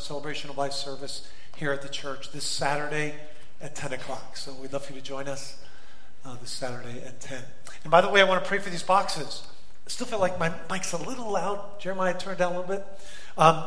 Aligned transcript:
celebration 0.00 0.50
of 0.50 0.58
life 0.58 0.72
service 0.72 1.28
here 1.56 1.72
at 1.72 1.82
the 1.82 1.88
church 1.88 2.30
this 2.32 2.44
Saturday 2.44 3.14
at 3.60 3.74
10 3.74 3.92
o'clock. 3.92 4.36
So 4.36 4.52
we'd 4.54 4.72
love 4.72 4.84
for 4.84 4.92
you 4.92 5.00
to 5.00 5.04
join 5.04 5.28
us 5.28 5.58
uh, 6.24 6.36
this 6.40 6.50
Saturday 6.50 7.02
at 7.04 7.20
10. 7.20 7.42
And 7.84 7.90
by 7.90 8.00
the 8.00 8.08
way, 8.08 8.20
I 8.20 8.24
want 8.24 8.42
to 8.42 8.48
pray 8.48 8.58
for 8.58 8.70
these 8.70 8.82
boxes. 8.82 9.42
I 9.86 9.90
still 9.90 10.06
feel 10.06 10.20
like 10.20 10.38
my 10.38 10.52
mic's 10.70 10.92
a 10.92 10.98
little 10.98 11.30
loud. 11.30 11.80
Jeremiah, 11.80 12.16
turn 12.16 12.36
down 12.36 12.54
a 12.54 12.60
little 12.60 12.76
bit. 12.76 12.86
Um, 13.36 13.64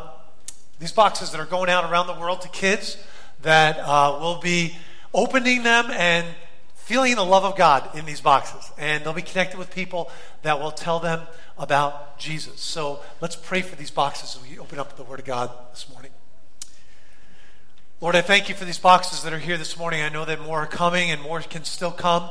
these 0.79 0.91
boxes 0.91 1.31
that 1.31 1.39
are 1.39 1.46
going 1.46 1.70
out 1.70 1.91
around 1.91 2.07
the 2.07 2.20
world 2.20 2.41
to 2.41 2.50
kids 2.50 2.98
that 3.41 3.77
uh, 3.79 4.18
will 4.20 4.39
be 4.39 4.75
opening 5.13 5.63
them 5.63 5.86
and 5.91 6.25
feeling 6.75 7.16
the 7.16 7.25
love 7.25 7.45
of 7.45 7.55
God 7.55 7.95
in 7.98 8.05
these 8.05 8.21
boxes. 8.21 8.71
And 8.77 9.04
they'll 9.04 9.13
be 9.13 9.21
connected 9.21 9.57
with 9.57 9.73
people 9.73 10.11
that 10.41 10.59
will 10.59 10.71
tell 10.71 11.00
them 11.00 11.21
about 11.57 12.18
Jesus. 12.18 12.61
So 12.61 13.02
let's 13.21 13.36
pray 13.36 13.61
for 13.61 13.75
these 13.75 13.91
boxes 13.91 14.36
as 14.36 14.50
we 14.50 14.59
open 14.59 14.79
up 14.79 14.98
the 14.98 15.04
Word 15.04 15.20
of 15.20 15.25
God 15.25 15.52
this 15.71 15.89
morning. 15.89 16.11
Lord, 18.02 18.16
I 18.16 18.22
thank 18.22 18.50
you 18.50 18.55
for 18.55 18.66
these 18.66 18.80
boxes 18.80 19.22
that 19.22 19.32
are 19.32 19.38
here 19.38 19.60
this 19.60 19.78
morning. 19.78 20.02
I 20.02 20.10
know 20.10 20.26
that 20.26 20.41
more 20.41 20.64
are 20.64 20.68
coming 20.68 21.12
and 21.12 21.22
more 21.22 21.40
can 21.41 21.64
still 21.64 21.91
come. 21.91 22.27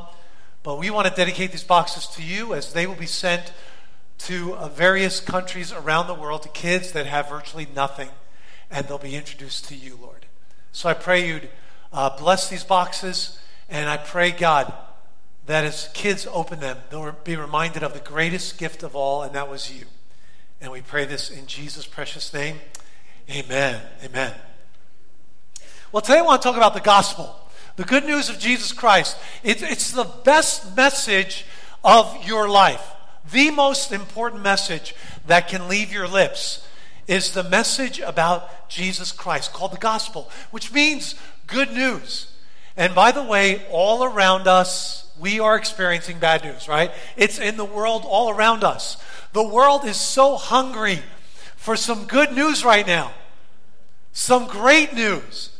But 0.64 0.80
we 0.80 0.90
want 0.90 1.06
to 1.06 1.14
dedicate 1.14 1.52
these 1.52 1.62
boxes 1.62 2.08
to 2.08 2.24
you 2.24 2.54
as 2.54 2.72
they 2.72 2.88
will 2.88 2.96
be 2.96 3.06
sent 3.06 3.52
to 4.18 4.56
uh, 4.56 4.68
various 4.68 5.20
countries 5.20 5.72
around 5.72 6.08
the 6.08 6.14
world 6.14 6.42
to 6.42 6.48
kids 6.48 6.90
that 6.90 7.06
have 7.06 7.28
virtually 7.28 7.68
nothing. 7.72 8.08
And 8.68 8.88
they'll 8.88 8.98
be 8.98 9.14
introduced 9.14 9.66
to 9.66 9.76
you, 9.76 9.96
Lord. 10.02 10.26
So 10.72 10.88
I 10.88 10.94
pray 10.94 11.28
you'd 11.28 11.48
uh, 11.92 12.18
bless 12.18 12.50
these 12.50 12.64
boxes. 12.64 13.38
And 13.68 13.88
I 13.88 13.96
pray, 13.96 14.32
God, 14.32 14.74
that 15.46 15.64
as 15.64 15.88
kids 15.94 16.26
open 16.32 16.58
them, 16.58 16.78
they'll 16.90 17.12
be 17.22 17.36
reminded 17.36 17.84
of 17.84 17.94
the 17.94 18.00
greatest 18.00 18.58
gift 18.58 18.82
of 18.82 18.96
all, 18.96 19.22
and 19.22 19.36
that 19.36 19.48
was 19.48 19.72
you. 19.72 19.86
And 20.60 20.72
we 20.72 20.80
pray 20.80 21.04
this 21.04 21.30
in 21.30 21.46
Jesus' 21.46 21.86
precious 21.86 22.34
name. 22.34 22.56
Amen. 23.30 23.80
Amen. 24.02 24.34
Well, 25.92 26.02
today 26.02 26.18
I 26.18 26.22
want 26.22 26.40
to 26.40 26.46
talk 26.46 26.56
about 26.56 26.74
the 26.74 26.80
gospel, 26.80 27.34
the 27.74 27.82
good 27.82 28.04
news 28.04 28.28
of 28.28 28.38
Jesus 28.38 28.72
Christ. 28.72 29.16
It, 29.42 29.60
it's 29.60 29.90
the 29.90 30.04
best 30.04 30.76
message 30.76 31.44
of 31.82 32.24
your 32.24 32.48
life. 32.48 32.92
The 33.32 33.50
most 33.50 33.90
important 33.90 34.40
message 34.40 34.94
that 35.26 35.48
can 35.48 35.66
leave 35.66 35.92
your 35.92 36.06
lips 36.06 36.64
is 37.08 37.32
the 37.32 37.42
message 37.42 37.98
about 37.98 38.68
Jesus 38.68 39.10
Christ, 39.10 39.52
called 39.52 39.72
the 39.72 39.78
gospel, 39.78 40.30
which 40.52 40.72
means 40.72 41.16
good 41.48 41.72
news. 41.72 42.30
And 42.76 42.94
by 42.94 43.10
the 43.10 43.24
way, 43.24 43.66
all 43.72 44.04
around 44.04 44.46
us, 44.46 45.10
we 45.18 45.40
are 45.40 45.56
experiencing 45.56 46.20
bad 46.20 46.44
news, 46.44 46.68
right? 46.68 46.92
It's 47.16 47.40
in 47.40 47.56
the 47.56 47.64
world 47.64 48.04
all 48.06 48.30
around 48.30 48.62
us. 48.62 49.02
The 49.32 49.42
world 49.42 49.84
is 49.84 49.96
so 49.96 50.36
hungry 50.36 51.00
for 51.56 51.74
some 51.74 52.04
good 52.04 52.30
news 52.30 52.64
right 52.64 52.86
now, 52.86 53.10
some 54.12 54.46
great 54.46 54.94
news. 54.94 55.56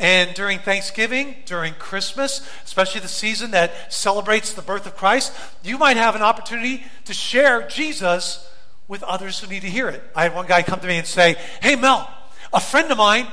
And 0.00 0.32
during 0.34 0.60
Thanksgiving, 0.60 1.36
during 1.44 1.74
Christmas, 1.74 2.48
especially 2.64 3.00
the 3.00 3.08
season 3.08 3.50
that 3.50 3.92
celebrates 3.92 4.52
the 4.52 4.62
birth 4.62 4.86
of 4.86 4.96
Christ, 4.96 5.32
you 5.64 5.76
might 5.76 5.96
have 5.96 6.14
an 6.14 6.22
opportunity 6.22 6.84
to 7.06 7.12
share 7.12 7.66
Jesus 7.66 8.48
with 8.86 9.02
others 9.02 9.40
who 9.40 9.48
need 9.48 9.62
to 9.62 9.70
hear 9.70 9.88
it. 9.88 10.02
I 10.14 10.22
had 10.22 10.34
one 10.34 10.46
guy 10.46 10.62
come 10.62 10.78
to 10.80 10.86
me 10.86 10.98
and 10.98 11.06
say, 11.06 11.36
Hey, 11.60 11.74
Mel, 11.74 12.08
a 12.52 12.60
friend 12.60 12.90
of 12.90 12.98
mine 12.98 13.26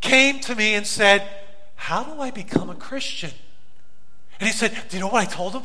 came 0.00 0.40
to 0.40 0.54
me 0.54 0.74
and 0.74 0.86
said, 0.86 1.26
How 1.74 2.04
do 2.04 2.20
I 2.20 2.30
become 2.30 2.68
a 2.68 2.74
Christian? 2.74 3.32
And 4.38 4.46
he 4.46 4.54
said, 4.54 4.76
Do 4.88 4.96
you 4.96 5.00
know 5.00 5.08
what 5.08 5.26
I 5.26 5.30
told 5.30 5.54
him? 5.54 5.62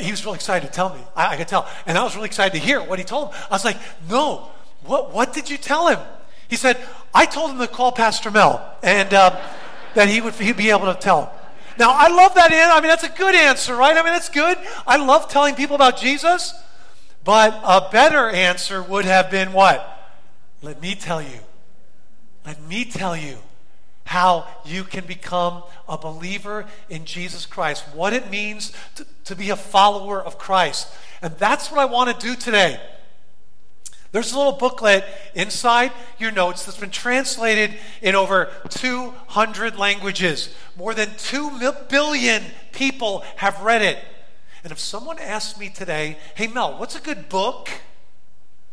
He 0.00 0.10
was 0.10 0.24
really 0.24 0.36
excited 0.36 0.66
to 0.66 0.72
tell 0.72 0.92
me. 0.92 1.00
I, 1.14 1.34
I 1.34 1.36
could 1.36 1.46
tell. 1.46 1.68
And 1.86 1.96
I 1.96 2.02
was 2.02 2.16
really 2.16 2.26
excited 2.26 2.58
to 2.58 2.64
hear 2.64 2.82
what 2.82 2.98
he 2.98 3.04
told 3.04 3.28
him. 3.28 3.40
I 3.48 3.54
was 3.54 3.64
like, 3.64 3.78
No, 4.08 4.50
what, 4.84 5.14
what 5.14 5.32
did 5.32 5.48
you 5.48 5.56
tell 5.56 5.88
him? 5.88 6.00
He 6.48 6.56
said, 6.56 6.78
I 7.12 7.26
told 7.26 7.52
him 7.52 7.58
to 7.58 7.68
call 7.68 7.92
Pastor 7.92 8.30
Mel 8.30 8.76
and 8.82 9.12
uh, 9.12 9.40
that 9.94 10.08
he 10.08 10.20
would 10.20 10.34
he'd 10.34 10.56
be 10.56 10.70
able 10.70 10.92
to 10.92 10.98
tell 10.98 11.22
him. 11.22 11.30
Now, 11.78 11.90
I 11.92 12.08
love 12.08 12.34
that 12.34 12.52
answer. 12.52 12.72
I 12.72 12.80
mean, 12.80 12.88
that's 12.88 13.04
a 13.04 13.08
good 13.08 13.34
answer, 13.34 13.74
right? 13.74 13.96
I 13.96 14.02
mean, 14.02 14.12
that's 14.12 14.28
good. 14.28 14.56
I 14.86 14.96
love 14.96 15.28
telling 15.28 15.54
people 15.54 15.74
about 15.74 15.96
Jesus. 15.96 16.54
But 17.24 17.58
a 17.64 17.88
better 17.90 18.28
answer 18.28 18.82
would 18.82 19.06
have 19.06 19.30
been 19.30 19.52
what? 19.52 19.90
Let 20.62 20.80
me 20.80 20.94
tell 20.94 21.22
you. 21.22 21.40
Let 22.46 22.62
me 22.62 22.84
tell 22.84 23.16
you 23.16 23.38
how 24.04 24.46
you 24.66 24.84
can 24.84 25.06
become 25.06 25.62
a 25.88 25.96
believer 25.96 26.66
in 26.90 27.06
Jesus 27.06 27.46
Christ, 27.46 27.84
what 27.94 28.12
it 28.12 28.30
means 28.30 28.72
to, 28.96 29.06
to 29.24 29.34
be 29.34 29.50
a 29.50 29.56
follower 29.56 30.22
of 30.22 30.38
Christ. 30.38 30.88
And 31.22 31.34
that's 31.38 31.70
what 31.70 31.80
I 31.80 31.86
want 31.86 32.18
to 32.18 32.26
do 32.26 32.36
today. 32.36 32.78
There's 34.14 34.30
a 34.30 34.38
little 34.38 34.52
booklet 34.52 35.04
inside 35.34 35.90
your 36.20 36.30
notes 36.30 36.64
that's 36.64 36.78
been 36.78 36.90
translated 36.90 37.74
in 38.00 38.14
over 38.14 38.48
200 38.68 39.76
languages. 39.76 40.54
More 40.76 40.94
than 40.94 41.10
2 41.18 41.74
billion 41.88 42.44
people 42.70 43.24
have 43.34 43.60
read 43.60 43.82
it. 43.82 43.98
And 44.62 44.70
if 44.70 44.78
someone 44.78 45.18
asked 45.18 45.58
me 45.58 45.68
today, 45.68 46.16
hey, 46.36 46.46
Mel, 46.46 46.78
what's 46.78 46.94
a 46.94 47.00
good 47.00 47.28
book 47.28 47.68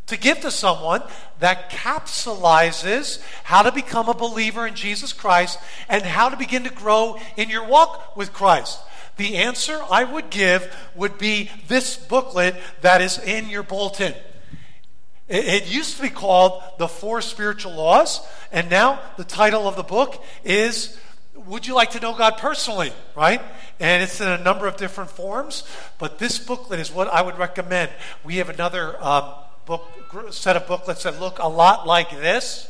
to 0.06 0.16
give 0.16 0.42
to 0.42 0.52
someone 0.52 1.02
that 1.40 1.72
capsulizes 1.72 3.20
how 3.44 3.64
to 3.64 3.72
become 3.72 4.10
a 4.10 4.14
believer 4.14 4.68
in 4.68 4.76
Jesus 4.76 5.12
Christ 5.12 5.58
and 5.90 6.04
how 6.04 6.30
to 6.30 6.38
begin 6.38 6.66
to 6.66 6.70
grow 6.70 7.18
in 7.36 7.50
your 7.50 7.66
walk 7.66 8.16
with 8.16 8.32
Christ? 8.32 8.80
The 9.18 9.38
answer 9.38 9.82
I 9.90 10.04
would 10.04 10.30
give 10.30 10.72
would 10.94 11.18
be 11.18 11.50
this 11.68 11.98
booklet 11.98 12.56
that 12.82 13.02
is 13.02 13.18
in 13.18 13.50
your 13.50 13.64
bulletin. 13.64 14.14
It, 15.32 15.72
used 15.72 15.96
to 15.96 16.02
be 16.02 16.10
called 16.10 16.62
The 16.78 16.90
Four 16.90 17.22
Spiritual 17.22 17.72
Laws, 17.72 18.20
and 18.52 18.70
now 18.70 19.00
the 19.16 19.24
title 19.24 19.66
of 19.66 19.78
the 19.78 19.84
book 19.84 20.22
is 20.44 21.00
Would 21.34 21.66
You 21.66 21.74
Like 21.74 21.92
to 21.92 22.02
Know 22.02 22.14
God 22.14 22.38
Personally? 22.38 22.92
Right? 23.16 23.42
And 23.80 24.04
it's 24.04 24.20
in 24.20 24.28
a 24.28 24.38
number 24.38 24.68
of 24.68 24.76
different 24.76 25.10
forms, 25.10 25.64
but 26.00 26.20
this 26.20 26.38
booklet 26.38 26.82
is 26.82 26.92
what 26.92 27.08
I 27.08 27.22
would 27.22 27.38
recommend. 27.38 27.92
We 28.26 28.36
have 28.38 28.50
another 28.50 29.02
um, 29.02 29.34
book 29.66 29.88
set 30.32 30.58
of 30.58 30.68
booklets 30.68 31.04
that 31.04 31.18
look 31.22 31.40
a 31.40 31.48
lot 31.48 31.88
like 31.88 32.12
this, 32.12 32.70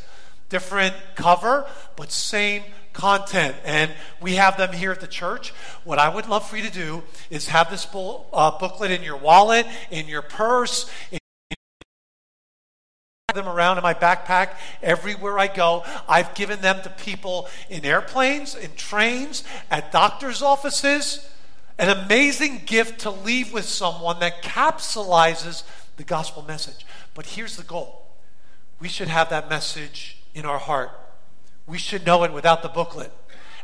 different 0.49 0.93
cover, 1.15 1.65
but 1.95 2.11
same 2.11 2.61
content. 2.93 3.55
And 3.65 3.91
we 4.21 4.35
have 4.35 4.57
them 4.57 4.71
here 4.71 4.91
at 4.91 5.01
the 5.01 5.07
church. 5.07 5.49
What 5.83 5.97
I 5.97 6.13
would 6.13 6.27
love 6.27 6.47
for 6.47 6.57
you 6.57 6.63
to 6.63 6.71
do 6.71 7.01
is 7.31 7.47
have 7.47 7.71
this 7.71 7.87
uh, 7.87 8.51
booklet 8.59 8.91
in 8.91 9.01
your 9.01 9.17
wallet, 9.17 9.65
in 9.89 10.07
your 10.07 10.21
purse, 10.21 10.87
them 13.33 13.47
around 13.47 13.77
in 13.77 13.83
my 13.83 13.93
backpack 13.93 14.55
everywhere 14.81 15.39
I 15.39 15.47
go. 15.47 15.83
I've 16.07 16.33
given 16.35 16.61
them 16.61 16.81
to 16.83 16.89
people 16.89 17.47
in 17.69 17.85
airplanes, 17.85 18.55
in 18.55 18.73
trains, 18.75 19.43
at 19.69 19.91
doctor's 19.91 20.41
offices. 20.41 21.27
An 21.77 21.89
amazing 21.89 22.61
gift 22.65 23.01
to 23.01 23.09
leave 23.09 23.51
with 23.53 23.65
someone 23.65 24.19
that 24.19 24.43
capsulizes 24.43 25.63
the 25.97 26.03
gospel 26.03 26.43
message. 26.43 26.85
But 27.13 27.25
here's 27.25 27.57
the 27.57 27.63
goal 27.63 28.03
we 28.79 28.87
should 28.87 29.07
have 29.07 29.29
that 29.29 29.49
message 29.49 30.17
in 30.33 30.45
our 30.45 30.57
heart. 30.57 30.91
We 31.67 31.77
should 31.77 32.05
know 32.05 32.23
it 32.23 32.33
without 32.33 32.63
the 32.63 32.69
booklet. 32.69 33.11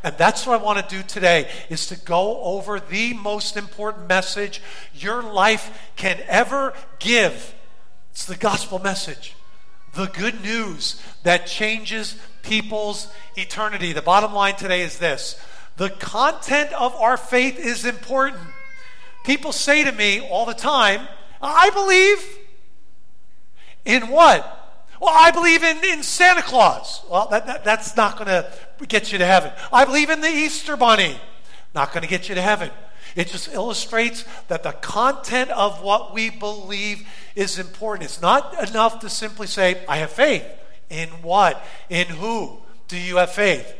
And 0.02 0.16
that's 0.16 0.46
what 0.46 0.60
I 0.60 0.62
want 0.62 0.78
to 0.78 0.96
do 0.96 1.02
today 1.02 1.50
is 1.68 1.86
to 1.88 1.96
go 1.96 2.40
over 2.42 2.78
the 2.78 3.14
most 3.14 3.56
important 3.56 4.08
message 4.08 4.62
your 4.94 5.22
life 5.22 5.92
can 5.96 6.20
ever 6.28 6.72
give. 7.00 7.54
It's 8.12 8.24
the 8.24 8.36
gospel 8.36 8.78
message 8.78 9.34
the 9.98 10.06
good 10.06 10.40
news 10.42 11.02
that 11.24 11.48
changes 11.48 12.16
people's 12.42 13.12
eternity. 13.36 13.92
The 13.92 14.00
bottom 14.00 14.32
line 14.32 14.54
today 14.54 14.82
is 14.82 14.98
this 14.98 15.38
the 15.76 15.90
content 15.90 16.72
of 16.72 16.94
our 16.94 17.16
faith 17.16 17.58
is 17.58 17.84
important. 17.84 18.40
People 19.24 19.50
say 19.50 19.82
to 19.82 19.90
me 19.90 20.20
all 20.20 20.46
the 20.46 20.54
time, 20.54 21.08
I 21.42 21.70
believe 21.70 22.24
in 23.84 24.08
what? 24.08 24.54
Well, 25.00 25.12
I 25.12 25.32
believe 25.32 25.64
in, 25.64 25.84
in 25.84 26.04
Santa 26.04 26.42
Claus. 26.42 27.02
Well, 27.10 27.26
that, 27.30 27.46
that 27.46 27.64
that's 27.64 27.96
not 27.96 28.16
going 28.16 28.28
to 28.28 28.52
get 28.86 29.10
you 29.10 29.18
to 29.18 29.26
heaven. 29.26 29.50
I 29.72 29.84
believe 29.84 30.10
in 30.10 30.20
the 30.20 30.28
Easter 30.28 30.76
Bunny. 30.76 31.18
Not 31.74 31.92
going 31.92 32.02
to 32.02 32.08
get 32.08 32.28
you 32.28 32.36
to 32.36 32.42
heaven. 32.42 32.70
It 33.18 33.26
just 33.26 33.52
illustrates 33.52 34.24
that 34.46 34.62
the 34.62 34.70
content 34.70 35.50
of 35.50 35.82
what 35.82 36.14
we 36.14 36.30
believe 36.30 37.04
is 37.34 37.58
important. 37.58 38.04
It's 38.04 38.22
not 38.22 38.68
enough 38.68 39.00
to 39.00 39.10
simply 39.10 39.48
say, 39.48 39.84
I 39.88 39.96
have 39.96 40.12
faith. 40.12 40.44
In 40.88 41.08
what? 41.20 41.60
In 41.90 42.06
who 42.06 42.58
do 42.86 42.96
you 42.96 43.16
have 43.16 43.32
faith? 43.32 43.74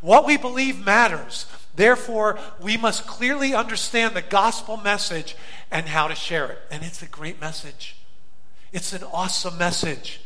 What 0.00 0.26
we 0.26 0.36
believe 0.36 0.84
matters. 0.84 1.46
Therefore, 1.76 2.36
we 2.60 2.76
must 2.76 3.06
clearly 3.06 3.54
understand 3.54 4.16
the 4.16 4.22
gospel 4.22 4.76
message 4.76 5.36
and 5.70 5.86
how 5.86 6.08
to 6.08 6.16
share 6.16 6.46
it. 6.46 6.58
And 6.68 6.82
it's 6.82 7.00
a 7.00 7.06
great 7.06 7.40
message. 7.40 7.94
It's 8.72 8.92
an 8.92 9.04
awesome 9.12 9.56
message. 9.56 10.20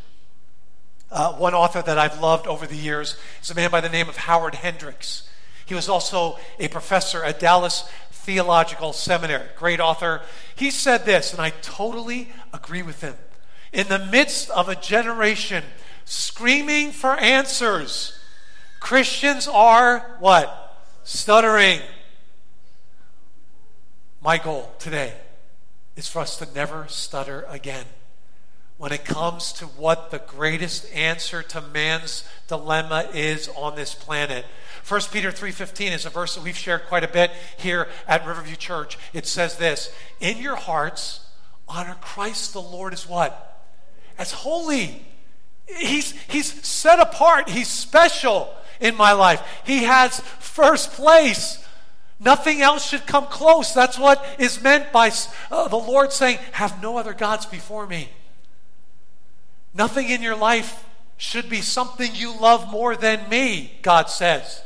Uh, 1.13 1.35
one 1.35 1.53
author 1.53 1.83
that 1.83 1.99
I've 1.99 2.19
loved 2.23 2.47
over 2.47 2.67
the 2.67 2.77
years 2.77 3.19
is 3.43 3.51
a 3.51 3.55
man 3.55 3.71
by 3.71 3.83
the 3.83 3.91
name 3.91 4.09
of 4.09 4.17
Howard 4.17 4.55
Hendricks. 4.55 5.29
He 5.69 5.75
was 5.75 5.91
also 5.91 6.39
a 6.59 6.69
professor 6.69 7.23
at 7.23 7.41
Dallas 7.41 7.87
Theological 8.29 8.93
Seminary. 8.93 9.47
Great 9.57 9.81
author. 9.81 10.21
He 10.55 10.71
said 10.71 11.07
this, 11.07 11.33
and 11.33 11.41
I 11.41 11.49
totally 11.63 12.29
agree 12.53 12.83
with 12.83 13.01
him. 13.01 13.15
In 13.73 13.89
the 13.89 13.99
midst 13.99 14.51
of 14.51 14.69
a 14.69 14.75
generation 14.75 15.65
screaming 16.05 16.93
for 16.93 17.15
answers. 17.15 18.19
Christians 18.81 19.49
are 19.49 20.01
what? 20.19 20.77
Stuttering. 21.05 21.81
My 24.21 24.37
goal 24.37 24.75
today 24.79 25.15
is 25.97 26.07
for 26.07 26.19
us 26.19 26.37
to 26.37 26.49
never 26.55 26.87
stutter 26.87 27.47
again 27.49 27.87
when 28.79 28.93
it 28.93 29.05
comes 29.05 29.53
to 29.53 29.67
what 29.67 30.11
the 30.11 30.21
greatest 30.21 30.91
answer 30.95 31.43
to 31.43 31.61
man's 31.61 32.25
dilemma 32.47 33.09
is 33.13 33.49
on 33.57 33.75
this 33.75 33.93
planet. 33.93 34.47
1 34.87 35.11
Peter 35.11 35.31
3:15 35.31 35.93
is 35.93 36.07
a 36.07 36.11
verse 36.11 36.37
that 36.37 36.45
we've 36.45 36.57
shared 36.57 36.87
quite 36.87 37.05
a 37.05 37.09
bit 37.09 37.33
here 37.59 37.89
at 38.07 38.25
Riverview 38.25 38.57
Church. 38.57 38.97
It 39.13 39.27
says 39.27 39.57
this, 39.57 39.91
"In 40.21 40.39
your 40.39 40.57
hearts 40.57 41.21
honor 41.69 41.97
Christ 42.01 42.53
the 42.53 42.63
Lord 42.63 42.93
as 42.93 43.07
what? 43.07 43.63
As 44.17 44.33
holy. 44.33 45.05
He's 45.67 46.13
he's 46.29 46.67
set 46.67 46.99
apart, 46.99 47.51
he's 47.51 47.69
special 47.69 48.55
in 48.81 48.97
my 48.97 49.13
life. 49.13 49.43
He 49.65 49.85
has 49.85 50.21
first 50.39 50.93
place. 50.93 51.65
Nothing 52.21 52.63
else 52.63 52.89
should 52.89 53.07
come 53.07 53.27
close. 53.27 53.73
That's 53.73 53.99
what 53.99 54.25
is 54.39 54.61
meant 54.61 54.91
by 54.93 55.13
uh, 55.51 55.69
the 55.69 55.77
Lord 55.77 56.13
saying, 56.13 56.39
Have 56.53 56.83
no 56.83 56.97
other 56.97 57.13
gods 57.13 57.47
before 57.47 57.87
me. 57.87 58.09
Nothing 59.75 60.09
in 60.09 60.23
your 60.23 60.37
life 60.37 60.85
should 61.17 61.49
be 61.49 61.61
something 61.61 62.15
you 62.15 62.39
love 62.39 62.71
more 62.71 62.97
than 62.97 63.29
me, 63.29 63.73
God 63.83 64.09
says. 64.09 64.63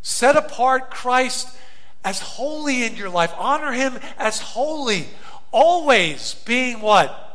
Set 0.00 0.36
apart 0.36 0.90
Christ 0.90 1.56
as 2.04 2.20
holy 2.20 2.82
in 2.82 2.96
your 2.96 3.10
life. 3.10 3.32
Honor 3.38 3.72
him 3.72 3.98
as 4.18 4.40
holy. 4.40 5.06
Always 5.52 6.34
being 6.46 6.80
what? 6.80 7.31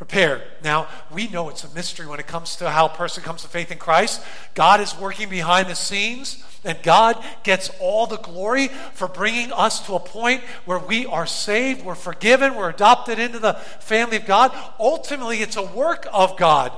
Prepared. 0.00 0.40
Now, 0.64 0.88
we 1.10 1.28
know 1.28 1.50
it's 1.50 1.62
a 1.62 1.74
mystery 1.74 2.06
when 2.06 2.18
it 2.18 2.26
comes 2.26 2.56
to 2.56 2.70
how 2.70 2.86
a 2.86 2.88
person 2.88 3.22
comes 3.22 3.42
to 3.42 3.48
faith 3.48 3.70
in 3.70 3.76
Christ. 3.76 4.22
God 4.54 4.80
is 4.80 4.96
working 4.96 5.28
behind 5.28 5.68
the 5.68 5.74
scenes. 5.74 6.42
And 6.64 6.82
God 6.82 7.22
gets 7.42 7.70
all 7.78 8.06
the 8.06 8.16
glory 8.16 8.68
for 8.94 9.08
bringing 9.08 9.52
us 9.52 9.84
to 9.84 9.96
a 9.96 10.00
point 10.00 10.42
where 10.64 10.78
we 10.78 11.04
are 11.04 11.26
saved, 11.26 11.84
we're 11.84 11.94
forgiven, 11.94 12.54
we're 12.54 12.70
adopted 12.70 13.18
into 13.18 13.38
the 13.38 13.52
family 13.52 14.16
of 14.16 14.24
God. 14.24 14.56
Ultimately, 14.78 15.42
it's 15.42 15.58
a 15.58 15.62
work 15.62 16.06
of 16.14 16.38
God. 16.38 16.72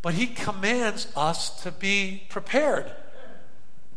But 0.00 0.14
He 0.14 0.28
commands 0.28 1.08
us 1.16 1.60
to 1.64 1.72
be 1.72 2.22
prepared, 2.28 2.92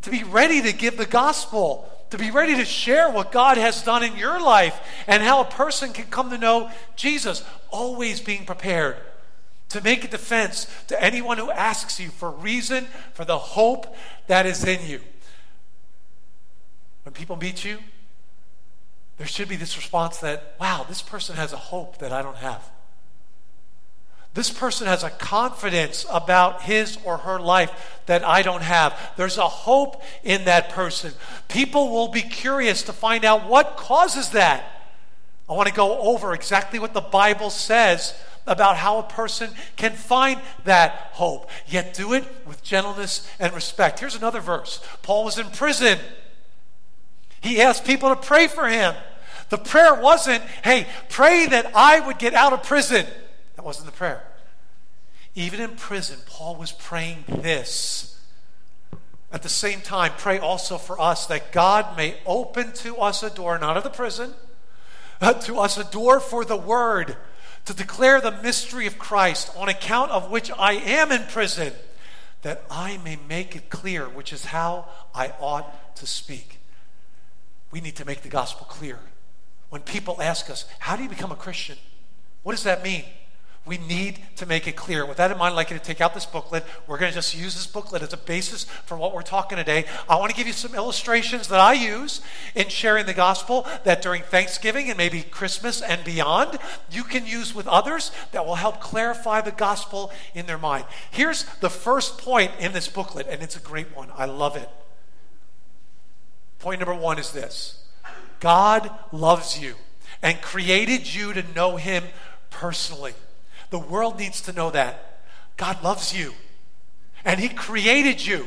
to 0.02 0.10
be 0.10 0.24
ready 0.24 0.60
to 0.60 0.72
give 0.72 0.96
the 0.96 1.06
gospel, 1.06 1.88
to 2.14 2.18
be 2.18 2.30
ready 2.30 2.54
to 2.54 2.64
share 2.64 3.10
what 3.10 3.32
God 3.32 3.58
has 3.58 3.82
done 3.82 4.04
in 4.04 4.16
your 4.16 4.40
life 4.40 4.80
and 5.08 5.20
how 5.20 5.40
a 5.40 5.44
person 5.44 5.92
can 5.92 6.04
come 6.04 6.30
to 6.30 6.38
know 6.38 6.70
Jesus. 6.94 7.42
Always 7.70 8.20
being 8.20 8.44
prepared 8.46 8.98
to 9.70 9.80
make 9.80 10.04
a 10.04 10.08
defense 10.08 10.68
to 10.86 11.02
anyone 11.02 11.38
who 11.38 11.50
asks 11.50 11.98
you 11.98 12.10
for 12.10 12.30
reason 12.30 12.86
for 13.14 13.24
the 13.24 13.36
hope 13.36 13.96
that 14.28 14.46
is 14.46 14.64
in 14.64 14.88
you. 14.88 15.00
When 17.02 17.14
people 17.14 17.34
meet 17.34 17.64
you, 17.64 17.78
there 19.18 19.26
should 19.26 19.48
be 19.48 19.56
this 19.56 19.76
response 19.76 20.18
that, 20.18 20.54
wow, 20.60 20.86
this 20.88 21.02
person 21.02 21.34
has 21.34 21.52
a 21.52 21.56
hope 21.56 21.98
that 21.98 22.12
I 22.12 22.22
don't 22.22 22.36
have. 22.36 22.70
This 24.34 24.50
person 24.50 24.88
has 24.88 25.04
a 25.04 25.10
confidence 25.10 26.04
about 26.10 26.62
his 26.62 26.98
or 27.04 27.18
her 27.18 27.38
life 27.38 28.00
that 28.06 28.24
I 28.24 28.42
don't 28.42 28.62
have. 28.62 28.98
There's 29.16 29.38
a 29.38 29.46
hope 29.46 30.02
in 30.24 30.44
that 30.44 30.70
person. 30.70 31.12
People 31.48 31.90
will 31.90 32.08
be 32.08 32.20
curious 32.20 32.82
to 32.82 32.92
find 32.92 33.24
out 33.24 33.48
what 33.48 33.76
causes 33.76 34.30
that. 34.30 34.64
I 35.48 35.52
want 35.52 35.68
to 35.68 35.74
go 35.74 35.98
over 36.00 36.34
exactly 36.34 36.80
what 36.80 36.94
the 36.94 37.00
Bible 37.00 37.50
says 37.50 38.20
about 38.46 38.76
how 38.76 38.98
a 38.98 39.04
person 39.04 39.50
can 39.76 39.92
find 39.92 40.40
that 40.64 41.10
hope, 41.12 41.48
yet 41.66 41.94
do 41.94 42.12
it 42.12 42.24
with 42.46 42.62
gentleness 42.62 43.30
and 43.38 43.54
respect. 43.54 44.00
Here's 44.00 44.16
another 44.16 44.40
verse 44.40 44.84
Paul 45.02 45.24
was 45.24 45.38
in 45.38 45.46
prison. 45.50 45.98
He 47.40 47.60
asked 47.60 47.84
people 47.84 48.08
to 48.08 48.16
pray 48.16 48.48
for 48.48 48.66
him. 48.66 48.94
The 49.50 49.58
prayer 49.58 49.94
wasn't, 49.94 50.42
hey, 50.64 50.86
pray 51.08 51.46
that 51.46 51.70
I 51.74 52.00
would 52.00 52.18
get 52.18 52.34
out 52.34 52.52
of 52.52 52.62
prison. 52.62 53.06
That 53.64 53.68
wasn't 53.68 53.86
the 53.86 53.96
prayer. 53.96 54.22
Even 55.34 55.58
in 55.58 55.70
prison, 55.70 56.18
Paul 56.26 56.56
was 56.56 56.70
praying 56.70 57.24
this. 57.26 58.20
At 59.32 59.42
the 59.42 59.48
same 59.48 59.80
time, 59.80 60.12
pray 60.18 60.38
also 60.38 60.76
for 60.76 61.00
us 61.00 61.24
that 61.28 61.50
God 61.50 61.96
may 61.96 62.16
open 62.26 62.72
to 62.72 62.98
us 62.98 63.22
a 63.22 63.30
door, 63.30 63.58
not 63.58 63.78
of 63.78 63.82
the 63.82 63.88
prison, 63.88 64.34
uh, 65.22 65.32
to 65.32 65.60
us 65.60 65.78
a 65.78 65.84
door 65.84 66.20
for 66.20 66.44
the 66.44 66.58
word 66.58 67.16
to 67.64 67.72
declare 67.72 68.20
the 68.20 68.32
mystery 68.42 68.86
of 68.86 68.98
Christ, 68.98 69.50
on 69.56 69.70
account 69.70 70.10
of 70.10 70.30
which 70.30 70.50
I 70.58 70.74
am 70.74 71.10
in 71.10 71.22
prison, 71.22 71.72
that 72.42 72.64
I 72.70 72.98
may 72.98 73.16
make 73.26 73.56
it 73.56 73.70
clear, 73.70 74.04
which 74.04 74.30
is 74.30 74.44
how 74.44 74.88
I 75.14 75.32
ought 75.40 75.96
to 75.96 76.06
speak. 76.06 76.58
We 77.70 77.80
need 77.80 77.96
to 77.96 78.04
make 78.04 78.20
the 78.20 78.28
gospel 78.28 78.66
clear. 78.66 78.98
When 79.70 79.80
people 79.80 80.20
ask 80.20 80.50
us, 80.50 80.66
How 80.80 80.96
do 80.96 81.02
you 81.02 81.08
become 81.08 81.32
a 81.32 81.36
Christian? 81.36 81.78
What 82.42 82.52
does 82.52 82.64
that 82.64 82.84
mean? 82.84 83.04
We 83.66 83.78
need 83.78 84.18
to 84.36 84.44
make 84.44 84.68
it 84.68 84.76
clear. 84.76 85.06
With 85.06 85.16
that 85.16 85.30
in 85.30 85.38
mind, 85.38 85.52
I'd 85.52 85.56
like 85.56 85.70
you 85.70 85.78
to 85.78 85.82
take 85.82 86.02
out 86.02 86.12
this 86.12 86.26
booklet. 86.26 86.64
We're 86.86 86.98
going 86.98 87.10
to 87.10 87.14
just 87.14 87.34
use 87.34 87.54
this 87.54 87.66
booklet 87.66 88.02
as 88.02 88.12
a 88.12 88.18
basis 88.18 88.64
for 88.84 88.98
what 88.98 89.14
we're 89.14 89.22
talking 89.22 89.56
today. 89.56 89.86
I 90.06 90.16
want 90.16 90.30
to 90.30 90.36
give 90.36 90.46
you 90.46 90.52
some 90.52 90.74
illustrations 90.74 91.48
that 91.48 91.60
I 91.60 91.72
use 91.72 92.20
in 92.54 92.68
sharing 92.68 93.06
the 93.06 93.14
gospel 93.14 93.66
that 93.84 94.02
during 94.02 94.22
Thanksgiving 94.22 94.90
and 94.90 94.98
maybe 94.98 95.22
Christmas 95.22 95.80
and 95.80 96.04
beyond, 96.04 96.58
you 96.90 97.04
can 97.04 97.26
use 97.26 97.54
with 97.54 97.66
others 97.66 98.10
that 98.32 98.44
will 98.44 98.56
help 98.56 98.80
clarify 98.80 99.40
the 99.40 99.50
gospel 99.50 100.12
in 100.34 100.44
their 100.44 100.58
mind. 100.58 100.84
Here's 101.10 101.44
the 101.60 101.70
first 101.70 102.18
point 102.18 102.52
in 102.60 102.72
this 102.72 102.88
booklet, 102.88 103.28
and 103.30 103.42
it's 103.42 103.56
a 103.56 103.60
great 103.60 103.96
one. 103.96 104.10
I 104.14 104.26
love 104.26 104.56
it. 104.56 104.68
Point 106.58 106.80
number 106.80 106.94
one 106.94 107.18
is 107.18 107.30
this 107.30 107.82
God 108.40 108.90
loves 109.10 109.58
you 109.58 109.74
and 110.20 110.40
created 110.42 111.14
you 111.14 111.32
to 111.32 111.42
know 111.54 111.76
Him 111.76 112.04
personally. 112.50 113.14
The 113.70 113.78
world 113.78 114.18
needs 114.18 114.40
to 114.42 114.52
know 114.52 114.70
that. 114.70 115.20
God 115.56 115.82
loves 115.82 116.16
you. 116.16 116.32
And 117.24 117.40
He 117.40 117.48
created 117.48 118.24
you 118.24 118.46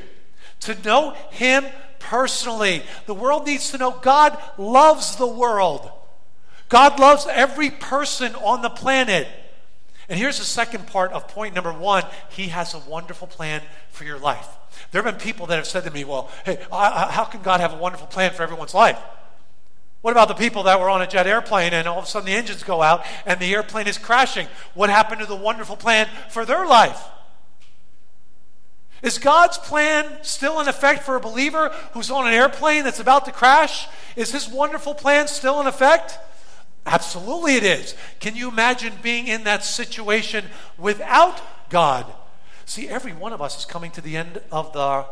to 0.61 0.75
know 0.83 1.11
Him 1.31 1.65
personally. 1.99 2.83
The 3.05 3.13
world 3.13 3.45
needs 3.45 3.71
to 3.71 3.77
know 3.77 3.91
God 3.91 4.37
loves 4.57 5.15
the 5.15 5.27
world. 5.27 5.89
God 6.69 6.99
loves 6.99 7.25
every 7.29 7.69
person 7.69 8.35
on 8.35 8.61
the 8.61 8.69
planet. 8.69 9.27
And 10.09 10.17
here's 10.17 10.39
the 10.39 10.45
second 10.45 10.87
part 10.87 11.11
of 11.11 11.27
point 11.27 11.53
number 11.53 11.73
one 11.73 12.03
He 12.29 12.47
has 12.47 12.73
a 12.73 12.79
wonderful 12.79 13.27
plan 13.27 13.61
for 13.89 14.03
your 14.03 14.19
life. 14.19 14.47
There 14.91 15.01
have 15.01 15.17
been 15.17 15.21
people 15.21 15.47
that 15.47 15.55
have 15.55 15.67
said 15.67 15.83
to 15.83 15.91
me, 15.91 16.03
Well, 16.03 16.29
hey, 16.45 16.59
how 16.71 17.25
can 17.25 17.41
God 17.41 17.59
have 17.59 17.73
a 17.73 17.77
wonderful 17.77 18.07
plan 18.07 18.31
for 18.31 18.43
everyone's 18.43 18.73
life? 18.73 18.99
What 20.01 20.11
about 20.11 20.27
the 20.27 20.35
people 20.35 20.63
that 20.63 20.79
were 20.79 20.89
on 20.89 21.01
a 21.01 21.07
jet 21.07 21.27
airplane 21.27 21.73
and 21.73 21.87
all 21.87 21.99
of 21.99 22.05
a 22.05 22.07
sudden 22.07 22.27
the 22.27 22.35
engines 22.35 22.63
go 22.63 22.81
out 22.81 23.05
and 23.25 23.39
the 23.39 23.53
airplane 23.53 23.87
is 23.87 23.97
crashing? 23.97 24.47
What 24.73 24.89
happened 24.89 25.21
to 25.21 25.27
the 25.27 25.35
wonderful 25.35 25.75
plan 25.75 26.07
for 26.29 26.45
their 26.45 26.65
life? 26.65 27.01
Is 29.01 29.19
God's 29.19 29.57
plan 29.57 30.23
still 30.23 30.59
in 30.59 30.67
effect 30.67 31.03
for 31.03 31.15
a 31.15 31.19
believer 31.19 31.69
who's 31.93 32.09
on 32.09 32.27
an 32.27 32.33
airplane 32.33 32.83
that's 32.83 32.99
about 32.99 33.25
to 33.25 33.31
crash? 33.31 33.87
Is 34.15 34.31
his 34.31 34.47
wonderful 34.47 34.95
plan 34.95 35.27
still 35.27 35.59
in 35.61 35.67
effect? 35.67 36.17
Absolutely, 36.85 37.55
it 37.55 37.63
is. 37.63 37.95
Can 38.19 38.35
you 38.35 38.49
imagine 38.49 38.93
being 39.03 39.27
in 39.27 39.43
that 39.43 39.63
situation 39.63 40.45
without 40.77 41.41
God? 41.69 42.05
See, 42.65 42.87
every 42.87 43.13
one 43.13 43.33
of 43.33 43.41
us 43.41 43.59
is 43.59 43.65
coming 43.65 43.91
to 43.91 44.01
the 44.01 44.17
end 44.17 44.41
of 44.51 44.73
the 44.73 45.05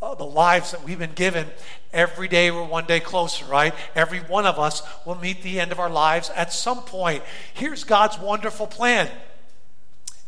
uh, 0.00 0.14
the 0.14 0.24
lives 0.24 0.70
that 0.70 0.84
we've 0.84 0.98
been 0.98 1.12
given, 1.12 1.46
every 1.92 2.28
day 2.28 2.50
we're 2.50 2.64
one 2.64 2.86
day 2.86 3.00
closer, 3.00 3.44
right? 3.46 3.74
Every 3.94 4.20
one 4.20 4.46
of 4.46 4.58
us 4.58 4.82
will 5.04 5.16
meet 5.16 5.42
the 5.42 5.58
end 5.58 5.72
of 5.72 5.80
our 5.80 5.90
lives 5.90 6.30
at 6.36 6.52
some 6.52 6.82
point. 6.82 7.22
Here's 7.54 7.84
God's 7.84 8.18
wonderful 8.18 8.66
plan 8.66 9.10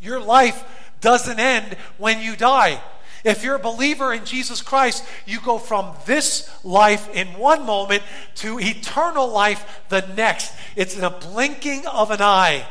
your 0.01 0.19
life 0.19 0.63
doesn't 0.99 1.39
end 1.39 1.77
when 1.97 2.21
you 2.21 2.35
die. 2.35 2.81
If 3.23 3.43
you're 3.43 3.55
a 3.55 3.59
believer 3.59 4.11
in 4.13 4.25
Jesus 4.25 4.63
Christ, 4.63 5.05
you 5.27 5.39
go 5.39 5.59
from 5.59 5.93
this 6.05 6.49
life 6.63 7.07
in 7.13 7.27
one 7.37 7.67
moment 7.67 8.01
to 8.35 8.59
eternal 8.59 9.27
life 9.27 9.81
the 9.89 10.01
next. 10.15 10.53
It's 10.75 10.97
in 10.97 11.03
a 11.03 11.11
blinking 11.11 11.85
of 11.85 12.09
an 12.09 12.21
eye. 12.21 12.65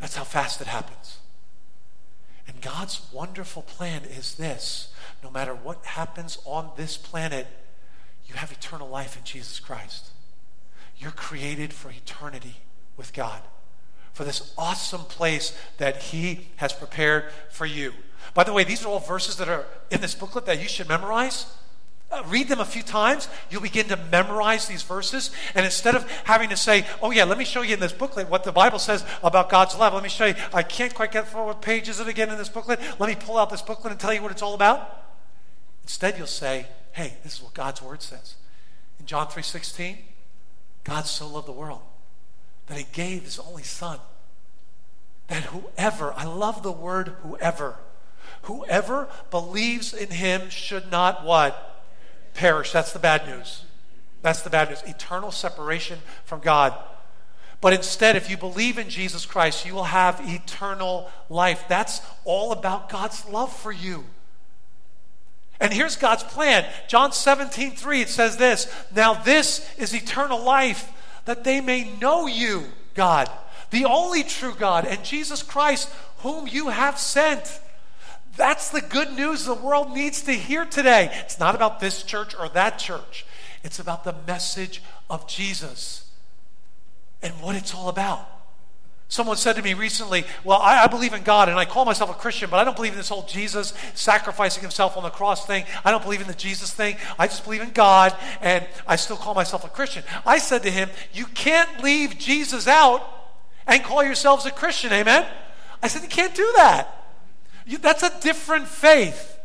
That's 0.00 0.16
how 0.16 0.24
fast 0.24 0.62
it 0.62 0.66
happens. 0.66 1.18
And 2.48 2.60
God's 2.62 3.02
wonderful 3.12 3.62
plan 3.62 4.02
is 4.04 4.36
this 4.36 4.93
no 5.24 5.30
matter 5.30 5.54
what 5.54 5.84
happens 5.86 6.38
on 6.44 6.70
this 6.76 6.98
planet, 6.98 7.46
you 8.26 8.34
have 8.34 8.52
eternal 8.52 8.88
life 8.88 9.16
in 9.16 9.24
Jesus 9.24 9.58
Christ. 9.58 10.10
You're 10.98 11.10
created 11.10 11.72
for 11.72 11.90
eternity 11.90 12.56
with 12.98 13.14
God, 13.14 13.40
for 14.12 14.24
this 14.24 14.52
awesome 14.58 15.00
place 15.00 15.56
that 15.78 15.96
He 16.02 16.48
has 16.56 16.74
prepared 16.74 17.32
for 17.50 17.64
you. 17.64 17.94
By 18.34 18.44
the 18.44 18.52
way, 18.52 18.64
these 18.64 18.84
are 18.84 18.88
all 18.88 19.00
verses 19.00 19.36
that 19.36 19.48
are 19.48 19.64
in 19.90 20.02
this 20.02 20.14
booklet 20.14 20.44
that 20.44 20.62
you 20.62 20.68
should 20.68 20.88
memorize. 20.88 21.46
uh, 22.14 22.22
read 22.28 22.48
them 22.48 22.60
a 22.60 22.64
few 22.64 22.82
times, 22.82 23.28
you'll 23.50 23.62
begin 23.62 23.88
to 23.88 23.96
memorize 23.96 24.68
these 24.68 24.82
verses. 24.82 25.30
And 25.54 25.64
instead 25.64 25.94
of 25.94 26.08
having 26.24 26.48
to 26.50 26.56
say, 26.56 26.86
oh, 27.02 27.10
yeah, 27.10 27.24
let 27.24 27.38
me 27.38 27.44
show 27.44 27.62
you 27.62 27.74
in 27.74 27.80
this 27.80 27.92
booklet 27.92 28.28
what 28.28 28.44
the 28.44 28.52
Bible 28.52 28.78
says 28.78 29.04
about 29.22 29.48
God's 29.48 29.76
love, 29.76 29.94
let 29.94 30.02
me 30.02 30.08
show 30.08 30.26
you, 30.26 30.34
I 30.52 30.62
can't 30.62 30.94
quite 30.94 31.12
get 31.12 31.28
through 31.28 31.46
what 31.46 31.62
page 31.62 31.88
is 31.88 32.00
it 32.00 32.08
again 32.08 32.30
in 32.30 32.38
this 32.38 32.48
booklet. 32.48 32.78
Let 32.98 33.08
me 33.08 33.16
pull 33.16 33.36
out 33.36 33.50
this 33.50 33.62
booklet 33.62 33.90
and 33.90 34.00
tell 34.00 34.12
you 34.12 34.22
what 34.22 34.30
it's 34.30 34.42
all 34.42 34.54
about. 34.54 35.03
Instead, 35.84 36.18
you'll 36.18 36.26
say, 36.26 36.66
hey, 36.92 37.14
this 37.22 37.36
is 37.36 37.42
what 37.42 37.54
God's 37.54 37.80
word 37.80 38.02
says. 38.02 38.34
In 38.98 39.06
John 39.06 39.26
3.16, 39.26 39.98
God 40.82 41.06
so 41.06 41.28
loved 41.28 41.48
the 41.48 41.52
world 41.52 41.80
that 42.66 42.78
he 42.78 42.86
gave 42.92 43.22
his 43.24 43.38
only 43.38 43.62
son. 43.62 43.98
That 45.28 45.44
whoever, 45.44 46.12
I 46.14 46.24
love 46.24 46.62
the 46.62 46.72
word 46.72 47.08
whoever, 47.22 47.76
whoever 48.42 49.08
believes 49.30 49.94
in 49.94 50.10
him 50.10 50.50
should 50.50 50.90
not 50.90 51.24
what? 51.24 51.74
perish. 52.34 52.72
That's 52.72 52.92
the 52.92 52.98
bad 52.98 53.26
news. 53.26 53.64
That's 54.22 54.42
the 54.42 54.50
bad 54.50 54.68
news. 54.68 54.82
Eternal 54.82 55.30
separation 55.30 56.00
from 56.24 56.40
God. 56.40 56.74
But 57.60 57.72
instead, 57.72 58.16
if 58.16 58.28
you 58.28 58.36
believe 58.36 58.76
in 58.76 58.90
Jesus 58.90 59.24
Christ, 59.24 59.64
you 59.64 59.74
will 59.74 59.84
have 59.84 60.20
eternal 60.22 61.10
life. 61.30 61.64
That's 61.68 62.02
all 62.24 62.52
about 62.52 62.90
God's 62.90 63.24
love 63.26 63.54
for 63.54 63.72
you. 63.72 64.04
And 65.60 65.72
here's 65.72 65.96
God's 65.96 66.24
plan. 66.24 66.66
John 66.88 67.12
17, 67.12 67.72
3, 67.72 68.00
it 68.00 68.08
says 68.08 68.36
this 68.36 68.72
Now 68.94 69.14
this 69.14 69.68
is 69.78 69.94
eternal 69.94 70.42
life, 70.42 70.92
that 71.24 71.44
they 71.44 71.60
may 71.60 71.90
know 71.98 72.26
you, 72.26 72.64
God, 72.94 73.30
the 73.70 73.84
only 73.84 74.22
true 74.22 74.54
God, 74.58 74.84
and 74.84 75.04
Jesus 75.04 75.42
Christ, 75.42 75.90
whom 76.18 76.46
you 76.46 76.68
have 76.68 76.98
sent. 76.98 77.60
That's 78.36 78.70
the 78.70 78.80
good 78.80 79.12
news 79.12 79.44
the 79.44 79.54
world 79.54 79.92
needs 79.92 80.22
to 80.22 80.32
hear 80.32 80.64
today. 80.64 81.08
It's 81.24 81.38
not 81.38 81.54
about 81.54 81.78
this 81.78 82.02
church 82.02 82.34
or 82.38 82.48
that 82.50 82.78
church, 82.78 83.24
it's 83.62 83.78
about 83.78 84.04
the 84.04 84.14
message 84.26 84.82
of 85.08 85.26
Jesus 85.28 86.10
and 87.22 87.32
what 87.40 87.56
it's 87.56 87.74
all 87.74 87.88
about. 87.88 88.33
Someone 89.14 89.36
said 89.36 89.54
to 89.54 89.62
me 89.62 89.74
recently, 89.74 90.24
Well, 90.42 90.58
I, 90.58 90.82
I, 90.82 90.86
believe 90.88 91.12
in 91.12 91.22
God 91.22 91.48
and 91.48 91.56
I 91.56 91.66
call 91.66 91.84
myself 91.84 92.10
a 92.10 92.14
Christian, 92.14 92.50
but 92.50 92.56
I 92.56 92.64
don't 92.64 92.74
believe 92.74 92.94
in 92.94 92.98
this 92.98 93.10
whole 93.10 93.22
Jesus 93.22 93.72
sacrificing 93.94 94.60
himself 94.60 94.96
on 94.96 95.04
the 95.04 95.10
cross 95.10 95.46
thing. 95.46 95.66
I 95.84 95.92
don't 95.92 96.02
believe 96.02 96.20
in 96.20 96.26
the 96.26 96.34
Jesus 96.34 96.72
thing. 96.72 96.96
I 97.16 97.28
just 97.28 97.44
believe 97.44 97.62
in 97.62 97.70
God 97.70 98.12
and 98.40 98.66
I 98.88 98.96
still 98.96 99.16
call 99.16 99.32
myself 99.32 99.64
a 99.64 99.68
Christian. 99.68 100.02
I 100.26 100.38
said 100.38 100.64
to 100.64 100.70
him, 100.70 100.90
You 101.12 101.26
can't 101.26 101.80
leave 101.80 102.18
Jesus 102.18 102.66
out 102.66 103.08
and 103.68 103.84
call 103.84 104.02
yourselves 104.02 104.46
a 104.46 104.50
Christian, 104.50 104.92
amen? 104.92 105.24
I 105.80 105.86
said, 105.86 106.02
You 106.02 106.08
can't 106.08 106.34
do 106.34 106.52
that. 106.56 107.06
You, 107.66 107.78
that's 107.78 108.02
a 108.02 108.20
different 108.20 108.66
faith. 108.66 109.38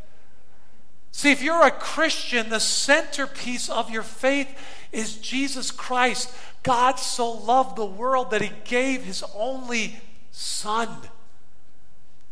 See, 1.12 1.32
if 1.32 1.44
you're 1.44 1.68
a 1.68 1.70
Christian, 1.70 2.50
the 2.50 2.60
centerpiece 2.60 3.70
of 3.70 3.92
your 3.92 4.02
faith 4.02 4.50
is 4.92 5.18
Jesus 5.18 5.70
Christ. 5.70 6.34
God 6.63 7.00
so 7.00 7.32
loved 7.32 7.75
the 7.75 7.86
world 7.86 8.32
that 8.32 8.42
he 8.42 8.51
gave 8.66 9.04
his 9.04 9.24
only 9.36 10.00
Son. 10.32 10.89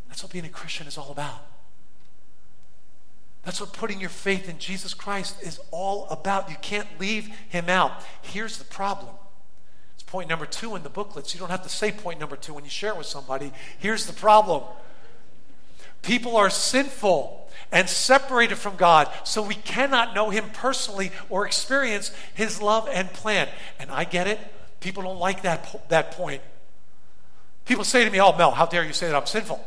That's 0.08 0.24
what 0.24 0.32
being 0.32 0.46
a 0.46 0.50
Christian 0.50 0.88
is 0.88 0.98
all 0.98 1.12
about. 1.12 1.46
That's 3.44 3.62
what 3.62 3.72
putting 3.72 4.02
your 4.02 4.10
faith 4.10 4.50
in 4.50 4.60
Jesus 4.60 4.94
Christ 4.94 5.42
is 5.42 5.60
all 5.72 6.08
about. 6.10 6.50
You 6.50 6.58
can't 6.62 6.88
leave 7.00 7.30
him 7.48 7.70
out. 7.70 8.04
Here's 8.22 8.58
the 8.58 8.66
problem. 8.66 9.16
It's 9.94 10.04
point 10.04 10.28
number 10.28 10.46
two 10.46 10.76
in 10.76 10.84
the 10.84 10.90
booklet, 10.90 11.28
so 11.28 11.36
you 11.36 11.40
don't 11.40 11.50
have 11.50 11.64
to 11.64 11.70
say 11.70 11.92
point 11.92 12.20
number 12.20 12.36
two 12.36 12.54
when 12.54 12.66
you 12.66 12.70
share 12.70 12.92
it 12.92 12.98
with 12.98 13.08
somebody. 13.08 13.54
Here's 13.80 14.06
the 14.06 14.14
problem 14.14 14.64
People 16.02 16.38
are 16.38 16.50
sinful 16.50 17.50
and 17.72 17.90
separated 17.90 18.56
from 18.56 18.76
God, 18.78 19.10
so 19.24 19.42
we 19.42 19.56
cannot 19.56 20.16
know 20.16 20.30
Him 20.30 20.46
personally 20.54 21.12
or 21.30 21.46
experience 21.46 22.12
His 22.34 22.62
love 22.62 22.88
and 22.92 23.12
plan. 23.12 23.50
And 23.80 23.92
I 23.92 24.04
get 24.04 24.28
it. 24.28 24.40
People 24.80 25.04
don't 25.04 25.20
like 25.20 25.42
that, 25.42 25.90
that 25.90 26.12
point. 26.12 26.42
People 27.66 27.84
say 27.84 28.06
to 28.06 28.10
me, 28.10 28.22
Oh, 28.22 28.36
Mel, 28.38 28.52
how 28.52 28.66
dare 28.66 28.86
you 28.86 28.94
say 28.94 29.08
that 29.08 29.16
I'm 29.16 29.26
sinful? 29.26 29.64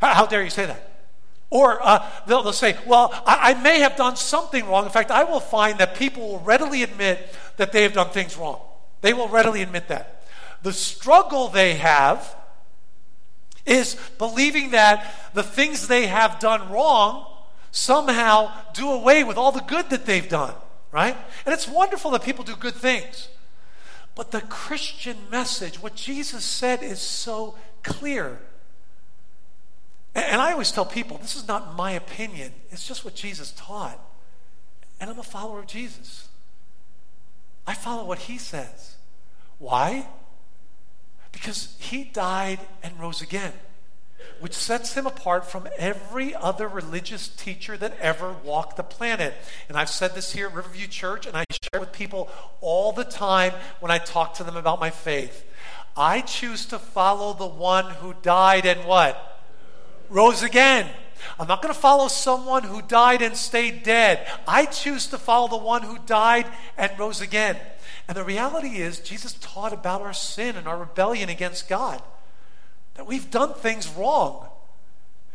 How, 0.00 0.14
how 0.14 0.26
dare 0.26 0.42
you 0.42 0.50
say 0.50 0.66
that? 0.66 0.92
Or 1.50 1.78
uh, 1.86 2.04
they'll, 2.26 2.42
they'll, 2.42 2.52
say, 2.52 2.76
Well, 2.86 3.12
I, 3.26 3.52
I 3.52 3.62
may 3.62 3.80
have 3.80 3.96
done 3.96 4.16
something 4.16 4.66
wrong. 4.66 4.84
In 4.84 4.90
fact, 4.90 5.10
I 5.10 5.24
will 5.24 5.40
find 5.40 5.78
that 5.78 5.96
people 5.96 6.26
will 6.28 6.40
readily 6.40 6.82
admit 6.82 7.36
that 7.56 7.72
they 7.72 7.82
have 7.82 7.92
done 7.92 8.10
things 8.10 8.36
wrong. 8.36 8.60
They 9.02 9.12
will 9.12 9.28
readily 9.28 9.62
admit 9.62 9.88
that. 9.88 10.24
The 10.62 10.72
struggle 10.72 11.48
they 11.48 11.74
have 11.74 12.34
is 13.66 13.96
believing 14.18 14.70
that 14.70 15.14
the 15.34 15.42
things 15.42 15.88
they 15.88 16.06
have 16.06 16.38
done 16.38 16.70
wrong 16.70 17.26
somehow 17.70 18.52
do 18.72 18.90
away 18.90 19.24
with 19.24 19.36
all 19.36 19.52
the 19.52 19.60
good 19.60 19.90
that 19.90 20.06
they've 20.06 20.28
done, 20.28 20.54
right? 20.92 21.16
And 21.44 21.52
it's 21.52 21.68
wonderful 21.68 22.10
that 22.12 22.22
people 22.22 22.44
do 22.44 22.56
good 22.56 22.74
things. 22.74 23.28
But 24.14 24.30
the 24.30 24.40
Christian 24.40 25.16
message, 25.30 25.82
what 25.82 25.94
Jesus 25.94 26.44
said, 26.44 26.82
is 26.82 27.00
so 27.00 27.54
clear. 27.82 28.38
And 30.14 30.40
I 30.40 30.52
always 30.52 30.72
tell 30.72 30.86
people 30.86 31.18
this 31.18 31.36
is 31.36 31.46
not 31.46 31.76
my 31.76 31.90
opinion, 31.90 32.52
it's 32.70 32.88
just 32.88 33.04
what 33.04 33.14
Jesus 33.14 33.52
taught. 33.56 34.00
And 34.98 35.10
I'm 35.10 35.18
a 35.18 35.22
follower 35.22 35.58
of 35.58 35.66
Jesus. 35.66 36.28
I 37.66 37.74
follow 37.74 38.04
what 38.04 38.20
he 38.20 38.38
says. 38.38 38.96
Why? 39.58 40.06
Because 41.36 41.76
he 41.78 42.02
died 42.02 42.60
and 42.82 42.98
rose 42.98 43.20
again, 43.20 43.52
which 44.40 44.54
sets 44.54 44.94
him 44.94 45.06
apart 45.06 45.44
from 45.46 45.68
every 45.76 46.34
other 46.34 46.66
religious 46.66 47.28
teacher 47.28 47.76
that 47.76 47.94
ever 48.00 48.34
walked 48.42 48.78
the 48.78 48.82
planet. 48.82 49.34
And 49.68 49.76
I've 49.76 49.90
said 49.90 50.14
this 50.14 50.32
here 50.32 50.46
at 50.46 50.54
Riverview 50.54 50.86
Church, 50.86 51.26
and 51.26 51.36
I 51.36 51.44
share 51.50 51.78
with 51.78 51.92
people 51.92 52.30
all 52.62 52.90
the 52.90 53.04
time 53.04 53.52
when 53.80 53.90
I 53.90 53.98
talk 53.98 54.32
to 54.36 54.44
them 54.44 54.56
about 54.56 54.80
my 54.80 54.88
faith. 54.88 55.44
I 55.94 56.22
choose 56.22 56.64
to 56.66 56.78
follow 56.78 57.34
the 57.34 57.46
one 57.46 57.90
who 57.96 58.14
died 58.22 58.64
and 58.64 58.86
what? 58.86 59.42
Rose 60.08 60.42
again. 60.42 60.88
I'm 61.38 61.48
not 61.48 61.60
going 61.60 61.74
to 61.74 61.78
follow 61.78 62.08
someone 62.08 62.62
who 62.62 62.80
died 62.80 63.20
and 63.20 63.36
stayed 63.36 63.82
dead. 63.82 64.26
I 64.48 64.64
choose 64.64 65.06
to 65.08 65.18
follow 65.18 65.48
the 65.48 65.58
one 65.58 65.82
who 65.82 65.98
died 66.06 66.46
and 66.78 66.98
rose 66.98 67.20
again. 67.20 67.58
And 68.08 68.16
the 68.16 68.24
reality 68.24 68.76
is, 68.76 69.00
Jesus 69.00 69.34
taught 69.40 69.72
about 69.72 70.00
our 70.00 70.12
sin 70.12 70.56
and 70.56 70.68
our 70.68 70.78
rebellion 70.78 71.28
against 71.28 71.68
God, 71.68 72.02
that 72.94 73.06
we've 73.06 73.30
done 73.30 73.54
things 73.54 73.88
wrong. 73.88 74.48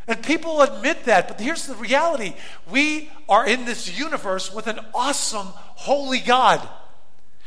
And 0.07 0.23
people 0.23 0.61
admit 0.61 1.05
that, 1.05 1.27
but 1.27 1.39
here's 1.39 1.67
the 1.67 1.75
reality 1.75 2.33
we 2.69 3.09
are 3.29 3.45
in 3.45 3.65
this 3.65 3.97
universe 3.97 4.53
with 4.53 4.67
an 4.67 4.79
awesome, 4.93 5.47
holy 5.47 6.19
God. 6.19 6.67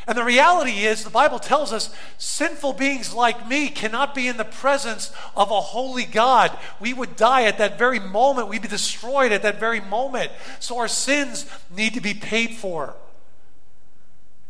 And 0.06 0.18
the 0.18 0.24
reality 0.24 0.84
is, 0.84 1.02
the 1.02 1.10
Bible 1.10 1.38
tells 1.38 1.72
us 1.72 1.94
sinful 2.18 2.74
beings 2.74 3.14
like 3.14 3.48
me 3.48 3.70
cannot 3.70 4.14
be 4.14 4.28
in 4.28 4.36
the 4.36 4.44
presence 4.44 5.10
of 5.34 5.50
a 5.50 5.60
holy 5.60 6.04
God. 6.04 6.56
We 6.78 6.92
would 6.92 7.16
die 7.16 7.44
at 7.44 7.56
that 7.58 7.78
very 7.78 7.98
moment, 7.98 8.48
we'd 8.48 8.62
be 8.62 8.68
destroyed 8.68 9.32
at 9.32 9.42
that 9.42 9.58
very 9.58 9.80
moment. 9.80 10.30
So 10.60 10.76
our 10.78 10.88
sins 10.88 11.46
need 11.74 11.94
to 11.94 12.02
be 12.02 12.12
paid 12.12 12.54
for. 12.54 12.94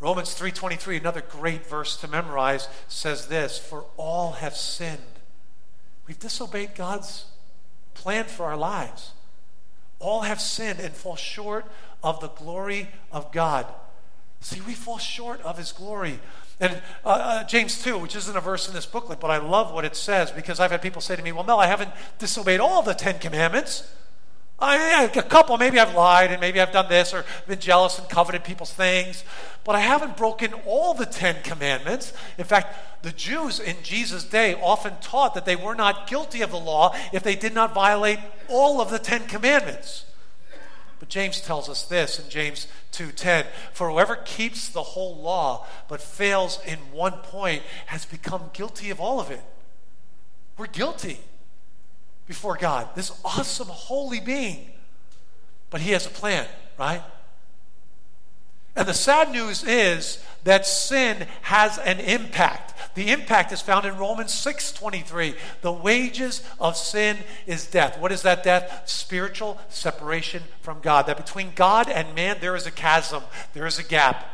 Romans 0.05 0.35
3:23, 0.35 0.99
another 0.99 1.23
great 1.23 1.67
verse 1.67 1.97
to 1.97 2.07
memorize, 2.07 2.69
says 2.89 3.29
this, 3.29 3.57
"For 3.57 3.87
all 3.97 4.33
have 4.33 4.55
sinned." 4.55 5.21
We've 6.07 6.19
disobeyed 6.19 6.75
God's 6.75 7.25
plan 7.95 8.27
for 8.27 8.45
our 8.45 8.57
lives. 8.59 9.13
All 10.01 10.21
have 10.21 10.43
sinned 10.43 10.79
and 10.79 10.95
fall 10.95 11.17
short 11.17 11.65
of 12.03 12.21
the 12.21 12.29
glory 12.29 12.93
of 13.11 13.33
God. 13.33 13.67
See, 14.43 14.61
we 14.61 14.75
fall 14.75 14.99
short 14.99 15.41
of 15.41 15.57
his 15.57 15.73
glory. 15.73 16.21
And 16.61 16.83
uh, 17.03 17.09
uh, 17.09 17.45
James 17.45 17.83
2, 17.83 17.97
which 17.97 18.15
isn't 18.15 18.37
a 18.37 18.43
verse 18.43 18.69
in 18.69 18.75
this 18.75 18.85
booklet, 18.85 19.21
but 19.21 19.31
I 19.31 19.39
love 19.39 19.73
what 19.73 19.87
it 19.87 19.97
says 19.97 20.31
because 20.31 20.61
I've 20.61 20.71
had 20.71 20.83
people 20.83 21.01
say 21.01 21.17
to 21.17 21.23
me, 21.23 21.33
Well, 21.33 21.45
Mel, 21.45 21.59
I 21.59 21.67
haven't 21.67 21.93
disobeyed 22.19 22.61
all 22.61 22.83
the 22.83 22.93
Ten 22.93 23.19
Commandments. 23.19 23.91
Oh, 24.65 24.67
I, 24.67 25.03
a 25.03 25.23
couple, 25.23 25.59
maybe 25.59 25.79
I've 25.79 25.95
lied 25.95 26.33
and 26.33 26.41
maybe 26.41 26.59
I've 26.59 26.73
done 26.73 26.89
this 26.89 27.13
or 27.13 27.27
been 27.47 27.59
jealous 27.59 27.99
and 27.99 28.09
coveted 28.09 28.45
people's 28.45 28.73
things, 28.73 29.23
but 29.63 29.77
I 29.77 29.81
haven't 29.81 30.17
broken 30.17 30.55
all 30.65 30.95
the 30.95 31.05
Ten 31.05 31.43
Commandments. 31.43 32.15
In 32.39 32.47
fact, 32.47 33.03
the 33.03 33.13
Jews 33.13 33.61
in 33.61 33.77
Jesus' 33.83 34.25
day 34.25 34.55
often 34.55 34.95
taught 35.03 35.35
that 35.35 35.45
they 35.45 35.55
were 35.55 35.75
not 35.75 36.07
guilty 36.07 36.41
of 36.41 36.51
the 36.51 36.59
law 36.59 36.97
if 37.13 37.23
they 37.23 37.37
did 37.37 37.53
not 37.53 37.75
violate 37.75 38.19
all 38.49 38.81
of 38.81 38.89
the 38.89 38.99
Ten 38.99 39.27
Commandments. 39.27 40.07
But 40.99 41.11
James 41.11 41.43
tells 41.43 41.69
us 41.69 41.83
this 41.83 42.19
in 42.19 42.31
James 42.31 42.67
2:10, 42.93 43.45
for 43.75 43.91
whoever 43.91 44.17
keeps 44.17 44.71
the 44.71 44.83
whole 44.83 45.15
law 45.15 45.67
but 45.89 46.01
fails 46.01 46.59
in 46.65 46.79
one 46.91 47.19
point 47.19 47.65
has 47.87 48.07
become 48.07 48.49
guilty 48.55 48.89
of 48.89 48.99
all 48.99 49.21
of 49.21 49.31
it. 49.31 49.43
We're 50.57 50.69
guilty 50.69 51.21
before 52.27 52.57
God, 52.57 52.89
this 52.95 53.13
awesome 53.25 53.69
holy 53.69 54.21
being. 54.21 54.71
But 55.71 55.81
he 55.81 55.93
has 55.93 56.07
a 56.07 56.11
plan, 56.11 56.47
right? 56.79 57.03
And 58.77 58.89
the 58.89 58.95
sad 58.95 59.31
news 59.31 59.63
is 59.63 60.23
that 60.43 60.67
sin 60.67 61.27
has 61.43 61.79
an 61.79 62.01
impact. 62.01 62.75
The 62.97 63.11
impact 63.11 63.53
is 63.53 63.61
found 63.61 63.87
in 63.87 63.97
Romans 63.97 64.33
6:23. 64.33 65.37
The 65.63 65.73
wages 65.73 66.43
of 66.59 66.77
sin 66.77 67.19
is 67.47 67.67
death. 67.67 67.99
What 67.99 68.11
is 68.11 68.23
that 68.23 68.43
death? 68.43 68.83
Spiritual 68.85 69.61
separation 69.69 70.43
from 70.61 70.81
God. 70.81 71.07
That 71.07 71.17
between 71.17 71.53
God 71.55 71.89
and 71.89 72.15
man 72.15 72.39
there 72.41 72.57
is 72.57 72.67
a 72.67 72.73
chasm, 72.73 73.23
there 73.53 73.67
is 73.67 73.79
a 73.79 73.85
gap. 73.85 74.27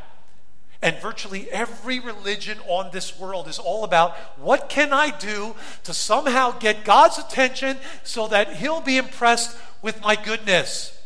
And 0.83 0.97
virtually 0.97 1.51
every 1.51 2.01
religion 2.01 2.59
on 2.67 2.91
this 2.91 3.19
world 3.19 3.49
is 3.49 3.59
all 3.59 3.85
about 3.85 4.17
what 4.39 4.71
can 4.71 4.93
I 4.93 5.11
do 5.11 5.55
to 5.85 5.93
somehow 5.93 6.59
get 6.59 6.85
God's 6.85 7.19
attention 7.19 7.77
so 8.03 8.27
that 8.29 8.57
he'll 8.57 8.81
be 8.81 8.97
impressed 8.97 9.59
with 9.83 10.01
my 10.01 10.17
goodness. 10.17 10.97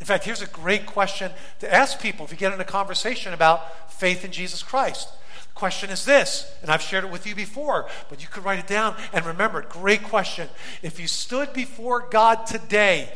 In 0.00 0.06
fact, 0.06 0.24
here's 0.24 0.42
a 0.42 0.46
great 0.46 0.86
question 0.86 1.30
to 1.60 1.72
ask 1.72 2.00
people 2.00 2.24
if 2.24 2.32
you 2.32 2.38
get 2.38 2.52
in 2.52 2.60
a 2.60 2.64
conversation 2.64 3.32
about 3.32 3.92
faith 3.92 4.24
in 4.24 4.32
Jesus 4.32 4.62
Christ. 4.62 5.08
The 5.42 5.54
question 5.54 5.90
is 5.90 6.04
this, 6.04 6.50
and 6.62 6.70
I've 6.70 6.82
shared 6.82 7.04
it 7.04 7.10
with 7.10 7.26
you 7.26 7.34
before, 7.36 7.88
but 8.08 8.22
you 8.22 8.28
could 8.28 8.44
write 8.44 8.60
it 8.60 8.66
down 8.66 8.96
and 9.12 9.24
remember 9.24 9.60
it. 9.60 9.68
Great 9.68 10.02
question. 10.02 10.48
If 10.82 10.98
you 10.98 11.06
stood 11.06 11.52
before 11.52 12.08
God 12.10 12.46
today 12.46 13.12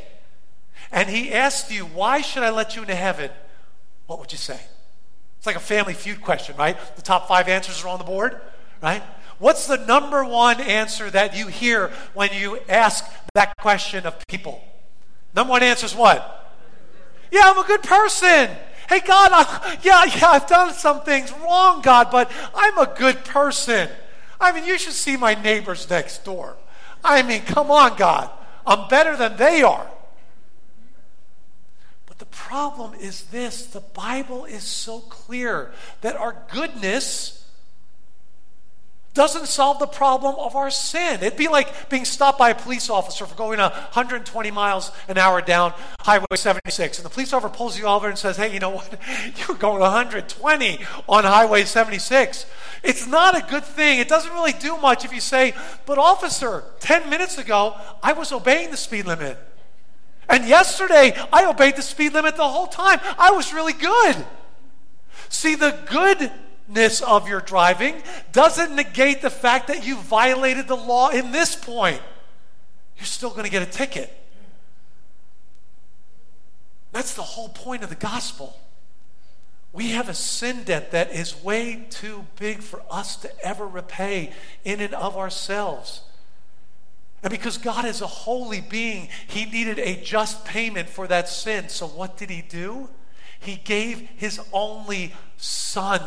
and 0.91 1.09
He 1.09 1.33
asked 1.33 1.71
you, 1.73 1.85
Why 1.85 2.21
should 2.21 2.43
I 2.45 2.51
let 2.51 2.77
you 2.77 2.83
into 2.83 2.95
heaven? 2.95 3.31
What 4.07 4.21
would 4.21 4.33
you 4.33 4.39
say? 4.39 4.61
It's 5.43 5.47
like 5.49 5.57
a 5.57 5.59
family 5.59 5.93
feud 5.93 6.21
question, 6.21 6.55
right? 6.57 6.79
The 6.95 7.03
top 7.03 7.27
five 7.27 7.49
answers 7.49 7.83
are 7.83 7.89
on 7.89 7.99
the 7.99 8.05
board, 8.05 8.41
right? 8.81 9.03
What's 9.41 9.67
the 9.67 9.77
number 9.77 10.25
one 10.25 10.61
answer 10.61 11.11
that 11.11 11.37
you 11.37 11.49
hear 11.49 11.91
when 12.15 12.33
you 12.33 12.61
ask 12.69 13.05
that 13.35 13.57
question 13.57 14.07
of 14.07 14.25
people? 14.29 14.63
Number 15.35 15.51
one 15.51 15.65
answer 15.65 15.85
is 15.85 15.97
what? 15.97 16.55
Yeah, 17.33 17.41
I'm 17.47 17.59
a 17.59 17.67
good 17.67 17.83
person. 17.83 18.51
Hey, 18.89 19.01
God, 19.01 19.33
I, 19.33 19.79
yeah, 19.83 20.05
yeah, 20.05 20.29
I've 20.29 20.47
done 20.47 20.73
some 20.75 21.01
things 21.01 21.33
wrong, 21.43 21.83
God, 21.83 22.13
but 22.13 22.31
I'm 22.55 22.79
a 22.79 22.95
good 22.97 23.25
person. 23.25 23.89
I 24.41 24.53
mean, 24.53 24.65
you 24.65 24.79
should 24.79 24.93
see 24.93 25.17
my 25.17 25.35
neighbors 25.35 25.91
next 25.91 26.25
door. 26.25 26.57
I 27.03 27.25
mean, 27.25 27.43
come 27.43 27.69
on, 27.69 27.97
God. 27.97 28.31
I'm 28.65 28.89
better 28.89 29.17
than 29.17 29.37
they 29.39 29.65
are. 29.65 29.91
The 32.23 32.27
problem 32.27 32.95
is 32.95 33.25
this 33.25 33.67
the 33.67 33.81
Bible 33.81 34.45
is 34.45 34.63
so 34.63 35.01
clear 35.01 35.73
that 36.03 36.15
our 36.15 36.37
goodness 36.53 37.45
doesn't 39.13 39.49
solve 39.49 39.81
the 39.81 39.89
problem 39.89 40.37
of 40.39 40.55
our 40.55 40.71
sin. 40.71 41.19
It'd 41.21 41.37
be 41.37 41.49
like 41.49 41.91
being 41.91 42.05
stopped 42.05 42.39
by 42.39 42.51
a 42.51 42.55
police 42.55 42.89
officer 42.89 43.27
for 43.27 43.35
going 43.35 43.59
120 43.59 44.51
miles 44.53 44.93
an 45.09 45.19
hour 45.19 45.43
down 45.43 45.75
Highway 46.03 46.37
76. 46.37 46.99
And 46.99 47.05
the 47.05 47.11
police 47.11 47.33
officer 47.33 47.53
pulls 47.53 47.77
you 47.77 47.87
over 47.87 48.09
and 48.09 48.17
says, 48.17 48.37
Hey, 48.37 48.55
you 48.55 48.61
know 48.61 48.71
what? 48.71 49.01
You're 49.49 49.57
going 49.57 49.81
120 49.81 50.79
on 51.09 51.25
Highway 51.25 51.65
76. 51.65 52.47
It's 52.85 53.05
not 53.05 53.37
a 53.37 53.51
good 53.51 53.65
thing. 53.65 53.99
It 53.99 54.07
doesn't 54.07 54.33
really 54.33 54.53
do 54.53 54.77
much 54.77 55.05
if 55.05 55.13
you 55.13 55.21
say, 55.21 55.55
But, 55.87 55.99
officer, 55.99 56.63
10 56.79 57.11
minutes 57.11 57.37
ago, 57.37 57.75
I 58.01 58.13
was 58.13 58.31
obeying 58.31 58.71
the 58.71 58.77
speed 58.77 59.07
limit. 59.07 59.37
And 60.33 60.49
yesterday, 60.49 61.15
I 61.31 61.45
obeyed 61.45 61.77
the 61.77 61.83
speed 61.83 62.15
limit 62.15 62.37
the 62.37 62.49
whole 62.49 62.67
time. 62.67 63.01
I 63.19 63.33
was 63.33 63.53
really 63.53 63.75
good. 63.75 64.17
See, 65.29 65.57
the 65.57 65.79
goodness 65.91 67.03
of 67.03 67.29
your 67.29 67.43
driving 67.43 68.03
doesn't 68.33 68.75
negate 68.75 69.21
the 69.21 69.29
fact 69.29 69.67
that 69.67 69.87
you 69.87 69.99
violated 69.99 70.69
the 70.69 70.77
law 70.77 71.11
in 71.11 71.33
this 71.33 71.55
point. 71.55 72.01
You're 72.97 73.05
still 73.05 73.29
going 73.29 73.45
to 73.45 73.51
get 73.51 73.63
a 73.63 73.71
ticket. 73.71 74.11
That's 76.93 77.13
the 77.13 77.23
whole 77.23 77.51
point 77.51 77.83
of 77.83 77.91
the 77.91 77.95
gospel. 77.95 78.59
We 79.71 79.91
have 79.91 80.09
a 80.09 80.15
sin 80.15 80.65
debt 80.65 80.93
that 80.93 81.13
is 81.13 81.43
way 81.43 81.87
too 81.91 82.25
big 82.39 82.63
for 82.63 82.81
us 82.91 83.17
to 83.17 83.47
ever 83.47 83.67
repay 83.67 84.33
in 84.65 84.81
and 84.81 84.95
of 84.95 85.19
ourselves. 85.19 86.01
And 87.23 87.31
because 87.31 87.57
God 87.59 87.85
is 87.85 88.01
a 88.01 88.07
holy 88.07 88.61
being, 88.61 89.09
He 89.27 89.45
needed 89.45 89.79
a 89.79 89.97
just 90.03 90.45
payment 90.45 90.89
for 90.89 91.07
that 91.07 91.29
sin. 91.29 91.69
So 91.69 91.87
what 91.87 92.17
did 92.17 92.31
He 92.31 92.43
do? 92.43 92.89
He 93.39 93.57
gave 93.57 94.09
His 94.17 94.41
only 94.53 95.13
Son 95.37 96.01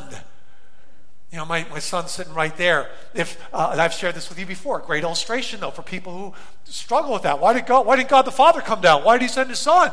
you 1.36 1.42
know, 1.42 1.46
my, 1.46 1.66
my 1.70 1.80
son's 1.80 2.12
sitting 2.12 2.34
right 2.34 2.56
there. 2.56 2.90
If 3.14 3.38
uh, 3.54 3.72
and 3.74 3.82
I've 3.82 3.92
shared 3.92 4.16
this 4.16 4.30
with 4.30 4.40
you 4.40 4.46
before, 4.46 4.80
great 4.80 5.04
illustration 5.04 5.60
though 5.60 5.70
for 5.70 5.82
people 5.82 6.14
who 6.18 6.34
struggle 6.64 7.12
with 7.12 7.24
that. 7.24 7.42
Why 7.42 7.52
did 7.52 7.66
God? 7.66 7.86
Why 7.86 7.98
didn't 7.98 8.08
God 8.08 8.22
the 8.22 8.32
Father 8.32 8.62
come 8.62 8.80
down? 8.80 9.04
Why 9.04 9.18
did 9.18 9.24
He 9.24 9.28
send 9.28 9.50
His 9.50 9.60
Son? 9.60 9.92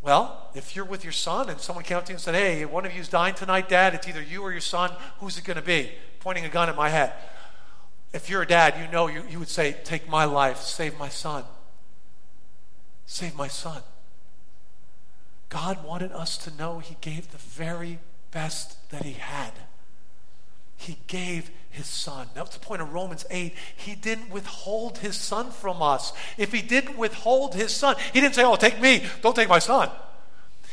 Well, 0.00 0.50
if 0.54 0.74
you're 0.74 0.86
with 0.86 1.04
your 1.04 1.12
son 1.12 1.50
and 1.50 1.60
someone 1.60 1.84
came 1.84 1.98
up 1.98 2.06
to 2.06 2.12
you 2.12 2.14
and 2.14 2.22
said, 2.22 2.34
"Hey, 2.34 2.64
one 2.64 2.86
of 2.86 2.96
you's 2.96 3.08
dying 3.08 3.34
tonight, 3.34 3.68
Dad. 3.68 3.92
It's 3.92 4.08
either 4.08 4.22
you 4.22 4.40
or 4.40 4.52
your 4.52 4.62
son. 4.62 4.92
Who's 5.20 5.36
it 5.36 5.44
going 5.44 5.58
to 5.58 5.62
be?" 5.62 5.90
Pointing 6.20 6.46
a 6.46 6.48
gun 6.48 6.70
at 6.70 6.76
my 6.76 6.88
head. 6.88 7.12
If 8.16 8.30
you're 8.30 8.42
a 8.42 8.46
dad, 8.46 8.74
you 8.80 8.90
know 8.90 9.06
you, 9.08 9.22
you 9.28 9.38
would 9.38 9.48
say, 9.48 9.76
"Take 9.84 10.08
my 10.08 10.24
life, 10.24 10.60
save 10.60 10.98
my 10.98 11.08
son. 11.08 11.44
Save 13.04 13.36
my 13.36 13.46
son." 13.46 13.82
God 15.50 15.84
wanted 15.84 16.12
us 16.12 16.36
to 16.38 16.50
know 16.50 16.78
He 16.78 16.96
gave 17.00 17.30
the 17.30 17.38
very 17.38 18.00
best 18.30 18.90
that 18.90 19.04
He 19.04 19.12
had. 19.12 19.52
He 20.76 20.98
gave 21.06 21.50
his 21.70 21.86
son. 21.86 22.28
That's 22.34 22.56
the 22.56 22.60
point 22.60 22.82
of 22.82 22.92
Romans 22.92 23.24
8. 23.30 23.54
He 23.76 23.94
didn't 23.94 24.30
withhold 24.30 24.98
his 24.98 25.16
son 25.16 25.50
from 25.50 25.82
us. 25.82 26.12
If 26.36 26.52
he 26.52 26.62
didn't 26.62 26.96
withhold 26.96 27.54
his 27.54 27.74
son, 27.74 27.96
he 28.12 28.20
didn't 28.20 28.34
say, 28.34 28.44
Oh, 28.44 28.56
take 28.56 28.80
me, 28.80 29.04
don't 29.22 29.34
take 29.34 29.48
my 29.48 29.58
son. 29.58 29.90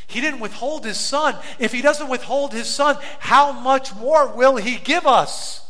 He 0.07 0.21
didn't 0.21 0.41
withhold 0.41 0.85
his 0.85 0.97
son. 0.97 1.35
If 1.57 1.71
he 1.71 1.81
doesn't 1.81 2.09
withhold 2.09 2.51
his 2.51 2.67
son, 2.67 2.97
how 3.19 3.53
much 3.53 3.95
more 3.95 4.27
will 4.27 4.57
he 4.57 4.77
give 4.77 5.07
us? 5.07 5.62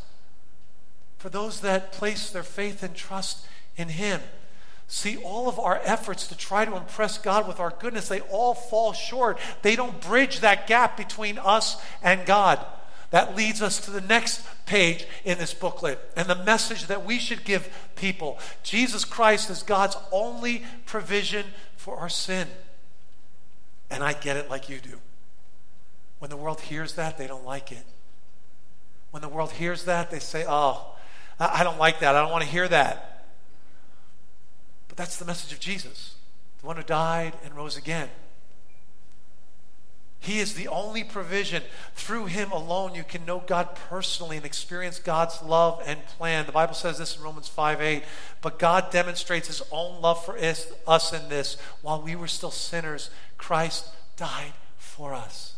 For 1.23 1.29
those 1.29 1.61
that 1.61 1.93
place 1.93 2.29
their 2.31 2.43
faith 2.43 2.83
and 2.83 2.93
trust 2.93 3.45
in 3.77 3.87
him. 3.87 4.19
See, 4.89 5.15
all 5.15 5.47
of 5.47 5.57
our 5.57 5.79
efforts 5.85 6.27
to 6.27 6.37
try 6.37 6.65
to 6.65 6.75
impress 6.75 7.17
God 7.17 7.47
with 7.47 7.61
our 7.61 7.69
goodness, 7.69 8.09
they 8.09 8.19
all 8.19 8.53
fall 8.53 8.91
short. 8.91 9.39
They 9.61 9.77
don't 9.77 10.01
bridge 10.01 10.41
that 10.41 10.67
gap 10.67 10.97
between 10.97 11.37
us 11.37 11.81
and 12.01 12.25
God. 12.25 12.59
That 13.11 13.37
leads 13.37 13.61
us 13.61 13.79
to 13.85 13.91
the 13.91 14.01
next 14.01 14.45
page 14.65 15.07
in 15.23 15.37
this 15.37 15.53
booklet 15.53 15.97
and 16.17 16.27
the 16.27 16.43
message 16.43 16.87
that 16.87 17.05
we 17.05 17.19
should 17.19 17.45
give 17.45 17.73
people. 17.95 18.37
Jesus 18.61 19.05
Christ 19.05 19.49
is 19.49 19.63
God's 19.63 19.95
only 20.11 20.65
provision 20.85 21.45
for 21.77 21.95
our 21.95 22.09
sin. 22.09 22.49
And 23.89 24.03
I 24.03 24.11
get 24.11 24.35
it 24.35 24.49
like 24.49 24.67
you 24.67 24.79
do. 24.79 24.99
When 26.19 26.29
the 26.29 26.35
world 26.35 26.59
hears 26.59 26.95
that, 26.95 27.17
they 27.17 27.27
don't 27.27 27.45
like 27.45 27.71
it. 27.71 27.85
When 29.11 29.21
the 29.21 29.29
world 29.29 29.51
hears 29.51 29.85
that, 29.85 30.11
they 30.11 30.19
say, 30.19 30.43
Oh, 30.45 30.92
I 31.39 31.63
don't 31.63 31.79
like 31.79 31.99
that. 31.99 32.15
I 32.15 32.21
don't 32.21 32.31
want 32.31 32.43
to 32.43 32.49
hear 32.49 32.67
that. 32.67 33.25
But 34.87 34.97
that's 34.97 35.17
the 35.17 35.25
message 35.25 35.51
of 35.51 35.59
Jesus, 35.59 36.15
the 36.61 36.67
one 36.67 36.77
who 36.77 36.83
died 36.83 37.33
and 37.43 37.55
rose 37.55 37.77
again. 37.77 38.09
He 40.23 40.39
is 40.39 40.53
the 40.53 40.69
only 40.69 41.03
provision. 41.03 41.63
Through 41.95 42.27
Him 42.27 42.51
alone, 42.51 42.95
you 42.95 43.03
can 43.03 43.25
know 43.25 43.43
God 43.45 43.75
personally 43.89 44.37
and 44.37 44.45
experience 44.45 44.97
God's 44.97 45.43
love 45.43 45.83
and 45.85 46.05
plan. 46.05 46.45
The 46.45 46.53
Bible 46.53 46.75
says 46.75 46.97
this 46.97 47.17
in 47.17 47.23
Romans 47.23 47.49
5 47.49 47.81
8. 47.81 48.03
But 48.41 48.57
God 48.57 48.89
demonstrates 48.89 49.47
His 49.47 49.61
own 49.69 50.01
love 50.01 50.23
for 50.23 50.37
us 50.37 51.11
in 51.11 51.27
this. 51.27 51.57
While 51.81 52.01
we 52.01 52.15
were 52.15 52.27
still 52.27 52.51
sinners, 52.51 53.09
Christ 53.37 53.89
died 54.15 54.53
for 54.77 55.13
us. 55.13 55.55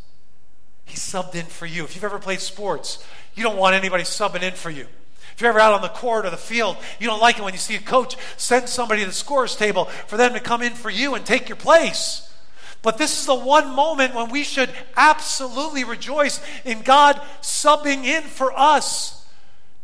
He 0.86 0.96
subbed 0.96 1.36
in 1.36 1.46
for 1.46 1.68
you. 1.68 1.84
If 1.84 1.94
you've 1.94 2.04
ever 2.04 2.18
played 2.18 2.40
sports, 2.40 3.06
you 3.36 3.44
don't 3.44 3.58
want 3.58 3.76
anybody 3.76 4.04
subbing 4.04 4.42
in 4.42 4.54
for 4.54 4.72
you. 4.72 4.88
If 5.36 5.42
you're 5.42 5.50
ever 5.50 5.60
out 5.60 5.74
on 5.74 5.82
the 5.82 5.90
court 5.90 6.26
or 6.26 6.30
the 6.30 6.38
field, 6.38 6.78
you 6.98 7.08
don't 7.08 7.20
like 7.20 7.38
it 7.38 7.44
when 7.44 7.54
you 7.54 7.60
see 7.60 7.76
a 7.76 7.82
coach 7.82 8.16
send 8.38 8.70
somebody 8.70 9.02
to 9.02 9.08
the 9.08 9.14
scorer's 9.14 9.58
table 9.58 9.86
for 10.08 10.16
them 10.16 10.32
to 10.32 10.40
come 10.40 10.62
in 10.62 10.74
for 10.74 10.90
you 10.90 11.14
and 11.14 11.26
take 11.26 11.50
your 11.50 11.58
place. 11.58 12.34
But 12.82 12.98
this 12.98 13.20
is 13.20 13.26
the 13.26 13.36
one 13.36 13.76
moment 13.76 14.16
when 14.16 14.30
we 14.30 14.46
should 14.46 14.70
absolutely 14.96 15.84
rejoice 15.84 16.40
in 16.64 16.84
God 16.84 17.22
subbing 17.42 18.06
in 18.06 18.24
for 18.24 18.58
us. 18.58 19.26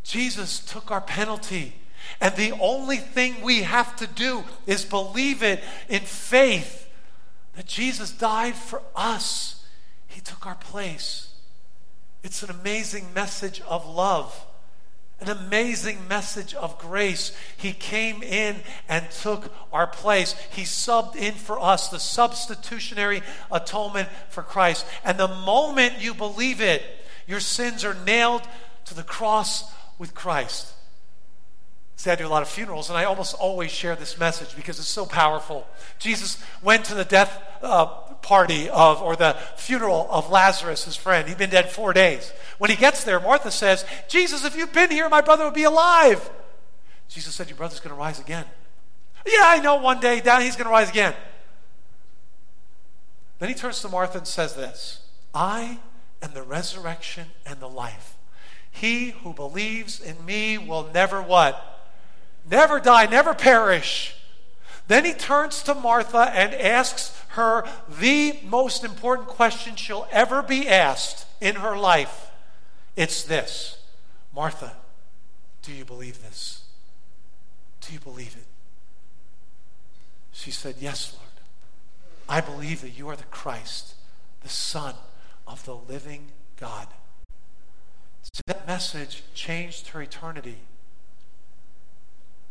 Jesus 0.03 0.59
took 0.59 0.89
our 0.89 1.01
penalty. 1.01 1.73
And 2.21 2.33
the 2.35 2.53
only 2.53 2.97
thing 2.97 3.41
we 3.41 3.63
have 3.63 3.93
to 3.97 4.07
do 4.07 4.45
is 4.65 4.85
believe 4.85 5.43
it 5.43 5.61
in 5.89 6.01
faith 6.01 6.87
that 7.55 7.65
Jesus 7.65 8.11
died 8.11 8.55
for 8.55 8.81
us. 8.95 9.65
He 10.07 10.21
took 10.21 10.45
our 10.45 10.55
place. 10.55 11.33
It's 12.23 12.41
an 12.41 12.51
amazing 12.51 13.13
message 13.13 13.59
of 13.67 13.85
love 13.85 14.45
an 15.21 15.29
amazing 15.29 16.07
message 16.07 16.53
of 16.55 16.79
grace. 16.79 17.31
He 17.55 17.73
came 17.73 18.23
in 18.23 18.57
and 18.89 19.09
took 19.11 19.53
our 19.71 19.87
place. 19.87 20.33
He 20.51 20.63
subbed 20.63 21.15
in 21.15 21.35
for 21.35 21.59
us, 21.59 21.89
the 21.89 21.99
substitutionary 21.99 23.21
atonement 23.51 24.09
for 24.29 24.41
Christ. 24.41 24.85
And 25.05 25.17
the 25.19 25.27
moment 25.27 26.01
you 26.01 26.15
believe 26.15 26.59
it, 26.59 26.83
your 27.27 27.39
sins 27.39 27.85
are 27.85 27.95
nailed 28.05 28.41
to 28.85 28.95
the 28.95 29.03
cross 29.03 29.71
with 29.99 30.15
Christ. 30.15 30.73
See, 32.01 32.09
I 32.09 32.15
do 32.15 32.25
a 32.25 32.29
lot 32.29 32.41
of 32.41 32.49
funerals, 32.49 32.89
and 32.89 32.97
I 32.97 33.03
almost 33.03 33.35
always 33.35 33.69
share 33.69 33.95
this 33.95 34.17
message 34.17 34.55
because 34.55 34.79
it's 34.79 34.87
so 34.87 35.05
powerful. 35.05 35.67
Jesus 35.99 36.43
went 36.63 36.83
to 36.85 36.95
the 36.95 37.05
death 37.05 37.39
uh, 37.61 37.85
party 37.85 38.71
of, 38.71 39.03
or 39.03 39.15
the 39.15 39.37
funeral 39.55 40.07
of 40.09 40.31
Lazarus, 40.31 40.85
his 40.85 40.95
friend. 40.95 41.27
He'd 41.27 41.37
been 41.37 41.51
dead 41.51 41.69
four 41.69 41.93
days. 41.93 42.33
When 42.57 42.71
he 42.71 42.75
gets 42.75 43.03
there, 43.03 43.19
Martha 43.19 43.51
says, 43.51 43.85
Jesus, 44.07 44.43
if 44.43 44.57
you'd 44.57 44.73
been 44.73 44.89
here, 44.89 45.09
my 45.09 45.21
brother 45.21 45.45
would 45.45 45.53
be 45.53 45.63
alive. 45.63 46.27
Jesus 47.07 47.35
said, 47.35 47.49
Your 47.49 47.57
brother's 47.57 47.79
going 47.79 47.93
to 47.93 47.99
rise 47.99 48.19
again. 48.19 48.45
Yeah, 49.23 49.43
I 49.43 49.59
know 49.59 49.75
one 49.75 49.99
day 49.99 50.21
down 50.21 50.41
he's 50.41 50.55
going 50.55 50.65
to 50.65 50.71
rise 50.71 50.89
again. 50.89 51.13
Then 53.37 53.49
he 53.49 53.53
turns 53.53 53.79
to 53.81 53.89
Martha 53.89 54.17
and 54.17 54.25
says 54.25 54.55
this 54.55 55.03
I 55.35 55.77
am 56.23 56.33
the 56.33 56.41
resurrection 56.41 57.27
and 57.45 57.59
the 57.59 57.69
life. 57.69 58.17
He 58.71 59.11
who 59.11 59.33
believes 59.33 59.99
in 59.99 60.25
me 60.25 60.57
will 60.57 60.89
never 60.91 61.21
what? 61.21 61.77
Never 62.49 62.79
die, 62.79 63.05
never 63.05 63.33
perish. 63.33 64.15
Then 64.87 65.05
he 65.05 65.13
turns 65.13 65.63
to 65.63 65.73
Martha 65.73 66.31
and 66.33 66.53
asks 66.53 67.17
her 67.29 67.65
the 67.99 68.39
most 68.43 68.83
important 68.83 69.27
question 69.27 69.75
she'll 69.75 70.07
ever 70.11 70.41
be 70.41 70.67
asked 70.67 71.25
in 71.39 71.55
her 71.55 71.77
life. 71.77 72.29
It's 72.95 73.23
this 73.23 73.77
Martha, 74.33 74.73
do 75.61 75.71
you 75.71 75.85
believe 75.85 76.21
this? 76.21 76.63
Do 77.81 77.93
you 77.93 77.99
believe 77.99 78.35
it? 78.35 78.45
She 80.31 80.51
said, 80.51 80.75
Yes, 80.79 81.13
Lord. 81.13 81.27
I 82.27 82.41
believe 82.41 82.81
that 82.81 82.97
you 82.97 83.09
are 83.09 83.15
the 83.15 83.23
Christ, 83.23 83.95
the 84.41 84.49
Son 84.49 84.95
of 85.45 85.65
the 85.65 85.75
living 85.75 86.31
God. 86.57 86.87
So 88.23 88.41
that 88.47 88.65
message 88.67 89.23
changed 89.33 89.89
her 89.89 90.01
eternity. 90.01 90.59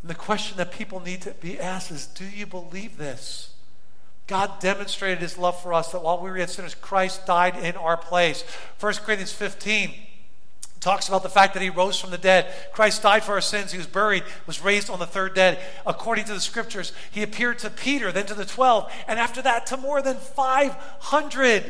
And 0.03 0.11
the 0.11 0.15
question 0.15 0.57
that 0.57 0.73
people 0.73 1.01
need 1.01 1.23
to 1.23 1.33
be 1.33 1.61
asked 1.61 1.91
is 1.91 2.07
Do 2.07 2.25
you 2.25 2.47
believe 2.47 2.97
this? 2.97 3.55
God 4.27 4.61
demonstrated 4.61 5.19
his 5.19 5.37
love 5.37 5.61
for 5.61 5.75
us 5.75 5.91
that 5.91 6.03
while 6.03 6.21
we 6.21 6.31
were 6.31 6.39
yet 6.39 6.51
sinners, 6.51 6.77
Christ 6.77 7.27
died 7.27 7.57
in 7.57 7.77
our 7.77 7.97
place. 7.97 8.45
1 8.79 8.95
Corinthians 8.95 9.33
15 9.33 9.93
talks 10.79 11.09
about 11.09 11.23
the 11.23 11.29
fact 11.29 11.55
that 11.55 11.63
he 11.63 11.69
rose 11.69 12.01
from 12.01 12.11
the 12.11 12.19
dead. 12.19 12.47
Christ 12.73 13.03
died 13.03 13.23
for 13.23 13.33
our 13.33 13.41
sins. 13.41 13.73
He 13.73 13.79
was 13.79 13.87
buried, 13.87 14.23
was 14.47 14.63
raised 14.63 14.89
on 14.89 14.99
the 14.99 15.07
third 15.07 15.35
day. 15.35 15.59
According 15.87 16.27
to 16.27 16.33
the 16.33 16.41
scriptures, 16.41 16.93
he 17.11 17.23
appeared 17.23 17.59
to 17.59 17.71
Peter, 17.71 18.13
then 18.13 18.27
to 18.27 18.35
the 18.35 18.45
12, 18.45 18.91
and 19.09 19.19
after 19.19 19.43
that 19.43 19.67
to 19.67 19.77
more 19.77 20.01
than 20.01 20.17
500. 20.17 21.65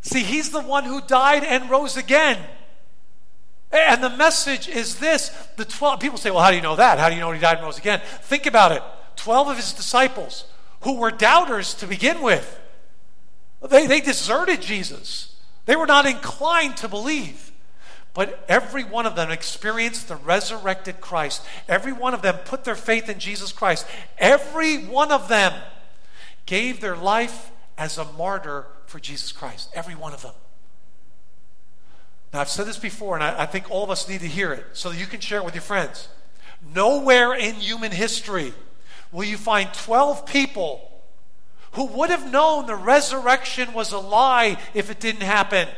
See, 0.00 0.22
he's 0.22 0.50
the 0.50 0.60
one 0.60 0.84
who 0.84 1.00
died 1.00 1.44
and 1.44 1.70
rose 1.70 1.96
again. 1.96 2.38
And 3.74 4.02
the 4.02 4.10
message 4.10 4.68
is 4.68 5.00
this 5.00 5.30
the 5.56 5.64
12 5.64 5.98
people 5.98 6.16
say, 6.16 6.30
well, 6.30 6.42
how 6.42 6.50
do 6.50 6.56
you 6.56 6.62
know 6.62 6.76
that? 6.76 6.98
How 6.98 7.08
do 7.08 7.16
you 7.16 7.20
know 7.20 7.32
he 7.32 7.40
died 7.40 7.56
and 7.56 7.66
rose 7.66 7.76
again? 7.76 8.00
Think 8.22 8.46
about 8.46 8.72
it 8.72 8.82
12 9.16 9.48
of 9.48 9.56
his 9.56 9.72
disciples 9.72 10.44
who 10.82 10.98
were 10.98 11.10
doubters 11.10 11.74
to 11.74 11.86
begin 11.86 12.22
with, 12.22 12.60
they, 13.68 13.86
they 13.86 14.00
deserted 14.00 14.60
Jesus. 14.60 15.34
They 15.64 15.76
were 15.76 15.86
not 15.86 16.06
inclined 16.06 16.76
to 16.78 16.88
believe. 16.88 17.52
But 18.12 18.44
every 18.48 18.84
one 18.84 19.06
of 19.06 19.16
them 19.16 19.30
experienced 19.30 20.08
the 20.08 20.16
resurrected 20.16 21.00
Christ. 21.00 21.42
Every 21.68 21.92
one 21.92 22.14
of 22.14 22.22
them 22.22 22.36
put 22.44 22.64
their 22.64 22.76
faith 22.76 23.08
in 23.08 23.18
Jesus 23.18 23.50
Christ. 23.50 23.86
Every 24.18 24.76
one 24.76 25.10
of 25.10 25.28
them 25.28 25.52
gave 26.46 26.80
their 26.80 26.96
life 26.96 27.50
as 27.76 27.98
a 27.98 28.04
martyr 28.04 28.66
for 28.86 29.00
Jesus 29.00 29.32
Christ. 29.32 29.70
Every 29.74 29.94
one 29.94 30.12
of 30.12 30.22
them. 30.22 30.34
Now, 32.34 32.40
I've 32.40 32.48
said 32.48 32.66
this 32.66 32.78
before, 32.78 33.14
and 33.14 33.22
I, 33.22 33.42
I 33.42 33.46
think 33.46 33.70
all 33.70 33.84
of 33.84 33.90
us 33.90 34.08
need 34.08 34.20
to 34.22 34.26
hear 34.26 34.52
it 34.52 34.66
so 34.72 34.90
that 34.90 34.98
you 34.98 35.06
can 35.06 35.20
share 35.20 35.38
it 35.38 35.44
with 35.44 35.54
your 35.54 35.62
friends. 35.62 36.08
Nowhere 36.74 37.32
in 37.32 37.54
human 37.54 37.92
history 37.92 38.52
will 39.12 39.22
you 39.22 39.36
find 39.36 39.72
12 39.72 40.26
people 40.26 40.90
who 41.74 41.84
would 41.84 42.10
have 42.10 42.32
known 42.32 42.66
the 42.66 42.74
resurrection 42.74 43.72
was 43.72 43.92
a 43.92 44.00
lie 44.00 44.58
if 44.74 44.90
it 44.90 44.98
didn't 44.98 45.22
happen. 45.22 45.68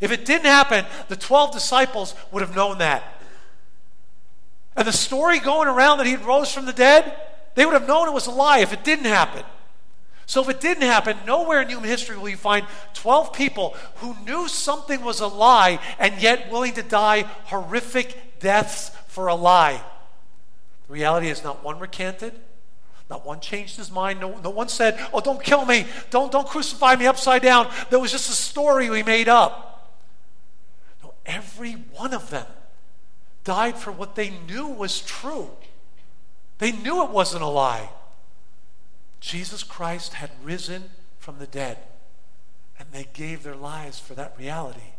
If 0.00 0.10
it 0.10 0.24
didn't 0.24 0.46
happen, 0.46 0.86
the 1.08 1.16
12 1.16 1.52
disciples 1.52 2.14
would 2.32 2.40
have 2.40 2.56
known 2.56 2.78
that. 2.78 3.20
And 4.76 4.88
the 4.88 4.92
story 4.92 5.38
going 5.38 5.68
around 5.68 5.98
that 5.98 6.06
he 6.06 6.16
rose 6.16 6.50
from 6.50 6.64
the 6.64 6.72
dead, 6.72 7.14
they 7.56 7.66
would 7.66 7.74
have 7.74 7.86
known 7.86 8.08
it 8.08 8.14
was 8.14 8.26
a 8.26 8.30
lie 8.30 8.60
if 8.60 8.72
it 8.72 8.84
didn't 8.84 9.04
happen. 9.04 9.44
So 10.30 10.40
if 10.42 10.48
it 10.48 10.60
didn't 10.60 10.84
happen, 10.84 11.16
nowhere 11.26 11.60
in 11.60 11.68
human 11.68 11.88
history 11.88 12.16
will 12.16 12.28
you 12.28 12.36
find 12.36 12.64
12 12.94 13.32
people 13.32 13.74
who 13.96 14.14
knew 14.24 14.46
something 14.46 15.02
was 15.02 15.18
a 15.18 15.26
lie 15.26 15.80
and 15.98 16.22
yet 16.22 16.52
willing 16.52 16.74
to 16.74 16.84
die 16.84 17.22
horrific 17.46 18.38
deaths 18.38 18.92
for 19.08 19.26
a 19.26 19.34
lie. 19.34 19.82
The 20.86 20.92
reality 20.92 21.30
is 21.30 21.42
not 21.42 21.64
one 21.64 21.80
recanted, 21.80 22.32
not 23.10 23.26
one 23.26 23.40
changed 23.40 23.76
his 23.76 23.90
mind. 23.90 24.20
No, 24.20 24.38
no 24.38 24.50
one 24.50 24.68
said, 24.68 25.04
Oh, 25.12 25.18
don't 25.18 25.42
kill 25.42 25.66
me. 25.66 25.84
Don't, 26.10 26.30
don't 26.30 26.46
crucify 26.46 26.94
me 26.94 27.06
upside 27.06 27.42
down. 27.42 27.68
That 27.90 27.98
was 27.98 28.12
just 28.12 28.30
a 28.30 28.34
story 28.34 28.88
we 28.88 29.02
made 29.02 29.28
up. 29.28 29.98
No, 31.02 31.12
every 31.26 31.72
one 31.72 32.14
of 32.14 32.30
them 32.30 32.46
died 33.42 33.76
for 33.76 33.90
what 33.90 34.14
they 34.14 34.30
knew 34.30 34.68
was 34.68 35.00
true. 35.00 35.50
They 36.58 36.70
knew 36.70 37.02
it 37.02 37.10
wasn't 37.10 37.42
a 37.42 37.48
lie. 37.48 37.90
Jesus 39.20 39.62
Christ 39.62 40.14
had 40.14 40.30
risen 40.42 40.90
from 41.18 41.38
the 41.38 41.46
dead, 41.46 41.78
and 42.78 42.88
they 42.90 43.06
gave 43.12 43.42
their 43.42 43.56
lives 43.56 43.98
for 43.98 44.14
that 44.14 44.34
reality. 44.38 44.94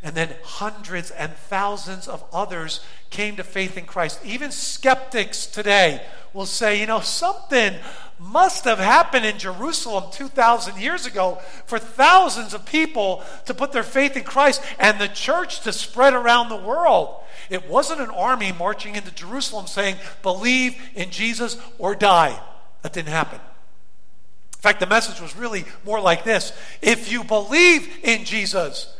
And 0.00 0.14
then 0.14 0.36
hundreds 0.44 1.10
and 1.10 1.32
thousands 1.32 2.06
of 2.06 2.22
others 2.32 2.80
came 3.10 3.34
to 3.34 3.42
faith 3.42 3.76
in 3.76 3.84
Christ. 3.84 4.20
Even 4.24 4.52
skeptics 4.52 5.46
today 5.46 6.00
will 6.32 6.46
say, 6.46 6.78
you 6.80 6.86
know, 6.86 7.00
something 7.00 7.74
must 8.20 8.64
have 8.64 8.78
happened 8.78 9.26
in 9.26 9.38
Jerusalem 9.38 10.04
2,000 10.12 10.80
years 10.80 11.04
ago 11.04 11.40
for 11.66 11.80
thousands 11.80 12.54
of 12.54 12.64
people 12.64 13.24
to 13.46 13.54
put 13.54 13.72
their 13.72 13.82
faith 13.82 14.16
in 14.16 14.22
Christ 14.22 14.62
and 14.78 15.00
the 15.00 15.08
church 15.08 15.60
to 15.62 15.72
spread 15.72 16.14
around 16.14 16.48
the 16.48 16.56
world. 16.56 17.16
It 17.50 17.68
wasn't 17.68 18.00
an 18.00 18.10
army 18.10 18.52
marching 18.52 18.94
into 18.94 19.10
Jerusalem 19.10 19.66
saying, 19.66 19.96
believe 20.22 20.76
in 20.94 21.10
Jesus 21.10 21.56
or 21.76 21.96
die. 21.96 22.40
That 22.82 22.92
didn't 22.92 23.08
happen. 23.08 23.40
In 23.40 24.60
fact, 24.60 24.80
the 24.80 24.86
message 24.86 25.20
was 25.20 25.36
really 25.36 25.64
more 25.84 26.00
like 26.00 26.24
this 26.24 26.52
If 26.82 27.10
you 27.10 27.24
believe 27.24 27.88
in 28.02 28.24
Jesus, 28.24 28.96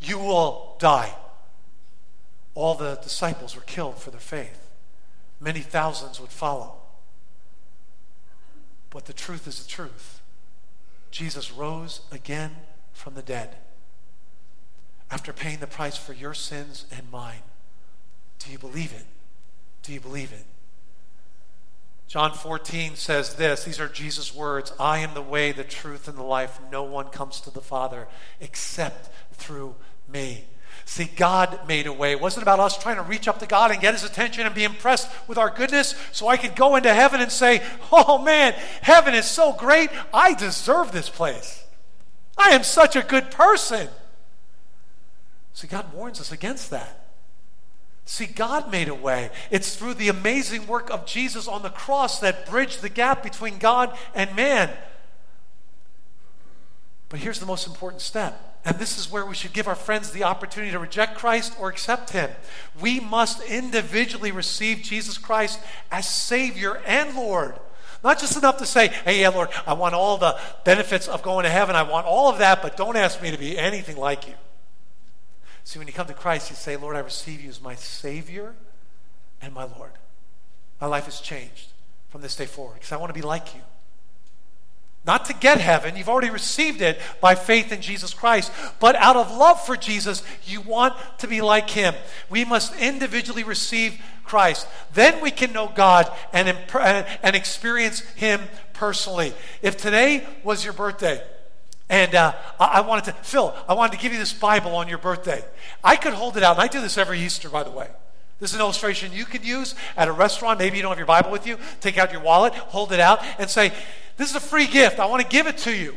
you 0.00 0.18
will 0.18 0.76
die. 0.78 1.14
All 2.54 2.74
the 2.74 2.96
disciples 2.96 3.56
were 3.56 3.62
killed 3.62 3.98
for 3.98 4.10
their 4.10 4.20
faith, 4.20 4.68
many 5.40 5.60
thousands 5.60 6.20
would 6.20 6.30
follow. 6.30 6.74
But 8.90 9.06
the 9.06 9.14
truth 9.14 9.46
is 9.46 9.62
the 9.62 9.68
truth. 9.68 10.20
Jesus 11.10 11.50
rose 11.50 12.02
again 12.10 12.56
from 12.92 13.14
the 13.14 13.22
dead 13.22 13.56
after 15.10 15.32
paying 15.32 15.58
the 15.58 15.66
price 15.66 15.96
for 15.96 16.12
your 16.12 16.34
sins 16.34 16.86
and 16.90 17.10
mine. 17.10 17.42
Do 18.38 18.50
you 18.50 18.58
believe 18.58 18.92
it? 18.92 19.06
Do 19.82 19.92
you 19.92 20.00
believe 20.00 20.32
it? 20.32 20.44
John 22.12 22.34
14 22.34 22.96
says 22.96 23.36
this 23.36 23.64
these 23.64 23.80
are 23.80 23.88
Jesus' 23.88 24.34
words 24.34 24.74
I 24.78 24.98
am 24.98 25.14
the 25.14 25.22
way, 25.22 25.50
the 25.50 25.64
truth, 25.64 26.08
and 26.08 26.18
the 26.18 26.22
life. 26.22 26.60
No 26.70 26.82
one 26.82 27.06
comes 27.06 27.40
to 27.40 27.50
the 27.50 27.62
Father 27.62 28.06
except 28.38 29.08
through 29.32 29.76
me. 30.12 30.44
See, 30.84 31.06
God 31.16 31.66
made 31.66 31.86
a 31.86 31.92
way. 31.92 32.12
It 32.12 32.20
wasn't 32.20 32.42
about 32.42 32.60
us 32.60 32.76
trying 32.76 32.96
to 32.96 33.02
reach 33.02 33.28
up 33.28 33.38
to 33.38 33.46
God 33.46 33.70
and 33.70 33.80
get 33.80 33.94
his 33.94 34.04
attention 34.04 34.44
and 34.44 34.54
be 34.54 34.64
impressed 34.64 35.08
with 35.26 35.38
our 35.38 35.48
goodness 35.48 35.94
so 36.12 36.28
I 36.28 36.36
could 36.36 36.54
go 36.54 36.76
into 36.76 36.92
heaven 36.92 37.22
and 37.22 37.32
say, 37.32 37.62
Oh 37.90 38.18
man, 38.18 38.52
heaven 38.82 39.14
is 39.14 39.24
so 39.24 39.54
great. 39.54 39.88
I 40.12 40.34
deserve 40.34 40.92
this 40.92 41.08
place. 41.08 41.64
I 42.36 42.50
am 42.50 42.62
such 42.62 42.94
a 42.94 43.00
good 43.00 43.30
person. 43.30 43.88
See, 45.54 45.66
God 45.66 45.94
warns 45.94 46.20
us 46.20 46.30
against 46.30 46.68
that. 46.72 47.01
See, 48.04 48.26
God 48.26 48.70
made 48.70 48.88
a 48.88 48.94
way. 48.94 49.30
It's 49.50 49.76
through 49.76 49.94
the 49.94 50.08
amazing 50.08 50.66
work 50.66 50.90
of 50.90 51.06
Jesus 51.06 51.46
on 51.46 51.62
the 51.62 51.70
cross 51.70 52.18
that 52.20 52.46
bridged 52.46 52.82
the 52.82 52.88
gap 52.88 53.22
between 53.22 53.58
God 53.58 53.96
and 54.14 54.34
man. 54.34 54.70
But 57.08 57.20
here's 57.20 57.40
the 57.40 57.46
most 57.46 57.66
important 57.66 58.02
step. 58.02 58.60
And 58.64 58.78
this 58.78 58.98
is 58.98 59.10
where 59.10 59.26
we 59.26 59.34
should 59.34 59.52
give 59.52 59.66
our 59.66 59.74
friends 59.74 60.10
the 60.10 60.22
opportunity 60.22 60.72
to 60.72 60.78
reject 60.78 61.18
Christ 61.18 61.54
or 61.58 61.68
accept 61.68 62.10
Him. 62.10 62.30
We 62.80 63.00
must 63.00 63.42
individually 63.42 64.32
receive 64.32 64.82
Jesus 64.82 65.18
Christ 65.18 65.60
as 65.90 66.08
Savior 66.08 66.80
and 66.86 67.14
Lord. 67.16 67.54
Not 68.04 68.18
just 68.18 68.36
enough 68.36 68.58
to 68.58 68.66
say, 68.66 68.88
hey, 69.04 69.20
yeah, 69.20 69.28
Lord, 69.28 69.48
I 69.66 69.74
want 69.74 69.94
all 69.94 70.16
the 70.16 70.38
benefits 70.64 71.06
of 71.06 71.22
going 71.22 71.44
to 71.44 71.50
heaven. 71.50 71.76
I 71.76 71.82
want 71.82 72.06
all 72.06 72.30
of 72.30 72.38
that, 72.38 72.62
but 72.62 72.76
don't 72.76 72.96
ask 72.96 73.22
me 73.22 73.30
to 73.30 73.38
be 73.38 73.58
anything 73.58 73.96
like 73.96 74.26
you. 74.26 74.34
See, 75.64 75.78
when 75.78 75.86
you 75.88 75.94
come 75.94 76.06
to 76.08 76.14
Christ, 76.14 76.50
you 76.50 76.56
say, 76.56 76.76
Lord, 76.76 76.96
I 76.96 77.00
receive 77.00 77.40
you 77.40 77.48
as 77.48 77.60
my 77.62 77.74
Savior 77.74 78.54
and 79.40 79.54
my 79.54 79.64
Lord. 79.64 79.92
My 80.80 80.86
life 80.86 81.04
has 81.04 81.20
changed 81.20 81.68
from 82.08 82.20
this 82.20 82.36
day 82.36 82.46
forward 82.46 82.74
because 82.74 82.92
I 82.92 82.96
want 82.96 83.10
to 83.10 83.14
be 83.14 83.22
like 83.26 83.54
you. 83.54 83.60
not 85.04 85.24
to 85.24 85.34
get 85.34 85.60
heaven. 85.60 85.96
You've 85.96 86.08
already 86.08 86.30
received 86.30 86.80
it 86.80 87.00
by 87.20 87.34
faith 87.34 87.72
in 87.72 87.80
Jesus 87.80 88.14
Christ. 88.14 88.52
But 88.78 88.94
out 88.96 89.16
of 89.16 89.36
love 89.36 89.64
for 89.64 89.76
Jesus, 89.76 90.22
you 90.44 90.60
want 90.60 90.94
to 91.18 91.26
be 91.26 91.40
like 91.40 91.70
him. 91.70 91.94
We 92.30 92.44
must 92.44 92.74
individually 92.80 93.42
receive 93.42 94.00
Christ. 94.24 94.68
Then 94.94 95.20
we 95.20 95.32
can 95.32 95.52
know 95.52 95.72
God 95.74 96.10
and, 96.32 96.48
imp- 96.48 96.74
and 96.76 97.34
experience 97.34 98.00
him 98.14 98.42
personally. 98.74 99.34
If 99.60 99.76
today 99.76 100.24
was 100.44 100.64
your 100.64 100.72
birthday, 100.72 101.20
and 101.92 102.14
uh, 102.14 102.32
I 102.58 102.80
wanted 102.80 103.04
to, 103.04 103.12
Phil, 103.12 103.54
I 103.68 103.74
wanted 103.74 103.92
to 103.92 104.02
give 104.02 104.12
you 104.14 104.18
this 104.18 104.32
Bible 104.32 104.74
on 104.76 104.88
your 104.88 104.96
birthday. 104.96 105.44
I 105.84 105.96
could 105.96 106.14
hold 106.14 106.38
it 106.38 106.42
out, 106.42 106.56
and 106.56 106.62
I 106.62 106.66
do 106.66 106.80
this 106.80 106.96
every 106.96 107.20
Easter, 107.20 107.50
by 107.50 107.64
the 107.64 107.70
way. 107.70 107.86
This 108.40 108.50
is 108.50 108.54
an 108.54 108.62
illustration 108.62 109.12
you 109.12 109.26
could 109.26 109.44
use 109.44 109.74
at 109.94 110.08
a 110.08 110.12
restaurant. 110.12 110.58
Maybe 110.58 110.78
you 110.78 110.82
don't 110.82 110.90
have 110.92 110.98
your 110.98 111.06
Bible 111.06 111.30
with 111.30 111.46
you. 111.46 111.58
Take 111.82 111.98
out 111.98 112.10
your 112.10 112.22
wallet, 112.22 112.54
hold 112.54 112.92
it 112.92 112.98
out, 112.98 113.22
and 113.38 113.50
say, 113.50 113.74
This 114.16 114.30
is 114.30 114.36
a 114.36 114.40
free 114.40 114.66
gift. 114.66 115.00
I 115.00 115.06
want 115.06 115.20
to 115.20 115.28
give 115.28 115.46
it 115.46 115.58
to 115.58 115.76
you. 115.76 115.94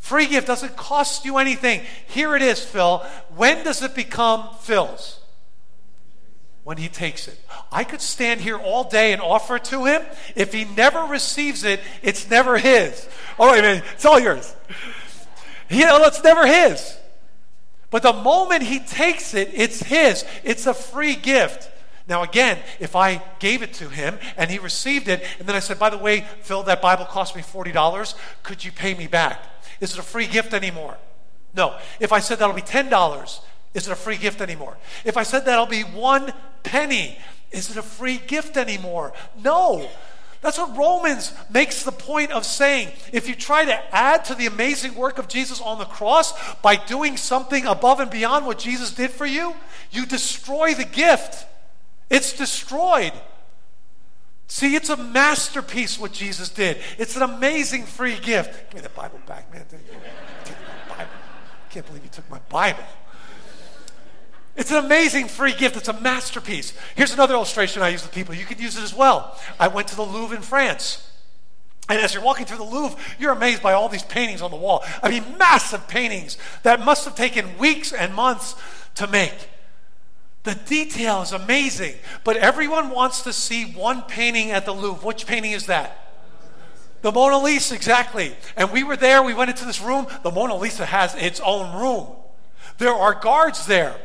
Free 0.00 0.26
gift 0.26 0.46
doesn't 0.46 0.76
cost 0.76 1.24
you 1.24 1.38
anything. 1.38 1.80
Here 2.06 2.36
it 2.36 2.42
is, 2.42 2.62
Phil. 2.62 2.98
When 3.34 3.64
does 3.64 3.82
it 3.82 3.94
become 3.94 4.50
Phil's? 4.60 5.18
When 6.64 6.78
he 6.78 6.88
takes 6.88 7.28
it. 7.28 7.38
I 7.70 7.84
could 7.84 8.00
stand 8.00 8.40
here 8.40 8.56
all 8.56 8.84
day 8.84 9.12
and 9.12 9.20
offer 9.20 9.56
it 9.56 9.64
to 9.64 9.84
him. 9.84 10.02
If 10.34 10.52
he 10.52 10.64
never 10.64 11.00
receives 11.00 11.62
it, 11.62 11.80
it's 12.02 12.28
never 12.30 12.56
his. 12.56 13.06
All 13.38 13.46
right, 13.46 13.62
man, 13.62 13.82
it's 13.92 14.04
all 14.04 14.18
yours. 14.18 14.54
You 15.68 15.84
know, 15.84 16.02
it's 16.04 16.24
never 16.24 16.46
his. 16.46 16.96
But 17.90 18.02
the 18.02 18.12
moment 18.12 18.62
he 18.62 18.80
takes 18.80 19.34
it, 19.34 19.50
it's 19.52 19.82
his. 19.82 20.24
It's 20.42 20.66
a 20.66 20.74
free 20.74 21.14
gift. 21.14 21.70
Now, 22.08 22.22
again, 22.22 22.58
if 22.80 22.96
I 22.96 23.22
gave 23.38 23.62
it 23.62 23.72
to 23.74 23.88
him 23.88 24.18
and 24.36 24.50
he 24.50 24.58
received 24.58 25.08
it, 25.08 25.24
and 25.38 25.48
then 25.48 25.56
I 25.56 25.60
said, 25.60 25.78
by 25.78 25.90
the 25.90 25.98
way, 25.98 26.26
Phil, 26.42 26.62
that 26.64 26.82
Bible 26.82 27.06
cost 27.06 27.34
me 27.36 27.42
$40, 27.42 28.14
could 28.42 28.64
you 28.64 28.72
pay 28.72 28.94
me 28.94 29.06
back? 29.06 29.42
Is 29.80 29.92
it 29.92 29.98
a 29.98 30.02
free 30.02 30.26
gift 30.26 30.52
anymore? 30.52 30.96
No. 31.54 31.78
If 32.00 32.12
I 32.12 32.20
said 32.20 32.38
that'll 32.38 32.54
be 32.54 32.62
$10, 32.62 33.40
is 33.74 33.88
it 33.88 33.92
a 33.92 33.96
free 33.96 34.16
gift 34.16 34.40
anymore? 34.40 34.76
If 35.04 35.16
I 35.16 35.24
said 35.24 35.44
that'll 35.44 35.66
be 35.66 35.82
one 35.82 36.32
penny, 36.62 37.18
is 37.50 37.70
it 37.70 37.76
a 37.76 37.82
free 37.82 38.18
gift 38.18 38.56
anymore? 38.56 39.12
No. 39.42 39.88
That's 40.40 40.58
what 40.58 40.76
Romans 40.76 41.32
makes 41.48 41.84
the 41.84 41.92
point 41.92 42.30
of 42.30 42.44
saying. 42.44 42.90
If 43.12 43.28
you 43.28 43.34
try 43.34 43.64
to 43.64 43.94
add 43.94 44.26
to 44.26 44.34
the 44.34 44.46
amazing 44.46 44.94
work 44.94 45.18
of 45.18 45.26
Jesus 45.26 45.60
on 45.60 45.78
the 45.78 45.86
cross 45.86 46.34
by 46.56 46.76
doing 46.76 47.16
something 47.16 47.64
above 47.64 47.98
and 47.98 48.10
beyond 48.10 48.44
what 48.44 48.58
Jesus 48.58 48.92
did 48.92 49.10
for 49.10 49.24
you, 49.24 49.54
you 49.90 50.04
destroy 50.04 50.74
the 50.74 50.84
gift. 50.84 51.46
It's 52.10 52.34
destroyed. 52.34 53.12
See, 54.46 54.76
it's 54.76 54.90
a 54.90 54.96
masterpiece 54.96 55.98
what 55.98 56.12
Jesus 56.12 56.50
did. 56.50 56.76
It's 56.98 57.16
an 57.16 57.22
amazing 57.22 57.84
free 57.84 58.18
gift. 58.20 58.70
Give 58.70 58.74
me 58.74 58.80
the 58.82 58.90
Bible 58.90 59.20
back, 59.26 59.52
man. 59.52 59.64
I 60.90 61.06
can't 61.70 61.86
believe 61.86 62.04
you 62.04 62.10
took 62.10 62.28
my 62.30 62.40
Bible. 62.50 62.84
It's 64.56 64.70
an 64.70 64.84
amazing 64.84 65.28
free 65.28 65.52
gift. 65.52 65.76
It's 65.76 65.88
a 65.88 66.00
masterpiece. 66.00 66.72
Here's 66.94 67.12
another 67.12 67.34
illustration 67.34 67.82
I 67.82 67.88
use 67.88 68.02
with 68.02 68.12
people. 68.12 68.34
You 68.34 68.44
could 68.44 68.60
use 68.60 68.76
it 68.76 68.84
as 68.84 68.94
well. 68.94 69.38
I 69.58 69.68
went 69.68 69.88
to 69.88 69.96
the 69.96 70.02
Louvre 70.02 70.36
in 70.36 70.42
France. 70.42 71.10
And 71.88 72.00
as 72.00 72.14
you're 72.14 72.22
walking 72.22 72.46
through 72.46 72.58
the 72.58 72.64
Louvre, 72.64 72.98
you're 73.18 73.32
amazed 73.32 73.62
by 73.62 73.72
all 73.72 73.88
these 73.88 74.04
paintings 74.04 74.40
on 74.40 74.50
the 74.50 74.56
wall. 74.56 74.84
I 75.02 75.10
mean, 75.10 75.24
massive 75.38 75.86
paintings 75.88 76.38
that 76.62 76.80
must 76.80 77.04
have 77.04 77.14
taken 77.14 77.58
weeks 77.58 77.92
and 77.92 78.14
months 78.14 78.54
to 78.94 79.06
make. 79.06 79.34
The 80.44 80.54
detail 80.54 81.22
is 81.22 81.32
amazing. 81.32 81.96
But 82.22 82.36
everyone 82.36 82.90
wants 82.90 83.22
to 83.24 83.32
see 83.32 83.64
one 83.64 84.02
painting 84.02 84.50
at 84.50 84.64
the 84.66 84.72
Louvre. 84.72 85.04
Which 85.04 85.26
painting 85.26 85.52
is 85.52 85.66
that? 85.66 86.00
The 87.02 87.12
Mona 87.12 87.38
Lisa, 87.38 87.74
exactly. 87.74 88.34
And 88.56 88.70
we 88.70 88.82
were 88.82 88.96
there, 88.96 89.22
we 89.22 89.34
went 89.34 89.50
into 89.50 89.66
this 89.66 89.80
room. 89.80 90.06
The 90.22 90.30
Mona 90.30 90.56
Lisa 90.56 90.86
has 90.86 91.14
its 91.16 91.40
own 91.40 91.78
room. 91.78 92.06
There 92.78 92.94
are 92.94 93.14
guards 93.14 93.66
there. 93.66 93.96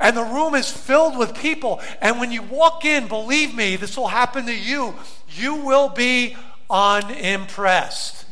And 0.00 0.16
the 0.16 0.24
room 0.24 0.54
is 0.54 0.70
filled 0.70 1.18
with 1.18 1.34
people. 1.34 1.80
And 2.00 2.18
when 2.18 2.32
you 2.32 2.42
walk 2.42 2.84
in, 2.84 3.06
believe 3.06 3.54
me, 3.54 3.76
this 3.76 3.96
will 3.96 4.08
happen 4.08 4.46
to 4.46 4.56
you. 4.56 4.94
You 5.28 5.56
will 5.56 5.90
be 5.90 6.36
unimpressed. 6.70 8.24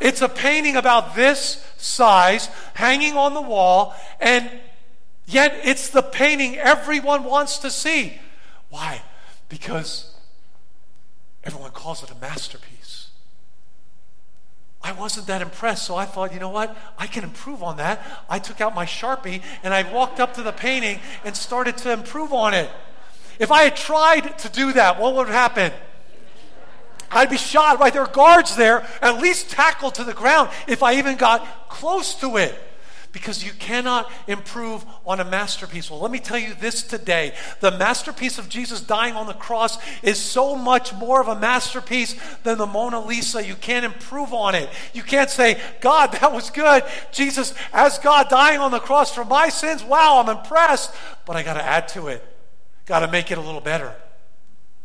It's 0.00 0.22
a 0.22 0.28
painting 0.28 0.76
about 0.76 1.14
this 1.14 1.64
size 1.76 2.48
hanging 2.74 3.16
on 3.16 3.34
the 3.34 3.40
wall, 3.40 3.94
and 4.20 4.50
yet 5.26 5.58
it's 5.64 5.88
the 5.88 6.02
painting 6.02 6.56
everyone 6.56 7.24
wants 7.24 7.58
to 7.58 7.70
see. 7.70 8.18
Why? 8.68 9.02
Because 9.48 10.14
everyone 11.44 11.70
calls 11.70 12.02
it 12.02 12.10
a 12.10 12.14
masterpiece. 12.16 12.75
I 14.86 14.92
wasn't 14.92 15.26
that 15.26 15.42
impressed, 15.42 15.84
so 15.84 15.96
I 15.96 16.04
thought, 16.04 16.32
you 16.32 16.38
know 16.38 16.50
what? 16.50 16.76
I 16.96 17.08
can 17.08 17.24
improve 17.24 17.64
on 17.64 17.78
that. 17.78 18.06
I 18.30 18.38
took 18.38 18.60
out 18.60 18.72
my 18.72 18.86
Sharpie 18.86 19.42
and 19.64 19.74
I 19.74 19.82
walked 19.92 20.20
up 20.20 20.34
to 20.34 20.44
the 20.44 20.52
painting 20.52 21.00
and 21.24 21.34
started 21.34 21.76
to 21.78 21.90
improve 21.90 22.32
on 22.32 22.54
it. 22.54 22.70
If 23.40 23.50
I 23.50 23.64
had 23.64 23.74
tried 23.74 24.38
to 24.38 24.48
do 24.48 24.72
that, 24.74 25.00
what 25.00 25.16
would 25.16 25.26
happen? 25.26 25.72
I'd 27.10 27.30
be 27.30 27.36
shot, 27.36 27.80
right? 27.80 27.92
There 27.92 28.02
are 28.02 28.12
guards 28.12 28.54
there, 28.54 28.86
at 29.02 29.20
least 29.20 29.50
tackled 29.50 29.96
to 29.96 30.04
the 30.04 30.14
ground 30.14 30.50
if 30.68 30.84
I 30.84 30.98
even 30.98 31.16
got 31.16 31.68
close 31.68 32.14
to 32.20 32.36
it 32.36 32.56
because 33.16 33.42
you 33.42 33.52
cannot 33.52 34.12
improve 34.26 34.84
on 35.06 35.20
a 35.20 35.24
masterpiece. 35.24 35.90
Well, 35.90 36.00
let 36.00 36.10
me 36.10 36.18
tell 36.18 36.36
you 36.36 36.52
this 36.52 36.82
today. 36.82 37.32
The 37.60 37.70
masterpiece 37.70 38.36
of 38.36 38.50
Jesus 38.50 38.82
dying 38.82 39.14
on 39.14 39.26
the 39.26 39.32
cross 39.32 39.78
is 40.02 40.18
so 40.18 40.54
much 40.54 40.92
more 40.92 41.18
of 41.18 41.26
a 41.26 41.34
masterpiece 41.34 42.14
than 42.42 42.58
the 42.58 42.66
Mona 42.66 43.00
Lisa. 43.00 43.42
You 43.42 43.54
can't 43.54 43.86
improve 43.86 44.34
on 44.34 44.54
it. 44.54 44.68
You 44.92 45.02
can't 45.02 45.30
say, 45.30 45.58
God, 45.80 46.12
that 46.12 46.30
was 46.30 46.50
good. 46.50 46.84
Jesus, 47.10 47.54
as 47.72 47.98
God 48.00 48.28
dying 48.28 48.60
on 48.60 48.70
the 48.70 48.80
cross 48.80 49.14
for 49.14 49.24
my 49.24 49.48
sins, 49.48 49.82
wow, 49.82 50.22
I'm 50.22 50.36
impressed. 50.36 50.94
But 51.24 51.36
I 51.36 51.42
got 51.42 51.54
to 51.54 51.64
add 51.64 51.88
to 51.88 52.08
it, 52.08 52.22
got 52.84 52.98
to 52.98 53.10
make 53.10 53.30
it 53.30 53.38
a 53.38 53.40
little 53.40 53.62
better. 53.62 53.94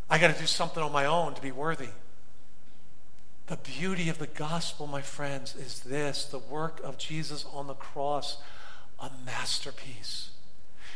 I 0.09 0.19
got 0.19 0.33
to 0.33 0.39
do 0.39 0.47
something 0.47 0.81
on 0.81 0.93
my 0.93 1.03
own 1.03 1.33
to 1.33 1.41
be 1.41 1.51
worthy. 1.51 1.89
The 3.51 3.57
beauty 3.57 4.07
of 4.07 4.17
the 4.17 4.27
gospel, 4.27 4.87
my 4.87 5.01
friends, 5.01 5.57
is 5.57 5.81
this 5.81 6.23
the 6.23 6.39
work 6.39 6.79
of 6.85 6.97
Jesus 6.97 7.45
on 7.51 7.67
the 7.67 7.73
cross, 7.73 8.37
a 8.97 9.11
masterpiece. 9.25 10.29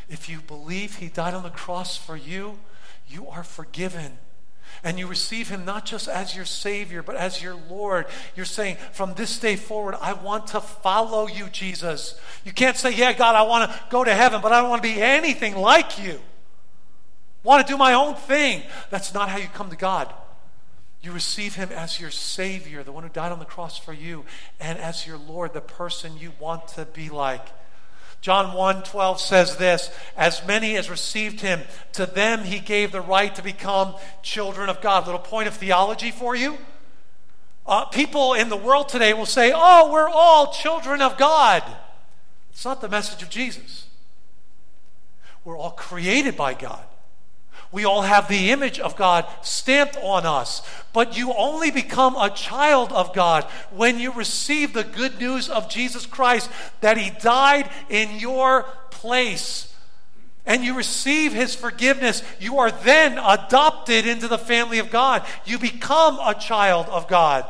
If 0.07 0.29
you 0.29 0.39
believe 0.39 0.95
he 0.95 1.09
died 1.09 1.33
on 1.33 1.43
the 1.43 1.49
cross 1.49 1.97
for 1.97 2.15
you, 2.15 2.59
you 3.09 3.27
are 3.27 3.43
forgiven. 3.43 4.19
And 4.85 4.97
you 4.97 5.05
receive 5.05 5.49
him 5.49 5.65
not 5.65 5.85
just 5.85 6.07
as 6.07 6.33
your 6.33 6.45
Savior, 6.45 7.03
but 7.03 7.17
as 7.17 7.43
your 7.43 7.57
Lord. 7.69 8.05
You're 8.37 8.45
saying, 8.45 8.77
from 8.93 9.15
this 9.15 9.37
day 9.37 9.57
forward, 9.57 9.97
I 9.99 10.13
want 10.13 10.47
to 10.47 10.61
follow 10.61 11.27
you, 11.27 11.49
Jesus. 11.49 12.17
You 12.45 12.53
can't 12.53 12.77
say, 12.77 12.93
Yeah, 12.93 13.11
God, 13.11 13.35
I 13.35 13.41
want 13.41 13.69
to 13.69 13.79
go 13.89 14.05
to 14.05 14.15
heaven, 14.15 14.39
but 14.39 14.53
I 14.53 14.61
don't 14.61 14.69
want 14.69 14.81
to 14.81 14.87
be 14.87 15.01
anything 15.01 15.57
like 15.57 16.01
you. 16.01 16.13
I 16.13 17.47
want 17.47 17.67
to 17.67 17.73
do 17.73 17.77
my 17.77 17.95
own 17.95 18.15
thing. 18.15 18.63
That's 18.91 19.13
not 19.13 19.27
how 19.27 19.39
you 19.39 19.49
come 19.49 19.69
to 19.71 19.75
God. 19.75 20.13
You 21.05 21.11
receive 21.11 21.53
him 21.53 21.69
as 21.71 21.99
your 21.99 22.09
Savior, 22.09 22.81
the 22.81 22.91
one 22.91 23.03
who 23.03 23.09
died 23.09 23.31
on 23.31 23.37
the 23.37 23.45
cross 23.45 23.77
for 23.77 23.93
you, 23.93 24.25
and 24.59 24.79
as 24.79 25.05
your 25.05 25.19
Lord, 25.19 25.53
the 25.53 25.61
person 25.61 26.17
you 26.17 26.31
want 26.39 26.67
to 26.69 26.85
be 26.85 27.09
like. 27.09 27.47
John 28.21 28.55
1 28.55 28.81
12 28.81 29.21
says 29.21 29.57
this 29.57 29.91
As 30.17 30.43
many 30.47 30.75
as 30.75 30.89
received 30.89 31.41
him, 31.41 31.61
to 31.93 32.07
them 32.07 32.43
he 32.43 32.57
gave 32.57 32.91
the 32.91 33.01
right 33.01 33.35
to 33.35 33.43
become 33.43 33.93
children 34.23 34.67
of 34.67 34.81
God. 34.81 35.05
Little 35.05 35.19
point 35.19 35.47
of 35.47 35.53
theology 35.53 36.09
for 36.09 36.35
you. 36.35 36.57
Uh, 37.67 37.85
people 37.85 38.33
in 38.33 38.49
the 38.49 38.57
world 38.57 38.89
today 38.89 39.13
will 39.13 39.27
say, 39.27 39.51
Oh, 39.53 39.91
we're 39.91 40.09
all 40.09 40.53
children 40.53 41.03
of 41.03 41.19
God. 41.19 41.61
It's 42.49 42.65
not 42.65 42.81
the 42.81 42.89
message 42.89 43.21
of 43.21 43.29
Jesus. 43.29 43.85
We're 45.43 45.57
all 45.57 45.69
created 45.69 46.35
by 46.35 46.55
God. 46.55 46.83
We 47.75 47.83
all 47.83 48.03
have 48.03 48.29
the 48.29 48.51
image 48.51 48.79
of 48.79 48.95
God 48.95 49.25
stamped 49.41 49.97
on 50.01 50.25
us. 50.25 50.61
But 50.93 51.17
you 51.17 51.33
only 51.33 51.71
become 51.71 52.15
a 52.15 52.29
child 52.29 52.93
of 52.93 53.13
God 53.13 53.43
when 53.69 53.99
you 53.99 54.13
receive 54.13 54.71
the 54.71 54.85
good 54.85 55.19
news 55.19 55.49
of 55.49 55.69
Jesus 55.69 56.05
Christ 56.05 56.49
that 56.79 56.97
He 56.97 57.09
died 57.19 57.69
in 57.89 58.17
your 58.17 58.63
place. 58.91 59.75
And 60.45 60.63
you 60.63 60.73
receive 60.73 61.33
His 61.33 61.53
forgiveness. 61.53 62.23
You 62.39 62.59
are 62.59 62.71
then 62.71 63.17
adopted 63.17 64.07
into 64.07 64.29
the 64.29 64.37
family 64.37 64.79
of 64.79 64.89
God. 64.89 65.25
You 65.43 65.59
become 65.59 66.17
a 66.23 66.33
child 66.33 66.85
of 66.87 67.09
God 67.09 67.45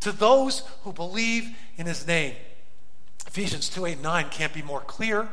to 0.00 0.10
those 0.10 0.64
who 0.82 0.92
believe 0.92 1.48
in 1.76 1.86
His 1.86 2.08
name. 2.08 2.34
Ephesians 3.28 3.68
2 3.68 3.86
8 3.86 4.02
9 4.02 4.30
can't 4.30 4.52
be 4.52 4.62
more 4.62 4.80
clear 4.80 5.28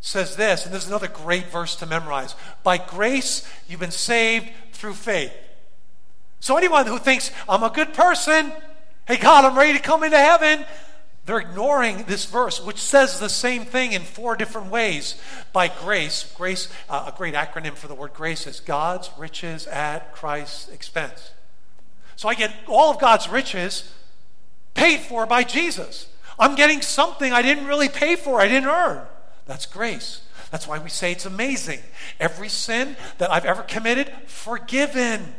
says 0.00 0.36
this, 0.36 0.64
and 0.64 0.74
this 0.74 0.84
is 0.84 0.88
another 0.88 1.08
great 1.08 1.46
verse 1.46 1.76
to 1.76 1.86
memorize. 1.86 2.34
By 2.62 2.78
grace, 2.78 3.48
you've 3.68 3.80
been 3.80 3.90
saved 3.90 4.50
through 4.72 4.94
faith. 4.94 5.32
So, 6.40 6.56
anyone 6.56 6.86
who 6.86 6.98
thinks, 6.98 7.32
I'm 7.48 7.64
a 7.64 7.70
good 7.70 7.94
person, 7.94 8.52
hey, 9.06 9.16
God, 9.16 9.44
I'm 9.44 9.58
ready 9.58 9.72
to 9.72 9.82
come 9.82 10.04
into 10.04 10.18
heaven, 10.18 10.64
they're 11.28 11.40
ignoring 11.40 12.04
this 12.04 12.24
verse, 12.24 12.64
which 12.64 12.78
says 12.78 13.20
the 13.20 13.28
same 13.28 13.66
thing 13.66 13.92
in 13.92 14.02
four 14.02 14.34
different 14.34 14.70
ways. 14.70 15.20
By 15.52 15.68
grace, 15.68 16.32
grace, 16.34 16.72
uh, 16.88 17.10
a 17.12 17.16
great 17.16 17.34
acronym 17.34 17.74
for 17.74 17.86
the 17.86 17.94
word 17.94 18.14
grace 18.14 18.46
is 18.46 18.60
God's 18.60 19.10
riches 19.18 19.66
at 19.66 20.14
Christ's 20.14 20.68
expense. 20.70 21.32
So 22.16 22.30
I 22.30 22.34
get 22.34 22.54
all 22.66 22.90
of 22.90 22.98
God's 22.98 23.28
riches 23.28 23.92
paid 24.72 25.00
for 25.00 25.26
by 25.26 25.42
Jesus. 25.42 26.08
I'm 26.38 26.54
getting 26.54 26.80
something 26.80 27.30
I 27.30 27.42
didn't 27.42 27.66
really 27.66 27.90
pay 27.90 28.16
for, 28.16 28.40
I 28.40 28.48
didn't 28.48 28.70
earn. 28.70 29.02
That's 29.48 29.66
grace. 29.66 30.20
That's 30.50 30.68
why 30.68 30.78
we 30.78 30.90
say 30.90 31.10
it's 31.10 31.26
amazing. 31.26 31.80
Every 32.20 32.50
sin 32.50 32.96
that 33.16 33.32
I've 33.32 33.46
ever 33.46 33.62
committed, 33.62 34.12
forgiven. 34.26 35.34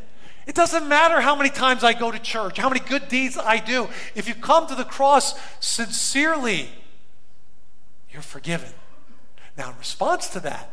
It 0.48 0.56
doesn't 0.56 0.90
matter 0.90 1.22
how 1.22 1.36
many 1.36 1.52
times 1.52 1.84
I 1.84 1.94
go 1.94 2.12
to 2.12 2.18
church, 2.18 2.58
how 2.58 2.70
many 2.70 2.82
good 2.82 3.08
deeds 3.08 3.38
I 3.38 3.60
do. 3.60 3.88
If 4.16 4.28
you 4.28 4.34
come 4.34 4.68
to 4.68 4.76
the 4.76 4.84
cross 4.84 5.40
sincerely, 5.60 6.70
you're 8.10 8.24
forgiven. 8.24 8.72
Now, 9.56 9.70
in 9.70 9.78
response 9.78 10.28
to 10.30 10.40
that, 10.40 10.72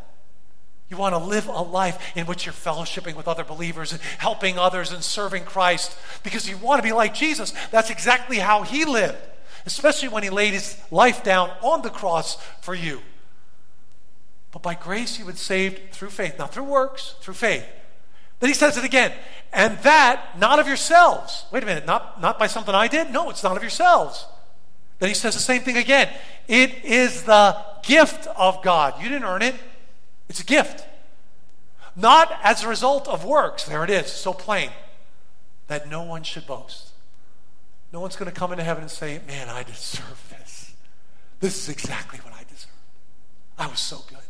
you 0.88 0.96
want 0.96 1.14
to 1.14 1.18
live 1.18 1.46
a 1.46 1.61
life 1.61 1.99
in 2.16 2.25
which 2.27 2.46
you're 2.46 2.55
fellowshipping 2.55 3.16
with 3.16 3.29
other 3.29 3.44
believers 3.44 3.92
and 3.92 4.01
helping 4.18 4.59
others 4.59 4.92
and 4.92 5.05
serving 5.05 5.44
Christ 5.44 5.94
because 6.22 6.49
you 6.49 6.57
want 6.57 6.79
to 6.79 6.88
be 6.88 6.92
like 6.92 7.12
Jesus. 7.12 7.53
That's 7.70 7.90
exactly 7.90 8.38
how 8.38 8.62
he 8.62 8.87
lived, 8.87 9.18
especially 9.66 10.09
when 10.09 10.22
he 10.22 10.31
laid 10.31 10.55
his 10.55 10.79
life 10.90 11.22
down 11.22 11.51
on 11.61 11.83
the 11.83 11.90
cross 11.90 12.40
for 12.62 12.75
you. 12.75 13.03
But 14.57 14.62
by 14.62 14.75
grace, 14.75 15.19
you 15.19 15.27
would 15.27 15.37
saved 15.37 15.92
through 15.92 16.09
faith, 16.09 16.38
not 16.38 16.51
through 16.51 16.64
works, 16.64 17.14
through 17.21 17.35
faith. 17.35 17.66
Then 18.40 18.49
he 18.49 18.55
says 18.55 18.79
it 18.79 18.85
again, 18.85 19.12
and 19.53 19.77
that 19.81 20.38
not 20.38 20.59
of 20.59 20.66
yourselves. 20.66 21.45
Wait 21.53 21.62
a 21.62 21.66
minute, 21.66 21.85
not, 21.85 22.23
not 22.23 22.38
by 22.38 22.47
something 22.47 22.75
I 22.75 22.88
did? 22.88 23.11
No, 23.11 23.29
it's 23.29 23.42
not 23.42 23.59
of 23.59 23.62
yourselves. 23.62 24.25
Then 24.99 25.11
he 25.11 25.14
says 25.14 25.35
the 25.35 25.40
same 25.40 25.61
thing 25.61 25.77
again. 25.77 26.09
It 26.49 26.87
is 26.87 27.25
the 27.25 27.55
gift 27.83 28.29
of 28.29 28.62
God. 28.62 28.95
You 28.99 29.11
didn't 29.11 29.25
earn 29.25 29.42
it, 29.42 29.57
it's 30.31 30.40
a 30.40 30.45
gift. 30.45 30.87
Not 31.95 32.33
as 32.42 32.64
a 32.64 32.69
result 32.69 33.09
of 33.09 33.27
works. 33.27 33.64
There 33.64 33.85
it 33.85 33.90
is, 33.90 34.11
so 34.11 34.33
plain. 34.33 34.71
That 35.66 35.90
no 35.90 36.03
one 36.03 36.23
should 36.23 36.47
boast. 36.47 36.92
No 37.92 38.01
one's 38.01 38.16
going 38.16 38.33
to 38.33 38.35
come 38.35 38.53
into 38.53 38.64
heaven 38.64 38.85
and 38.85 38.90
say, 38.90 39.21
Man, 39.27 39.51
I 39.51 39.64
deserve 39.64 40.35
this. 40.38 40.73
This 41.40 41.59
is 41.59 41.69
exactly 41.69 42.21
what 42.21 42.33
I 42.33 42.45
deserve. 42.45 42.71
I 43.59 43.66
was 43.66 43.81
so 43.81 43.99
good. 44.09 44.26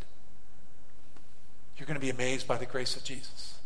You're 1.77 1.87
going 1.87 1.97
to 1.97 2.01
be 2.01 2.11
amazed 2.11 2.47
by 2.47 2.57
the 2.57 2.67
grace 2.67 2.97
of 2.97 3.05
Jesus. 3.05 3.59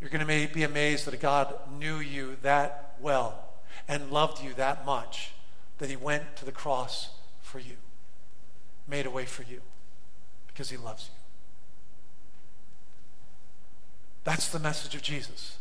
You're 0.00 0.10
going 0.10 0.26
to 0.26 0.48
be 0.52 0.62
amazed 0.62 1.06
that 1.06 1.14
a 1.14 1.18
God 1.18 1.54
knew 1.78 1.98
you 1.98 2.36
that 2.42 2.96
well 3.00 3.44
and 3.88 4.10
loved 4.10 4.42
you 4.42 4.52
that 4.54 4.84
much 4.84 5.32
that 5.78 5.88
he 5.88 5.96
went 5.96 6.36
to 6.36 6.44
the 6.44 6.52
cross 6.52 7.10
for 7.40 7.58
you, 7.58 7.76
made 8.86 9.06
a 9.06 9.10
way 9.10 9.24
for 9.24 9.42
you 9.42 9.60
because 10.46 10.70
he 10.70 10.76
loves 10.76 11.10
you. 11.12 11.20
That's 14.24 14.48
the 14.48 14.58
message 14.58 14.94
of 14.94 15.02
Jesus. 15.02 15.55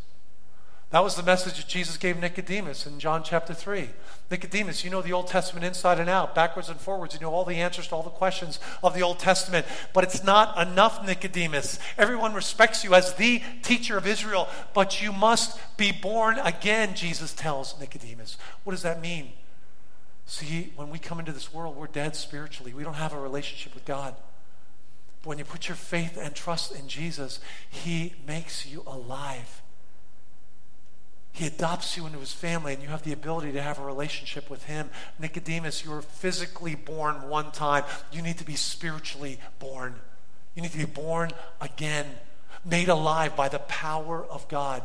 That 0.92 1.04
was 1.04 1.16
the 1.16 1.24
message 1.24 1.58
that 1.58 1.68
Jesus 1.68 1.98
gave 1.98 2.18
Nicodemus 2.18 2.86
in 2.86 3.00
John 3.00 3.24
chapter 3.24 3.54
3. 3.54 3.90
Nicodemus, 4.30 4.84
you 4.84 4.90
know 4.90 5.02
the 5.02 5.14
Old 5.14 5.28
Testament 5.28 5.66
inside 5.66 6.00
and 6.00 6.10
out, 6.10 6.36
backwards 6.36 6.70
and 6.70 6.80
forwards. 6.80 7.16
You 7.16 7.20
know 7.20 7.34
all 7.34 7.44
the 7.44 7.56
answers 7.56 7.88
to 7.88 7.96
all 7.96 8.04
the 8.04 8.10
questions 8.10 8.60
of 8.84 8.94
the 8.94 9.02
Old 9.02 9.20
Testament. 9.20 9.66
But 9.94 10.04
it's 10.04 10.24
not 10.24 10.58
enough, 10.60 11.06
Nicodemus. 11.06 11.80
Everyone 11.98 12.34
respects 12.34 12.84
you 12.84 12.94
as 12.94 13.16
the 13.16 13.42
teacher 13.62 13.98
of 13.98 14.08
Israel, 14.08 14.48
but 14.74 15.02
you 15.02 15.12
must 15.12 15.60
be 15.76 15.92
born 15.92 16.40
again, 16.40 16.96
Jesus 16.96 17.34
tells 17.34 17.80
Nicodemus. 17.80 18.38
What 18.64 18.72
does 18.72 18.84
that 18.84 19.02
mean? 19.02 19.34
See, 20.28 20.72
when 20.76 20.90
we 20.90 21.00
come 21.00 21.20
into 21.20 21.32
this 21.32 21.54
world, 21.54 21.76
we're 21.76 21.88
dead 21.88 22.16
spiritually. 22.16 22.74
We 22.74 22.84
don't 22.84 22.94
have 22.94 23.14
a 23.14 23.20
relationship 23.20 23.74
with 23.74 23.86
God. 23.86 24.16
But 25.22 25.30
when 25.30 25.38
you 25.40 25.46
put 25.46 25.68
your 25.68 25.76
faith 25.76 26.18
and 26.20 26.34
trust 26.34 26.74
in 26.74 26.88
Jesus, 26.88 27.40
He 27.70 28.14
makes 28.26 28.66
you 28.66 28.84
alive. 28.88 29.62
He 31.36 31.48
adopts 31.48 31.98
you 31.98 32.06
into 32.06 32.20
his 32.20 32.32
family, 32.32 32.74
and 32.74 32.82
you 32.82 32.88
have 32.88 33.04
the 33.04 33.12
ability 33.12 33.52
to 33.52 33.62
have 33.62 33.78
a 33.78 33.84
relationship 33.84 34.50
with 34.50 34.64
him. 34.64 34.90
Nicodemus, 35.20 35.84
you 35.84 35.92
were 35.92 36.02
physically 36.02 36.76
born 36.76 37.28
one 37.28 37.52
time. 37.52 37.84
You 38.10 38.22
need 38.22 38.38
to 38.38 38.46
be 38.46 38.56
spiritually 38.56 39.38
born. 39.60 39.96
You 40.56 40.62
need 40.62 40.72
to 40.72 40.78
be 40.78 40.86
born 40.86 41.32
again, 41.60 42.06
made 42.64 42.88
alive 42.88 43.36
by 43.36 43.50
the 43.50 43.60
power 43.60 44.24
of 44.24 44.48
God. 44.48 44.84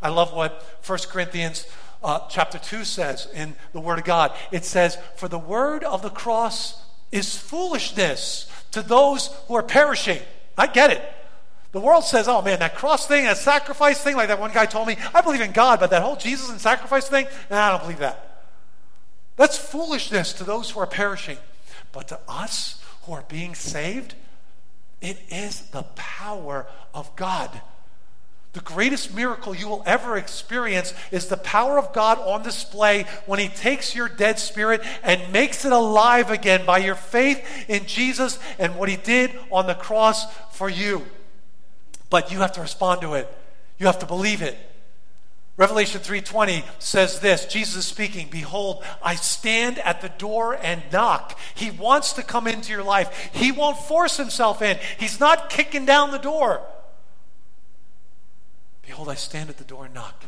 I 0.00 0.10
love 0.10 0.32
what 0.32 0.64
1 0.86 0.98
Corinthians 1.08 1.66
uh, 2.04 2.20
chapter 2.28 2.58
2 2.58 2.84
says 2.84 3.26
in 3.34 3.56
the 3.72 3.80
Word 3.80 3.98
of 3.98 4.04
God. 4.04 4.32
It 4.52 4.64
says, 4.64 4.98
For 5.16 5.26
the 5.26 5.36
word 5.36 5.82
of 5.82 6.02
the 6.02 6.10
cross 6.10 6.80
is 7.10 7.36
foolishness 7.36 8.48
to 8.70 8.82
those 8.82 9.34
who 9.48 9.56
are 9.56 9.64
perishing. 9.64 10.20
I 10.56 10.68
get 10.68 10.92
it. 10.92 11.02
The 11.72 11.80
world 11.80 12.04
says, 12.04 12.28
oh 12.28 12.40
man, 12.40 12.60
that 12.60 12.76
cross 12.76 13.06
thing, 13.06 13.24
that 13.24 13.36
sacrifice 13.36 14.02
thing, 14.02 14.16
like 14.16 14.28
that 14.28 14.40
one 14.40 14.52
guy 14.52 14.66
told 14.66 14.88
me, 14.88 14.96
I 15.12 15.20
believe 15.20 15.42
in 15.42 15.52
God, 15.52 15.80
but 15.80 15.90
that 15.90 16.02
whole 16.02 16.16
Jesus 16.16 16.48
and 16.50 16.60
sacrifice 16.60 17.08
thing, 17.08 17.26
nah, 17.50 17.66
I 17.66 17.70
don't 17.70 17.82
believe 17.82 17.98
that. 17.98 18.46
That's 19.36 19.58
foolishness 19.58 20.32
to 20.34 20.44
those 20.44 20.70
who 20.70 20.80
are 20.80 20.86
perishing. 20.86 21.38
But 21.92 22.08
to 22.08 22.18
us 22.26 22.82
who 23.02 23.12
are 23.12 23.24
being 23.28 23.54
saved, 23.54 24.14
it 25.00 25.18
is 25.28 25.62
the 25.70 25.82
power 25.94 26.66
of 26.94 27.14
God. 27.16 27.60
The 28.54 28.60
greatest 28.60 29.14
miracle 29.14 29.54
you 29.54 29.68
will 29.68 29.82
ever 29.86 30.16
experience 30.16 30.94
is 31.12 31.26
the 31.26 31.36
power 31.36 31.78
of 31.78 31.92
God 31.92 32.18
on 32.18 32.42
display 32.42 33.04
when 33.26 33.38
He 33.38 33.48
takes 33.48 33.94
your 33.94 34.08
dead 34.08 34.38
spirit 34.38 34.80
and 35.02 35.32
makes 35.32 35.64
it 35.64 35.72
alive 35.72 36.30
again 36.30 36.64
by 36.64 36.78
your 36.78 36.94
faith 36.94 37.46
in 37.68 37.84
Jesus 37.84 38.38
and 38.58 38.76
what 38.76 38.88
He 38.88 38.96
did 38.96 39.38
on 39.52 39.66
the 39.66 39.74
cross 39.74 40.26
for 40.50 40.68
you. 40.68 41.06
But 42.10 42.32
you 42.32 42.38
have 42.38 42.52
to 42.52 42.60
respond 42.60 43.00
to 43.02 43.14
it. 43.14 43.32
You 43.78 43.86
have 43.86 43.98
to 44.00 44.06
believe 44.06 44.42
it. 44.42 44.58
Revelation 45.56 46.00
3:20 46.00 46.64
says 46.78 47.18
this, 47.18 47.44
Jesus 47.44 47.76
is 47.76 47.86
speaking, 47.86 48.28
"Behold, 48.28 48.84
I 49.02 49.16
stand 49.16 49.80
at 49.80 50.00
the 50.00 50.08
door 50.08 50.54
and 50.54 50.84
knock." 50.92 51.36
He 51.54 51.70
wants 51.70 52.12
to 52.12 52.22
come 52.22 52.46
into 52.46 52.70
your 52.70 52.84
life. 52.84 53.30
He 53.32 53.50
won't 53.50 53.76
force 53.76 54.16
himself 54.16 54.62
in. 54.62 54.78
He's 54.98 55.18
not 55.18 55.50
kicking 55.50 55.84
down 55.84 56.12
the 56.12 56.18
door. 56.18 56.64
Behold, 58.82 59.08
I 59.08 59.16
stand 59.16 59.50
at 59.50 59.58
the 59.58 59.64
door 59.64 59.86
and 59.86 59.94
knock. 59.94 60.26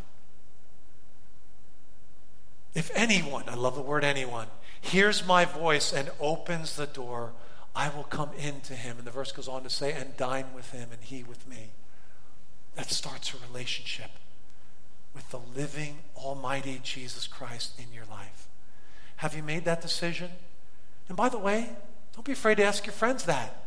If 2.75 2.91
anyone, 2.95 3.49
I 3.49 3.55
love 3.55 3.77
the 3.77 3.83
word 3.83 4.05
anyone, 4.05 4.49
hears 4.81 5.25
my 5.25 5.45
voice 5.45 5.93
and 5.93 6.11
opens 6.19 6.75
the 6.75 6.87
door, 6.87 7.33
I 7.75 7.89
will 7.89 8.05
come 8.05 8.31
into 8.39 8.75
him. 8.75 8.99
And 8.99 9.07
the 9.07 9.11
verse 9.11 9.33
goes 9.33 9.49
on 9.49 9.63
to 9.63 9.71
say, 9.71 9.93
and 9.93 10.17
dine 10.17 10.47
with 10.55 10.73
him 10.73 10.89
and 10.93 11.03
he 11.03 11.23
with 11.23 11.49
me. 11.49 11.71
That 12.75 12.91
starts 12.91 13.35
a 13.35 13.47
relationship 13.49 14.11
with 15.15 15.29
the 15.31 15.41
living, 15.57 15.99
almighty 16.17 16.81
Jesus 16.83 17.27
Christ 17.27 17.79
in 17.79 17.93
your 17.93 18.05
life. 18.11 18.49
Have 19.17 19.35
you 19.35 19.43
made 19.43 19.65
that 19.65 19.83
decision? 19.83 20.31
And 21.09 21.17
by 21.17 21.29
the 21.29 21.39
way, 21.39 21.71
don't 22.15 22.25
be 22.25 22.33
afraid 22.33 22.57
to 22.57 22.65
ask 22.65 22.87
your 22.87 22.93
friends 22.93 23.25
that. 23.25 23.65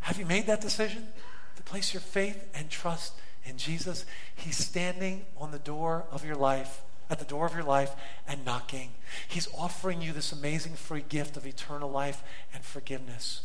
Have 0.00 0.18
you 0.18 0.26
made 0.26 0.46
that 0.46 0.60
decision 0.60 1.08
to 1.56 1.62
place 1.62 1.92
your 1.92 2.00
faith 2.00 2.48
and 2.54 2.70
trust 2.70 3.12
in 3.44 3.58
Jesus? 3.58 4.06
He's 4.34 4.56
standing 4.56 5.26
on 5.36 5.50
the 5.50 5.58
door 5.58 6.04
of 6.10 6.24
your 6.24 6.36
life 6.36 6.82
at 7.08 7.18
the 7.18 7.24
door 7.24 7.46
of 7.46 7.54
your 7.54 7.62
life 7.62 7.94
and 8.26 8.44
knocking. 8.44 8.90
He's 9.28 9.48
offering 9.56 10.02
you 10.02 10.12
this 10.12 10.32
amazing 10.32 10.74
free 10.74 11.04
gift 11.08 11.36
of 11.36 11.46
eternal 11.46 11.90
life 11.90 12.22
and 12.52 12.64
forgiveness. 12.64 13.42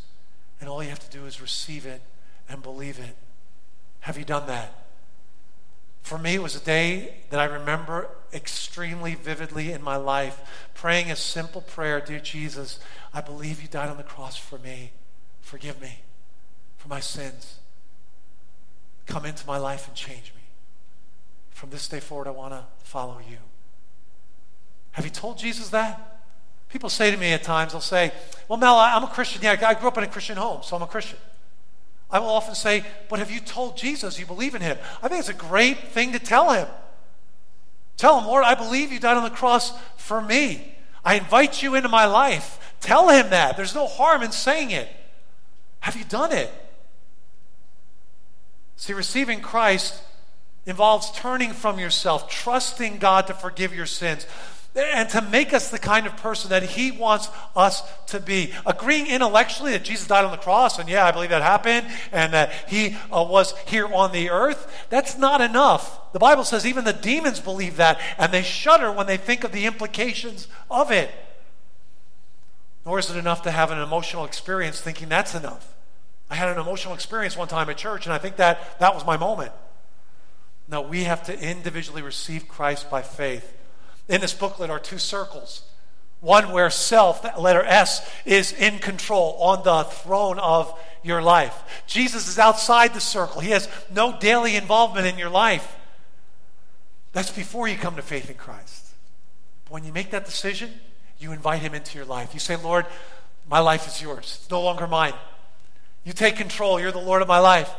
And 0.60 0.70
all 0.70 0.84
you 0.84 0.90
have 0.90 1.10
to 1.10 1.18
do 1.18 1.26
is 1.26 1.42
receive 1.42 1.86
it 1.86 2.02
and 2.50 2.62
believe 2.62 3.00
it. 3.00 3.16
Have 4.02 4.18
you 4.18 4.26
done 4.26 4.48
that? 4.48 4.74
For 6.02 6.18
me, 6.18 6.36
it 6.36 6.42
was 6.42 6.56
a 6.56 6.64
day 6.64 7.16
that 7.30 7.40
I 7.40 7.46
remember 7.46 8.10
extremely 8.34 9.16
vividly 9.16 9.72
in 9.72 9.82
my 9.82 9.96
life, 9.96 10.40
praying 10.74 11.12
a 11.12 11.16
simple 11.16 11.62
prayer 11.62 12.02
Dear 12.02 12.20
Jesus, 12.20 12.80
I 13.14 13.22
believe 13.22 13.62
you 13.62 13.68
died 13.68 13.90
on 13.90 13.98
the 13.98 14.04
cross 14.04 14.38
for 14.38 14.58
me. 14.58 14.92
Forgive 15.42 15.80
me 15.82 16.00
for 16.78 16.88
my 16.88 17.00
sins. 17.00 17.60
Come 19.06 19.26
into 19.26 19.46
my 19.46 19.58
life 19.58 19.88
and 19.88 19.96
change 19.96 20.34
me. 20.36 20.41
From 21.62 21.70
this 21.70 21.88
day 21.88 22.00
forward, 22.00 22.26
I 22.26 22.32
want 22.32 22.54
to 22.54 22.64
follow 22.80 23.20
you. 23.30 23.38
Have 24.94 25.06
you 25.06 25.12
told 25.12 25.38
Jesus 25.38 25.70
that? 25.70 26.24
People 26.70 26.90
say 26.90 27.12
to 27.12 27.18
me 27.18 27.34
at 27.34 27.44
times, 27.44 27.74
they'll 27.74 27.82
say, 27.82 28.12
Well, 28.48 28.58
Mel, 28.58 28.76
I'm 28.78 29.04
a 29.04 29.08
Christian. 29.08 29.44
Yeah, 29.44 29.56
I 29.62 29.76
grew 29.76 29.88
up 29.88 29.96
in 30.00 30.04
a 30.04 30.08
Christian 30.08 30.38
home, 30.38 30.62
so 30.64 30.76
I'm 30.76 30.82
a 30.82 30.88
Christian. 30.88 31.20
I 32.10 32.18
will 32.18 32.30
often 32.30 32.56
say, 32.56 32.84
But 33.10 33.20
have 33.20 33.30
you 33.30 33.40
told 33.40 33.78
Jesus 33.78 34.20
you 34.20 34.26
believe 34.26 34.56
in 34.56 34.62
him? 34.62 34.76
I 35.04 35.08
think 35.08 35.20
it's 35.20 35.30
a 35.30 35.36
great 35.36 35.90
thing 35.90 36.14
to 36.14 36.20
tell 36.20 36.52
him. 36.52 36.68
Tell 37.96 38.20
him, 38.20 38.26
Lord, 38.26 38.44
I 38.44 38.56
believe 38.56 38.92
you 38.92 39.00
died 39.00 39.18
on 39.18 39.24
the 39.24 39.30
cross 39.30 39.72
for 39.98 40.20
me. 40.20 40.74
I 41.06 41.14
invite 41.14 41.62
you 41.62 41.76
into 41.76 41.90
my 41.90 42.06
life. 42.06 42.74
Tell 42.80 43.10
him 43.10 43.30
that. 43.30 43.56
There's 43.56 43.76
no 43.76 43.86
harm 43.86 44.24
in 44.24 44.32
saying 44.32 44.72
it. 44.72 44.88
Have 45.82 45.96
you 45.96 46.06
done 46.06 46.32
it? 46.32 46.52
See, 48.78 48.94
receiving 48.94 49.42
Christ 49.42 50.02
involves 50.66 51.12
turning 51.12 51.54
from 51.54 51.80
yourself, 51.80 52.30
trusting 52.30 52.98
God 52.98 53.28
to 53.28 53.34
forgive 53.34 53.74
your 53.74 53.86
sins, 53.86 54.26
and 54.76 55.10
to 55.10 55.22
make 55.22 55.54
us 55.54 55.70
the 55.70 55.80
kind 55.80 56.08
of 56.08 56.16
person 56.16 56.50
that 56.50 56.64
He 56.64 56.92
wants 56.92 57.30
us 57.56 57.84
to 58.08 58.20
be. 58.20 58.54
Agreeing 58.66 59.08
intellectually 59.08 59.72
that 59.72 59.84
Jesus 59.84 60.08
died 60.08 60.24
on 60.24 60.32
the 60.32 60.38
cross, 60.38 60.80
and 60.80 60.88
yeah, 60.88 61.06
I 61.06 61.12
believe 61.12 61.32
that 61.32 61.42
happened, 61.42 61.88
and 62.12 62.34
that 62.34 62.54
He 62.70 62.96
uh, 63.12 63.24
was 63.24 63.54
here 63.68 63.88
on 63.88 64.12
the 64.12 64.30
earth, 64.30 64.86
that's 64.90 65.18
not 65.18 65.42
enough. 65.42 66.14
The 66.14 66.20
Bible 66.20 66.44
says 66.44 66.66
even 66.66 66.86
the 66.86 66.94
demons 66.94 67.40
believe 67.40 67.78
that, 67.78 68.00
and 68.18 68.32
they 68.32 68.44
shudder 68.44 68.92
when 68.92 69.08
they 69.08 69.18
think 69.18 69.44
of 69.44 69.52
the 69.52 69.66
implications 69.66 70.48
of 70.70 70.92
it. 70.92 71.12
Nor 72.86 73.00
is 73.00 73.12
it 73.12 73.18
enough 73.18 73.42
to 73.44 73.52
have 73.52 73.72
an 73.72 73.78
emotional 73.78 74.26
experience 74.26 74.80
thinking 74.80 75.10
that's 75.10 75.36
enough. 75.36 75.74
I 76.30 76.36
had 76.36 76.48
an 76.48 76.58
emotional 76.58 76.94
experience 76.94 77.36
one 77.36 77.50
time 77.50 77.70
at 77.70 77.78
church, 77.78 78.06
and 78.06 78.14
I 78.14 78.18
think 78.18 78.38
that 78.38 78.80
that 78.80 78.96
was 78.96 79.06
my 79.06 79.18
moment. 79.18 79.52
No, 80.72 80.82
we 80.82 81.04
have 81.04 81.24
to 81.24 81.38
individually 81.38 82.02
receive 82.02 82.48
Christ 82.48 82.90
by 82.90 83.02
faith. 83.02 83.54
In 84.08 84.22
this 84.22 84.34
booklet 84.34 84.70
are 84.70 84.80
two 84.80 84.98
circles. 84.98 85.64
One 86.22 86.54
where 86.54 86.70
self, 86.70 87.24
that 87.24 87.42
letter 87.42 87.64
S, 87.64 88.10
is 88.26 88.54
in 88.54 88.80
control 88.80 89.36
on 89.40 89.64
the 89.64 89.84
throne 89.84 90.40
of 90.40 90.80
your 91.04 91.22
life. 91.22 91.84
Jesus 91.88 92.30
is 92.30 92.40
outside 92.40 92.94
the 92.94 93.02
circle. 93.02 93.42
He 93.42 93.50
has 93.50 93.68
no 93.94 94.18
daily 94.18 94.56
involvement 94.56 95.08
in 95.08 95.18
your 95.18 95.30
life. 95.30 95.76
That's 97.12 97.32
before 97.32 97.68
you 97.68 97.76
come 97.76 97.98
to 97.98 98.02
faith 98.02 98.30
in 98.30 98.38
Christ. 98.38 98.94
But 99.66 99.74
when 99.74 99.84
you 99.84 99.92
make 99.92 100.12
that 100.12 100.26
decision, 100.26 100.72
you 101.20 101.34
invite 101.34 101.62
him 101.62 101.74
into 101.74 101.98
your 101.98 102.06
life. 102.06 102.34
You 102.34 102.40
say, 102.40 102.56
Lord, 102.56 102.86
my 103.50 103.60
life 103.60 103.88
is 103.88 104.02
yours. 104.02 104.40
It's 104.40 104.50
no 104.50 104.62
longer 104.62 104.88
mine. 104.88 105.14
You 106.06 106.14
take 106.14 106.38
control. 106.38 106.80
You're 106.80 106.94
the 106.94 107.00
Lord 107.00 107.22
of 107.22 107.28
my 107.28 107.40
life. 107.40 107.70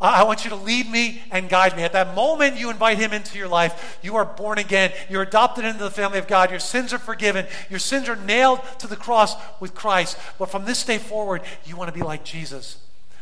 I 0.00 0.24
want 0.24 0.44
you 0.44 0.50
to 0.50 0.56
lead 0.56 0.90
me 0.90 1.22
and 1.30 1.48
guide 1.48 1.76
me. 1.76 1.82
At 1.82 1.92
that 1.92 2.14
moment 2.14 2.56
you 2.56 2.68
invite 2.68 2.98
him 2.98 3.12
into 3.12 3.38
your 3.38 3.48
life, 3.48 3.98
you 4.02 4.16
are 4.16 4.24
born 4.24 4.58
again. 4.58 4.92
You're 5.08 5.22
adopted 5.22 5.64
into 5.64 5.82
the 5.82 5.90
family 5.90 6.18
of 6.18 6.26
God. 6.26 6.50
Your 6.50 6.58
sins 6.58 6.92
are 6.92 6.98
forgiven. 6.98 7.46
Your 7.70 7.78
sins 7.78 8.08
are 8.08 8.16
nailed 8.16 8.60
to 8.80 8.86
the 8.86 8.96
cross 8.96 9.36
with 9.60 9.74
Christ. 9.74 10.18
But 10.38 10.50
from 10.50 10.64
this 10.64 10.84
day 10.84 10.98
forward, 10.98 11.42
you 11.64 11.76
want 11.76 11.88
to 11.88 11.98
be 11.98 12.04
like 12.04 12.24
Jesus. 12.24 12.78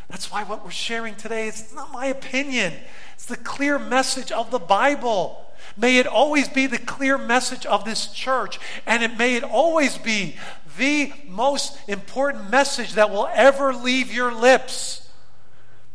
That's 0.08 0.32
why 0.32 0.44
what 0.44 0.64
we're 0.64 0.70
sharing 0.70 1.14
today 1.14 1.46
is 1.48 1.72
not 1.74 1.92
my 1.92 2.06
opinion. 2.06 2.72
It's 3.14 3.26
the 3.26 3.36
clear 3.36 3.78
message 3.78 4.32
of 4.32 4.50
the 4.50 4.58
Bible. 4.58 5.46
May 5.76 5.98
it 5.98 6.06
always 6.06 6.48
be 6.48 6.66
the 6.66 6.78
clear 6.78 7.16
message 7.16 7.64
of 7.64 7.84
this 7.84 8.08
church, 8.08 8.58
and 8.86 9.02
it 9.02 9.16
may 9.16 9.36
it 9.36 9.44
always 9.44 9.96
be 9.96 10.36
the 10.76 11.12
most 11.28 11.78
important 11.88 12.50
message 12.50 12.94
that 12.94 13.10
will 13.10 13.28
ever 13.32 13.72
leave 13.72 14.12
your 14.12 14.34
lips 14.34 15.01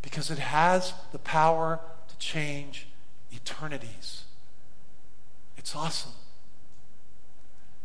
because 0.08 0.32
it 0.32 0.39
has 0.39 0.93
the 1.12 1.20
power 1.20 1.82
to 2.08 2.18
change 2.18 2.88
eternities. 3.30 4.24
It's 5.58 5.76
awesome. 5.76 6.14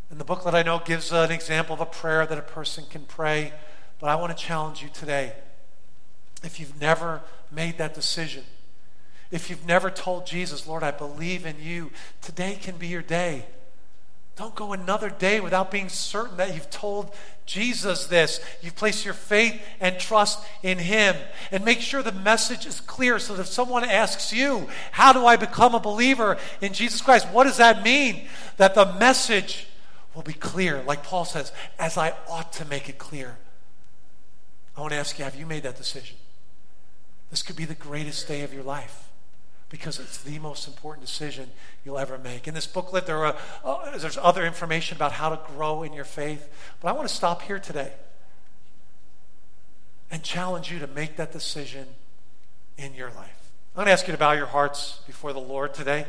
And 0.08 0.20
the 0.20 0.24
booklet 0.24 0.54
I 0.54 0.62
know 0.62 0.78
gives 0.78 1.10
an 1.10 1.32
example 1.32 1.74
of 1.74 1.80
a 1.80 1.86
prayer 1.86 2.24
that 2.24 2.38
a 2.38 2.42
person 2.42 2.84
can 2.88 3.06
pray, 3.06 3.52
but 3.98 4.08
I 4.08 4.14
want 4.14 4.38
to 4.38 4.40
challenge 4.40 4.84
you 4.84 4.88
today. 4.94 5.32
If 6.44 6.60
you've 6.60 6.80
never 6.80 7.22
made 7.50 7.76
that 7.78 7.92
decision, 7.92 8.44
if 9.32 9.50
you've 9.50 9.66
never 9.66 9.90
told 9.90 10.24
Jesus, 10.24 10.68
Lord, 10.68 10.84
I 10.84 10.92
believe 10.92 11.44
in 11.44 11.56
you, 11.60 11.90
today 12.20 12.54
can 12.54 12.76
be 12.76 12.86
your 12.86 13.02
day. 13.02 13.46
Don't 14.34 14.54
go 14.54 14.72
another 14.72 15.10
day 15.10 15.40
without 15.40 15.70
being 15.70 15.90
certain 15.90 16.38
that 16.38 16.54
you've 16.54 16.70
told 16.70 17.14
Jesus 17.44 18.06
this. 18.06 18.40
You've 18.62 18.76
placed 18.76 19.04
your 19.04 19.14
faith 19.14 19.60
and 19.78 19.98
trust 19.98 20.42
in 20.62 20.78
Him. 20.78 21.16
And 21.50 21.64
make 21.64 21.80
sure 21.80 22.02
the 22.02 22.12
message 22.12 22.64
is 22.64 22.80
clear 22.80 23.18
so 23.18 23.34
that 23.34 23.42
if 23.42 23.48
someone 23.48 23.84
asks 23.84 24.32
you, 24.32 24.68
How 24.92 25.12
do 25.12 25.26
I 25.26 25.36
become 25.36 25.74
a 25.74 25.80
believer 25.80 26.38
in 26.62 26.72
Jesus 26.72 27.02
Christ? 27.02 27.28
What 27.28 27.44
does 27.44 27.58
that 27.58 27.82
mean? 27.82 28.26
That 28.56 28.74
the 28.74 28.94
message 28.94 29.66
will 30.14 30.22
be 30.22 30.32
clear, 30.32 30.82
like 30.82 31.02
Paul 31.02 31.26
says, 31.26 31.52
as 31.78 31.98
I 31.98 32.14
ought 32.28 32.52
to 32.54 32.64
make 32.64 32.88
it 32.88 32.98
clear. 32.98 33.36
I 34.76 34.80
want 34.80 34.92
to 34.92 34.98
ask 34.98 35.18
you, 35.18 35.24
have 35.24 35.36
you 35.36 35.44
made 35.44 35.64
that 35.64 35.76
decision? 35.76 36.16
This 37.30 37.42
could 37.42 37.56
be 37.56 37.66
the 37.66 37.74
greatest 37.74 38.28
day 38.28 38.42
of 38.42 38.54
your 38.54 38.62
life 38.62 39.11
because 39.72 39.98
it's 39.98 40.18
the 40.18 40.38
most 40.38 40.68
important 40.68 41.04
decision 41.04 41.48
you'll 41.82 41.98
ever 41.98 42.18
make. 42.18 42.46
In 42.46 42.52
this 42.52 42.66
booklet, 42.66 43.06
there 43.06 43.24
are, 43.24 43.34
uh, 43.64 43.96
there's 43.96 44.18
other 44.18 44.44
information 44.44 44.98
about 44.98 45.12
how 45.12 45.30
to 45.30 45.40
grow 45.54 45.82
in 45.82 45.94
your 45.94 46.04
faith. 46.04 46.46
But 46.80 46.90
I 46.90 46.92
want 46.92 47.08
to 47.08 47.14
stop 47.14 47.40
here 47.40 47.58
today 47.58 47.90
and 50.10 50.22
challenge 50.22 50.70
you 50.70 50.78
to 50.78 50.86
make 50.86 51.16
that 51.16 51.32
decision 51.32 51.86
in 52.76 52.92
your 52.92 53.08
life. 53.08 53.50
I'm 53.74 53.76
going 53.76 53.86
to 53.86 53.92
ask 53.92 54.06
you 54.06 54.12
to 54.12 54.18
bow 54.18 54.32
your 54.32 54.46
hearts 54.46 55.00
before 55.06 55.32
the 55.32 55.40
Lord 55.40 55.72
today 55.72 56.04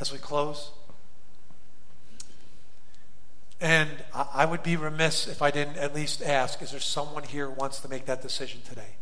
as 0.00 0.10
we 0.10 0.16
close. 0.16 0.70
And 3.60 3.90
I 4.14 4.46
would 4.46 4.62
be 4.62 4.76
remiss 4.76 5.28
if 5.28 5.42
I 5.42 5.50
didn't 5.50 5.76
at 5.76 5.94
least 5.94 6.22
ask 6.22 6.62
is 6.62 6.70
there 6.70 6.80
someone 6.80 7.24
here 7.24 7.48
who 7.48 7.52
wants 7.52 7.80
to 7.80 7.88
make 7.88 8.06
that 8.06 8.22
decision 8.22 8.62
today? 8.66 8.96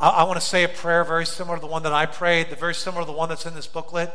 I, 0.00 0.08
I 0.08 0.22
want 0.24 0.40
to 0.40 0.46
say 0.46 0.64
a 0.64 0.68
prayer 0.68 1.04
very 1.04 1.26
similar 1.26 1.56
to 1.56 1.60
the 1.60 1.66
one 1.66 1.82
that 1.82 1.92
I 1.92 2.06
prayed, 2.06 2.50
the 2.50 2.56
very 2.56 2.74
similar 2.74 3.02
to 3.02 3.06
the 3.06 3.16
one 3.16 3.28
that's 3.28 3.46
in 3.46 3.54
this 3.54 3.66
booklet, 3.66 4.12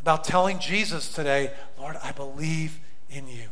about 0.00 0.24
telling 0.24 0.58
Jesus 0.58 1.12
today, 1.12 1.52
Lord, 1.78 1.96
I 2.02 2.12
believe 2.12 2.78
in 3.10 3.28
you. 3.28 3.48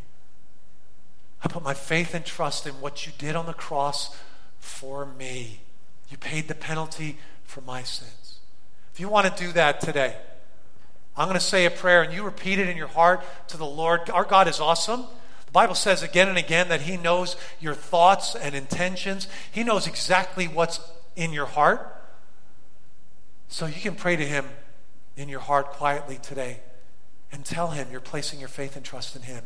I 1.43 1.49
put 1.49 1.63
my 1.63 1.75
faith 1.75 2.15
and 2.15 2.25
trust 2.25 2.67
in 2.67 2.75
what 2.81 3.07
you 3.07 3.13
did 3.19 3.37
on 3.37 3.47
the 3.47 3.53
cross 3.53 4.17
for 4.59 5.07
me. 5.07 5.61
You 6.09 6.17
paid 6.17 6.49
the 6.49 6.55
penalty 6.55 7.19
for 7.45 7.61
my 7.61 7.83
sins. 7.83 8.39
If 8.93 9.01
you 9.01 9.09
want 9.09 9.35
to 9.35 9.45
do 9.45 9.53
that 9.53 9.81
today, 9.81 10.17
I'm 11.17 11.27
going 11.27 11.39
to 11.39 11.45
say 11.45 11.65
a 11.67 11.71
prayer 11.71 12.03
and 12.03 12.13
you 12.13 12.23
repeat 12.23 12.59
it 12.59 12.69
in 12.69 12.77
your 12.77 12.89
heart 12.89 13.23
to 13.49 13.57
the 13.57 13.67
Lord. 13.67 14.09
Our 14.11 14.25
God 14.25 14.49
is 14.49 14.61
awesome. 14.61 15.05
The 15.49 15.53
Bible 15.53 15.75
says 15.75 16.03
again 16.03 16.29
and 16.29 16.37
again 16.37 16.69
that 16.69 16.83
He 16.83 16.99
knows 16.99 17.35
your 17.59 17.73
thoughts 17.73 18.35
and 18.35 18.55
intentions, 18.55 19.29
He 19.51 19.65
knows 19.65 19.87
exactly 19.87 20.47
what's 20.47 20.79
in 21.17 21.33
your 21.33 21.47
heart. 21.47 21.97
So 23.49 23.65
you 23.65 23.81
can 23.81 23.95
pray 23.95 24.15
to 24.17 24.27
Him 24.27 24.45
in 25.17 25.31
your 25.31 25.41
heart 25.41 25.71
quietly 25.71 26.19
today 26.23 26.61
and 27.33 27.47
tell 27.47 27.69
Him 27.69 27.89
you're 27.91 28.03
placing 28.03 28.41
your 28.41 28.51
faith 28.51 28.77
and 28.77 28.85
trust 28.85 29.17
in 29.17 29.23
Him. 29.23 29.43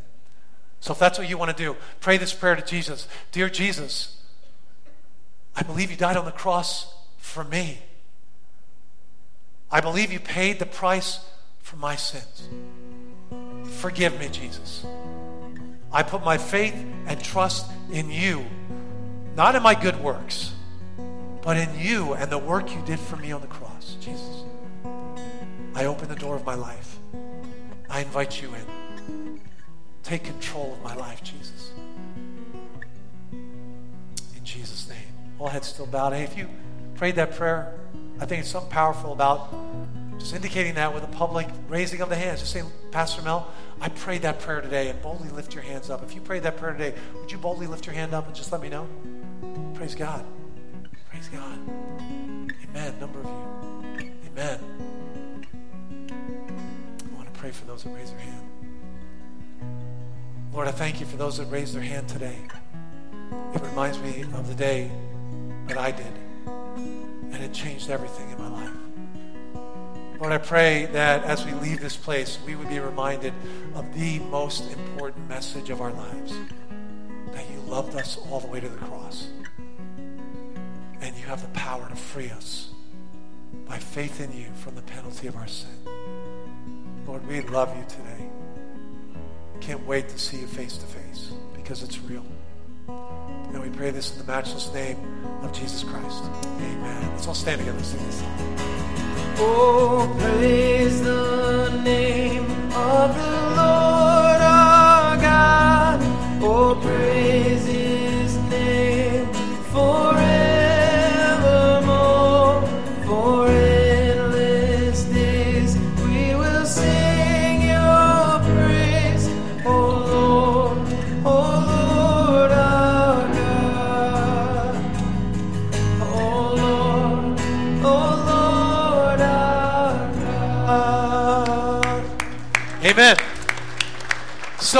So 0.80 0.92
if 0.92 0.98
that's 0.98 1.20
what 1.20 1.30
you 1.30 1.38
want 1.38 1.56
to 1.56 1.62
do, 1.64 1.76
pray 2.00 2.18
this 2.18 2.34
prayer 2.34 2.56
to 2.56 2.62
Jesus 2.62 3.06
Dear 3.30 3.48
Jesus, 3.48 4.20
I 5.54 5.62
believe 5.62 5.92
you 5.92 5.96
died 5.96 6.16
on 6.16 6.24
the 6.24 6.32
cross 6.32 6.92
for 7.16 7.44
me. 7.44 7.78
I 9.70 9.80
believe 9.80 10.12
you 10.12 10.18
paid 10.18 10.58
the 10.58 10.66
price 10.66 11.24
for 11.60 11.76
my 11.76 11.94
sins. 11.94 12.48
Forgive 13.78 14.18
me, 14.18 14.28
Jesus. 14.30 14.84
I 15.92 16.02
put 16.02 16.24
my 16.24 16.38
faith 16.38 16.74
and 17.06 17.22
trust 17.22 17.70
in 17.90 18.10
you, 18.10 18.46
not 19.36 19.54
in 19.54 19.62
my 19.62 19.74
good 19.74 20.02
works, 20.02 20.52
but 21.42 21.56
in 21.56 21.78
you 21.78 22.14
and 22.14 22.30
the 22.30 22.38
work 22.38 22.74
you 22.74 22.80
did 22.86 22.98
for 22.98 23.16
me 23.16 23.32
on 23.32 23.40
the 23.40 23.46
cross, 23.46 23.96
Jesus. 24.00 24.44
I 25.74 25.84
open 25.84 26.08
the 26.08 26.16
door 26.16 26.36
of 26.36 26.46
my 26.46 26.54
life. 26.54 26.98
I 27.90 28.00
invite 28.00 28.40
you 28.40 28.54
in. 28.54 29.40
Take 30.02 30.24
control 30.24 30.72
of 30.72 30.82
my 30.82 30.94
life, 30.94 31.22
Jesus. 31.22 31.72
In 33.32 34.44
Jesus' 34.44 34.88
name. 34.88 34.98
All 35.38 35.48
heads 35.48 35.68
still 35.68 35.86
bowed. 35.86 36.12
Hey, 36.12 36.22
if 36.24 36.36
you 36.36 36.48
prayed 36.94 37.16
that 37.16 37.34
prayer, 37.34 37.78
I 38.20 38.26
think 38.26 38.40
it's 38.40 38.50
something 38.50 38.70
powerful 38.70 39.12
about 39.12 39.52
just 40.22 40.34
indicating 40.34 40.74
that 40.74 40.94
with 40.94 41.02
a 41.02 41.08
public 41.08 41.48
raising 41.68 42.00
of 42.00 42.08
the 42.08 42.14
hands. 42.14 42.38
Just 42.38 42.52
saying, 42.52 42.70
Pastor 42.92 43.22
Mel, 43.22 43.50
I 43.80 43.88
prayed 43.88 44.22
that 44.22 44.38
prayer 44.38 44.60
today 44.60 44.88
and 44.88 45.02
boldly 45.02 45.28
lift 45.30 45.52
your 45.52 45.64
hands 45.64 45.90
up. 45.90 46.04
If 46.04 46.14
you 46.14 46.20
prayed 46.20 46.44
that 46.44 46.56
prayer 46.56 46.72
today, 46.72 46.94
would 47.16 47.32
you 47.32 47.38
boldly 47.38 47.66
lift 47.66 47.86
your 47.86 47.94
hand 47.96 48.14
up 48.14 48.28
and 48.28 48.36
just 48.36 48.52
let 48.52 48.62
me 48.62 48.68
know? 48.68 48.86
Praise 49.74 49.96
God. 49.96 50.24
Praise 51.10 51.28
God. 51.28 51.58
Amen. 51.98 52.94
Number 53.00 53.18
of 53.18 53.26
you. 53.26 54.12
Amen. 54.28 54.60
I 57.00 57.16
want 57.16 57.32
to 57.32 57.40
pray 57.40 57.50
for 57.50 57.66
those 57.66 57.82
that 57.82 57.90
raise 57.90 58.12
their 58.12 58.20
hand. 58.20 58.48
Lord, 60.52 60.68
I 60.68 60.72
thank 60.72 61.00
you 61.00 61.06
for 61.06 61.16
those 61.16 61.38
that 61.38 61.46
raised 61.46 61.74
their 61.74 61.82
hand 61.82 62.08
today. 62.08 62.38
It 63.54 63.62
reminds 63.62 63.98
me 63.98 64.22
of 64.34 64.46
the 64.46 64.54
day 64.54 64.88
that 65.66 65.78
I 65.78 65.90
did, 65.90 66.12
and 66.46 67.42
it 67.42 67.52
changed 67.52 67.90
everything 67.90 68.30
in 68.30 68.38
my 68.38 68.48
life. 68.48 68.81
Lord, 70.22 70.34
I 70.34 70.38
pray 70.38 70.86
that 70.92 71.24
as 71.24 71.44
we 71.44 71.50
leave 71.54 71.80
this 71.80 71.96
place, 71.96 72.38
we 72.46 72.54
would 72.54 72.68
be 72.68 72.78
reminded 72.78 73.34
of 73.74 73.92
the 73.92 74.20
most 74.20 74.70
important 74.70 75.28
message 75.28 75.68
of 75.68 75.80
our 75.80 75.90
lives 75.90 76.32
that 77.32 77.50
you 77.50 77.58
loved 77.62 77.96
us 77.96 78.18
all 78.30 78.38
the 78.38 78.46
way 78.46 78.60
to 78.60 78.68
the 78.68 78.76
cross. 78.76 79.26
And 81.00 81.16
you 81.16 81.24
have 81.24 81.42
the 81.42 81.48
power 81.58 81.88
to 81.88 81.96
free 81.96 82.30
us 82.30 82.70
by 83.66 83.78
faith 83.78 84.20
in 84.20 84.32
you 84.32 84.46
from 84.54 84.76
the 84.76 84.82
penalty 84.82 85.26
of 85.26 85.34
our 85.34 85.48
sin. 85.48 85.74
Lord, 87.04 87.26
we 87.26 87.40
love 87.40 87.76
you 87.76 87.84
today. 87.88 88.28
Can't 89.60 89.84
wait 89.88 90.08
to 90.08 90.20
see 90.20 90.36
you 90.36 90.46
face 90.46 90.76
to 90.76 90.86
face 90.86 91.32
because 91.52 91.82
it's 91.82 91.98
real. 91.98 92.24
And 92.86 93.60
we 93.60 93.70
pray 93.70 93.90
this 93.90 94.12
in 94.12 94.18
the 94.24 94.32
matchless 94.32 94.72
name 94.72 94.98
of 95.42 95.52
Jesus 95.52 95.82
Christ. 95.82 96.22
Amen. 96.60 97.10
Let's 97.10 97.26
all 97.26 97.34
stand 97.34 97.58
together 97.58 97.76
and 97.76 97.84
sing 97.84 98.06
this 98.06 98.20
song. 98.20 98.81
Oh, 99.38 100.14
praise 100.18 101.02
the 101.02 101.80
name 101.84 102.44
of 102.74 103.14
the 103.16 103.30
Lord 103.60 104.40
our 104.40 105.16
God. 105.16 106.00
Oh, 106.42 106.78
praise 106.80 107.66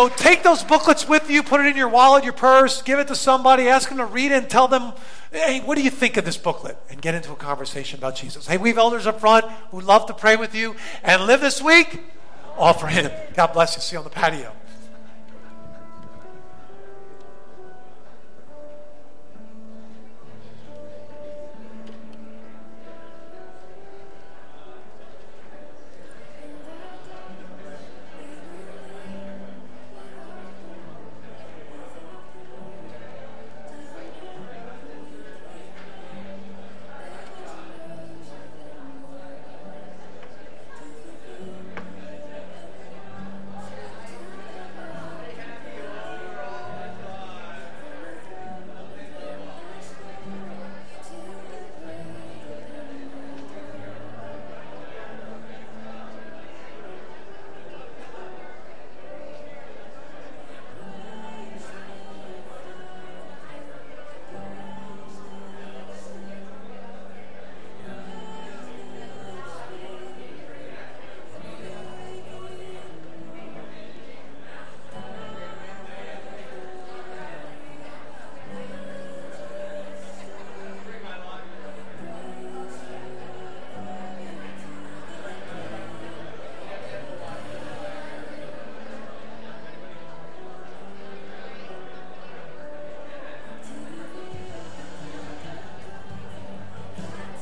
So 0.02 0.08
take 0.08 0.42
those 0.42 0.64
booklets 0.64 1.06
with 1.06 1.30
you, 1.30 1.44
put 1.44 1.60
it 1.60 1.66
in 1.66 1.76
your 1.76 1.88
wallet, 1.88 2.24
your 2.24 2.32
purse, 2.32 2.82
give 2.82 2.98
it 2.98 3.06
to 3.06 3.14
somebody, 3.14 3.68
ask 3.68 3.88
them 3.88 3.98
to 3.98 4.04
read 4.04 4.32
it, 4.32 4.34
and 4.34 4.50
tell 4.50 4.66
them, 4.66 4.94
hey, 5.30 5.60
what 5.60 5.76
do 5.76 5.82
you 5.84 5.90
think 5.90 6.16
of 6.16 6.24
this 6.24 6.36
booklet? 6.36 6.76
And 6.90 7.00
get 7.00 7.14
into 7.14 7.30
a 7.30 7.36
conversation 7.36 8.00
about 8.00 8.16
Jesus. 8.16 8.48
Hey, 8.48 8.58
we 8.58 8.70
have 8.70 8.78
elders 8.78 9.06
up 9.06 9.20
front 9.20 9.44
who 9.70 9.80
love 9.80 10.06
to 10.06 10.12
pray 10.12 10.34
with 10.34 10.56
you 10.56 10.74
and 11.04 11.28
live 11.28 11.40
this 11.40 11.62
week 11.62 12.00
all 12.58 12.72
for 12.72 12.88
Him. 12.88 13.12
God 13.34 13.52
bless 13.52 13.76
you. 13.76 13.80
See 13.80 13.94
you 13.94 13.98
on 13.98 14.04
the 14.04 14.10
patio. 14.10 14.52